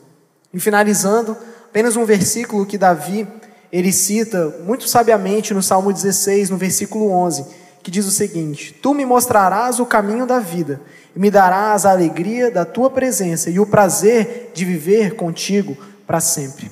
E 0.53 0.61
finalizando, 0.61 1.37
apenas 1.69 1.97
um 1.97 2.05
versículo 2.05 2.65
que 2.65 2.79
Davi 2.79 3.27
ele 3.73 3.93
cita 3.93 4.57
muito 4.65 4.89
sabiamente 4.89 5.53
no 5.53 5.63
Salmo 5.63 5.93
16, 5.93 6.51
no 6.51 6.57
versículo 6.57 7.11
11, 7.11 7.45
que 7.83 7.91
diz 7.91 8.07
o 8.07 8.11
seguinte: 8.11 8.75
Tu 8.81 8.95
me 8.95 9.05
mostrarás 9.05 9.81
o 9.81 9.87
caminho 9.87 10.27
da 10.27 10.39
vida 10.39 10.81
e 11.15 11.19
me 11.19 11.31
darás 11.31 11.85
a 11.85 11.91
alegria 11.91 12.51
da 12.51 12.65
tua 12.65 12.89
presença 12.91 13.51
e 13.51 13.61
o 13.61 13.67
prazer 13.67 14.53
de 14.55 14.65
viver 14.65 15.15
contigo 15.15 15.77
para 16.07 16.21
sempre. 16.21 16.71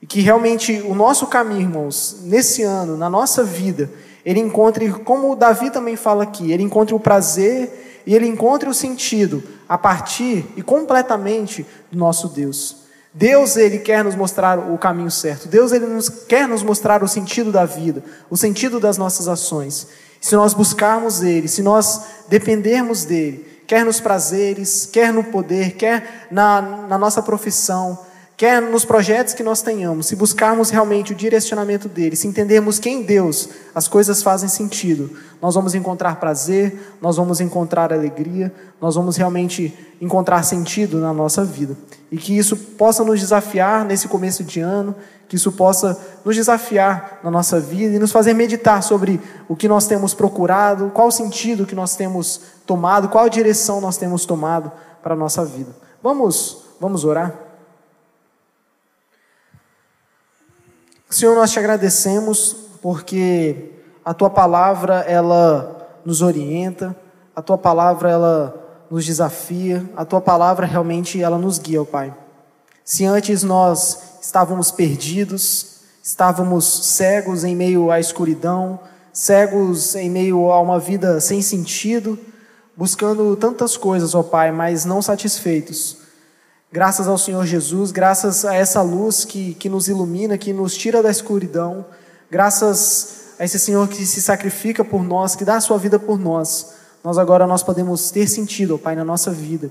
E 0.00 0.06
que 0.06 0.20
realmente 0.20 0.82
o 0.84 0.94
nosso 0.94 1.28
caminho, 1.28 1.60
irmãos, 1.60 2.22
nesse 2.24 2.62
ano, 2.62 2.96
na 2.96 3.08
nossa 3.08 3.44
vida, 3.44 3.88
ele 4.24 4.40
encontre, 4.40 4.90
como 4.90 5.34
Davi 5.34 5.70
também 5.70 5.96
fala 5.96 6.22
aqui, 6.22 6.52
ele 6.52 6.62
encontre 6.62 6.94
o 6.94 7.00
prazer 7.00 8.02
e 8.06 8.14
ele 8.14 8.26
encontre 8.26 8.68
o 8.68 8.74
sentido 8.74 9.42
a 9.68 9.76
partir 9.76 10.46
e 10.56 10.62
completamente 10.62 11.66
do 11.90 11.98
nosso 11.98 12.28
Deus. 12.28 12.82
Deus 13.14 13.56
ele 13.56 13.78
quer 13.78 14.02
nos 14.02 14.14
mostrar 14.14 14.58
o 14.58 14.78
caminho 14.78 15.10
certo. 15.10 15.46
Deus 15.46 15.72
ele 15.72 15.86
nos, 15.86 16.08
quer 16.08 16.48
nos 16.48 16.62
mostrar 16.62 17.02
o 17.02 17.08
sentido 17.08 17.52
da 17.52 17.64
vida, 17.64 18.02
o 18.30 18.36
sentido 18.36 18.80
das 18.80 18.96
nossas 18.96 19.28
ações. 19.28 19.88
Se 20.20 20.34
nós 20.34 20.54
buscarmos 20.54 21.22
ele, 21.22 21.48
se 21.48 21.62
nós 21.62 22.02
dependermos 22.28 23.04
dele, 23.04 23.46
quer 23.66 23.84
nos 23.84 24.00
prazeres, 24.00 24.88
quer 24.90 25.12
no 25.12 25.24
poder, 25.24 25.72
quer 25.72 26.28
na, 26.30 26.62
na 26.62 26.96
nossa 26.96 27.20
profissão, 27.20 27.98
quer 28.36 28.60
nos 28.60 28.84
projetos 28.84 29.34
que 29.34 29.42
nós 29.42 29.62
tenhamos, 29.62 30.06
se 30.06 30.16
buscarmos 30.16 30.70
realmente 30.70 31.12
o 31.12 31.14
direcionamento 31.14 31.88
dele, 31.88 32.16
se 32.16 32.26
entendermos 32.26 32.78
que 32.78 32.88
em 32.88 33.02
Deus 33.02 33.48
as 33.74 33.86
coisas 33.86 34.22
fazem 34.22 34.48
sentido, 34.48 35.10
nós 35.40 35.54
vamos 35.54 35.74
encontrar 35.74 36.16
prazer, 36.16 36.96
nós 37.00 37.16
vamos 37.16 37.40
encontrar 37.40 37.92
alegria, 37.92 38.52
nós 38.80 38.94
vamos 38.94 39.16
realmente 39.16 39.76
encontrar 40.00 40.42
sentido 40.42 40.98
na 40.98 41.12
nossa 41.12 41.44
vida. 41.44 41.76
E 42.10 42.16
que 42.16 42.36
isso 42.36 42.56
possa 42.56 43.04
nos 43.04 43.20
desafiar 43.20 43.84
nesse 43.84 44.08
começo 44.08 44.44
de 44.44 44.60
ano, 44.60 44.94
que 45.28 45.36
isso 45.36 45.52
possa 45.52 45.98
nos 46.24 46.36
desafiar 46.36 47.20
na 47.24 47.30
nossa 47.30 47.58
vida 47.58 47.96
e 47.96 47.98
nos 47.98 48.12
fazer 48.12 48.34
meditar 48.34 48.82
sobre 48.82 49.20
o 49.48 49.56
que 49.56 49.66
nós 49.66 49.86
temos 49.86 50.14
procurado, 50.14 50.90
qual 50.92 51.10
sentido 51.10 51.66
que 51.66 51.74
nós 51.74 51.96
temos 51.96 52.40
tomado, 52.66 53.08
qual 53.08 53.28
direção 53.28 53.80
nós 53.80 53.96
temos 53.96 54.24
tomado 54.24 54.70
para 55.02 55.14
a 55.14 55.16
nossa 55.16 55.44
vida. 55.44 55.70
Vamos, 56.02 56.64
vamos 56.80 57.04
orar? 57.04 57.51
Senhor, 61.12 61.36
nós 61.36 61.50
te 61.50 61.58
agradecemos 61.58 62.56
porque 62.80 63.70
a 64.02 64.14
tua 64.14 64.30
palavra 64.30 65.00
ela 65.00 66.00
nos 66.06 66.22
orienta, 66.22 66.96
a 67.36 67.42
tua 67.42 67.58
palavra 67.58 68.10
ela 68.10 68.86
nos 68.90 69.04
desafia, 69.04 69.86
a 69.94 70.06
tua 70.06 70.22
palavra 70.22 70.64
realmente 70.64 71.22
ela 71.22 71.36
nos 71.36 71.58
guia, 71.58 71.82
ó 71.82 71.84
Pai. 71.84 72.16
Se 72.82 73.04
antes 73.04 73.42
nós 73.42 73.98
estávamos 74.22 74.70
perdidos, 74.70 75.80
estávamos 76.02 76.64
cegos 76.94 77.44
em 77.44 77.54
meio 77.54 77.90
à 77.90 78.00
escuridão, 78.00 78.80
cegos 79.12 79.94
em 79.94 80.08
meio 80.08 80.50
a 80.50 80.58
uma 80.62 80.78
vida 80.78 81.20
sem 81.20 81.42
sentido, 81.42 82.18
buscando 82.74 83.36
tantas 83.36 83.76
coisas, 83.76 84.14
ó 84.14 84.22
Pai, 84.22 84.50
mas 84.50 84.86
não 84.86 85.02
satisfeitos. 85.02 86.01
Graças 86.72 87.06
ao 87.06 87.18
Senhor 87.18 87.44
Jesus, 87.44 87.92
graças 87.92 88.46
a 88.46 88.54
essa 88.54 88.80
luz 88.80 89.26
que, 89.26 89.52
que 89.52 89.68
nos 89.68 89.88
ilumina, 89.88 90.38
que 90.38 90.54
nos 90.54 90.74
tira 90.74 91.02
da 91.02 91.10
escuridão, 91.10 91.84
graças 92.30 93.34
a 93.38 93.44
esse 93.44 93.58
Senhor 93.58 93.86
que 93.88 94.06
se 94.06 94.22
sacrifica 94.22 94.82
por 94.82 95.04
nós, 95.04 95.36
que 95.36 95.44
dá 95.44 95.56
a 95.56 95.60
sua 95.60 95.76
vida 95.76 95.98
por 95.98 96.18
nós, 96.18 96.72
nós 97.04 97.18
agora 97.18 97.46
nós 97.46 97.62
podemos 97.62 98.10
ter 98.10 98.26
sentido, 98.26 98.76
ó 98.76 98.78
Pai, 98.78 98.96
na 98.96 99.04
nossa 99.04 99.30
vida. 99.30 99.70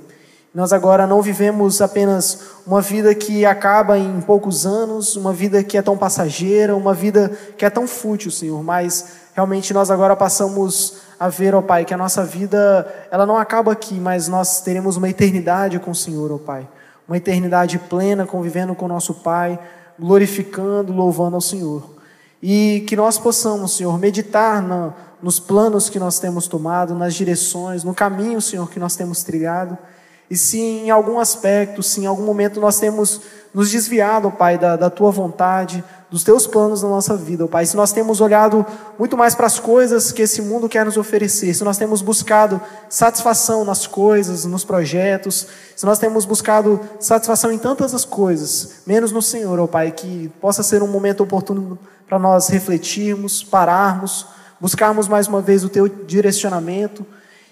Nós 0.53 0.71
agora 0.71 1.07
não 1.07 1.23
vivemos 1.23 1.81
apenas 1.81 2.37
uma 2.67 2.83
vida 2.83 3.15
que 3.15 3.47
acaba 3.47 3.97
em 3.97 4.21
poucos 4.21 4.67
anos, 4.67 5.15
uma 5.15 5.33
vida 5.33 5.63
que 5.63 5.79
é 5.79 5.81
tão 5.81 5.97
passageira, 5.97 6.75
uma 6.75 6.93
vida 6.93 7.29
que 7.57 7.65
é 7.65 7.69
tão 7.71 7.87
fútil, 7.87 8.29
Senhor, 8.29 8.61
mas 8.61 9.07
realmente 9.33 9.73
nós 9.73 9.89
agora 9.89 10.15
passamos 10.15 10.97
a 11.19 11.27
ver, 11.29 11.55
ó 11.55 11.63
Pai, 11.63 11.83
que 11.83 11.95
a 11.95 11.97
nossa 11.97 12.23
vida, 12.23 12.87
ela 13.09 13.25
não 13.25 13.37
acaba 13.37 13.71
aqui, 13.71 13.99
mas 13.99 14.27
nós 14.27 14.61
teremos 14.61 14.97
uma 14.97 15.09
eternidade 15.09 15.79
com 15.79 15.89
o 15.89 15.95
Senhor, 15.95 16.31
ó 16.31 16.37
Pai 16.37 16.67
uma 17.11 17.17
eternidade 17.17 17.77
plena 17.77 18.25
convivendo 18.25 18.73
com 18.73 18.87
nosso 18.87 19.15
Pai, 19.15 19.59
glorificando, 19.99 20.93
louvando 20.93 21.35
ao 21.35 21.41
Senhor. 21.41 21.83
E 22.41 22.85
que 22.87 22.95
nós 22.95 23.17
possamos, 23.17 23.75
Senhor, 23.75 23.99
meditar 23.99 24.61
na, 24.61 24.93
nos 25.21 25.37
planos 25.37 25.89
que 25.89 25.99
nós 25.99 26.19
temos 26.19 26.47
tomado, 26.47 26.95
nas 26.95 27.13
direções, 27.13 27.83
no 27.83 27.93
caminho, 27.93 28.39
Senhor, 28.39 28.69
que 28.69 28.79
nós 28.79 28.95
temos 28.95 29.23
trilhado. 29.23 29.77
E 30.29 30.37
se 30.37 30.57
em 30.57 30.89
algum 30.89 31.19
aspecto, 31.19 31.83
se 31.83 31.99
em 31.99 32.05
algum 32.05 32.23
momento 32.23 32.61
nós 32.61 32.79
temos 32.79 33.19
nos 33.53 33.69
desviado, 33.69 34.31
Pai, 34.31 34.57
da, 34.57 34.77
da 34.77 34.89
tua 34.89 35.11
vontade, 35.11 35.83
dos 36.11 36.25
teus 36.25 36.45
planos 36.45 36.83
na 36.83 36.89
nossa 36.89 37.15
vida, 37.15 37.47
Pai. 37.47 37.65
Se 37.65 37.77
nós 37.77 37.93
temos 37.93 38.19
olhado 38.19 38.65
muito 38.99 39.15
mais 39.15 39.33
para 39.33 39.47
as 39.47 39.59
coisas 39.59 40.11
que 40.11 40.21
esse 40.21 40.41
mundo 40.41 40.67
quer 40.67 40.85
nos 40.85 40.97
oferecer, 40.97 41.53
se 41.53 41.63
nós 41.63 41.77
temos 41.77 42.01
buscado 42.01 42.59
satisfação 42.89 43.63
nas 43.63 43.87
coisas, 43.87 44.43
nos 44.43 44.65
projetos, 44.65 45.47
se 45.73 45.85
nós 45.85 45.97
temos 45.97 46.25
buscado 46.25 46.81
satisfação 46.99 47.49
em 47.49 47.57
tantas 47.57 47.95
as 47.95 48.03
coisas, 48.03 48.81
menos 48.85 49.13
no 49.13 49.21
Senhor, 49.21 49.57
ó 49.57 49.67
Pai, 49.67 49.91
que 49.91 50.29
possa 50.41 50.61
ser 50.61 50.83
um 50.83 50.87
momento 50.87 51.23
oportuno 51.23 51.79
para 52.05 52.19
nós 52.19 52.49
refletirmos, 52.49 53.41
pararmos, 53.41 54.27
buscarmos 54.59 55.07
mais 55.07 55.29
uma 55.29 55.39
vez 55.39 55.63
o 55.63 55.69
teu 55.69 55.87
direcionamento 55.87 57.05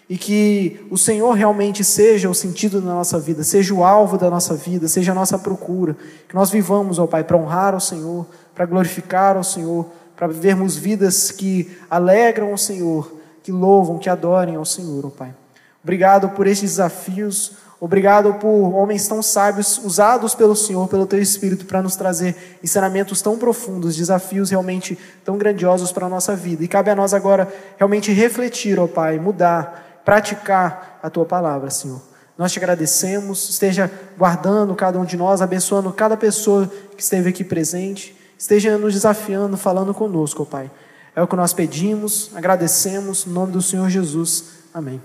e 0.09 0.17
que 0.17 0.85
o 0.89 0.97
Senhor 0.97 1.31
realmente 1.33 1.83
seja 1.83 2.27
o 2.29 2.33
sentido 2.33 2.81
da 2.81 2.93
nossa 2.93 3.19
vida, 3.19 3.43
seja 3.43 3.73
o 3.75 3.83
alvo 3.83 4.17
da 4.17 4.27
nossa 4.27 4.55
vida, 4.55 4.87
seja 4.87 5.11
a 5.11 5.15
nossa 5.15 5.37
procura. 5.37 5.95
Que 6.27 6.33
nós 6.33 6.49
vivamos, 6.49 6.97
ó 6.97 7.05
Pai, 7.05 7.23
para 7.23 7.37
honrar 7.37 7.75
o 7.75 7.79
Senhor, 7.79 8.25
para 8.59 8.65
glorificar 8.65 9.37
o 9.37 9.43
Senhor, 9.43 9.85
para 10.17 10.27
vivermos 10.27 10.75
vidas 10.75 11.31
que 11.31 11.77
alegram 11.89 12.51
o 12.51 12.57
Senhor, 12.57 13.09
que 13.41 13.53
louvam, 13.53 13.97
que 13.97 14.09
adorem 14.09 14.57
ao 14.57 14.65
Senhor, 14.65 15.05
ó 15.05 15.09
Pai. 15.09 15.33
Obrigado 15.81 16.27
por 16.31 16.45
estes 16.45 16.71
desafios, 16.71 17.53
obrigado 17.79 18.33
por 18.33 18.75
homens 18.75 19.07
tão 19.07 19.23
sábios 19.23 19.77
usados 19.77 20.35
pelo 20.35 20.57
Senhor, 20.57 20.89
pelo 20.89 21.07
Teu 21.07 21.21
Espírito, 21.21 21.65
para 21.65 21.81
nos 21.81 21.95
trazer 21.95 22.35
ensinamentos 22.61 23.21
tão 23.21 23.37
profundos, 23.37 23.95
desafios 23.95 24.49
realmente 24.49 24.99
tão 25.23 25.37
grandiosos 25.37 25.93
para 25.93 26.07
a 26.07 26.09
nossa 26.09 26.35
vida. 26.35 26.61
E 26.61 26.67
cabe 26.67 26.89
a 26.89 26.95
nós 26.95 27.13
agora 27.13 27.47
realmente 27.77 28.11
refletir, 28.11 28.77
ó 28.77 28.87
Pai, 28.87 29.19
mudar 29.19 30.01
praticar 30.03 30.99
a 31.01 31.09
tua 31.09 31.23
palavra, 31.23 31.69
Senhor. 31.69 32.01
Nós 32.37 32.51
te 32.51 32.59
agradecemos, 32.59 33.51
esteja 33.51 33.89
guardando 34.17 34.75
cada 34.75 34.99
um 34.99 35.05
de 35.05 35.15
nós, 35.15 35.41
abençoando 35.41 35.93
cada 35.93 36.17
pessoa 36.17 36.69
que 36.97 37.01
esteve 37.01 37.29
aqui 37.29 37.45
presente, 37.45 38.18
esteja 38.39 38.77
nos 38.77 38.93
desafiando, 38.93 39.57
falando 39.57 39.93
conosco, 39.93 40.45
Pai. 40.45 40.71
É 41.13 41.21
o 41.21 41.27
que 41.27 41.35
nós 41.35 41.53
pedimos, 41.53 42.31
agradecemos, 42.33 43.25
no 43.25 43.33
nome 43.33 43.51
do 43.51 43.61
Senhor 43.61 43.89
Jesus. 43.89 44.45
Amém. 44.73 45.01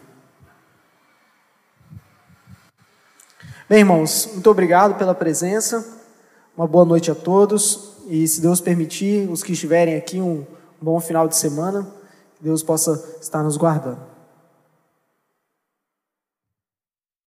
Bem, 3.69 3.81
irmãos, 3.81 4.29
muito 4.33 4.49
obrigado 4.49 4.97
pela 4.97 5.15
presença. 5.15 5.85
Uma 6.57 6.69
boa 6.69 6.85
noite 6.85 7.11
a 7.11 7.15
todos. 7.15 7.95
E 8.07 8.29
se 8.29 8.41
Deus 8.41 8.61
permitir, 8.61 9.29
os 9.29 9.43
que 9.43 9.53
estiverem 9.53 9.97
aqui, 9.97 10.21
um 10.21 10.47
bom 10.81 11.01
final 11.01 11.27
de 11.27 11.35
semana. 11.35 11.83
Que 12.37 12.45
Deus 12.45 12.63
possa 12.63 13.17
estar 13.21 13.43
nos 13.43 13.57
guardando. 13.57 14.14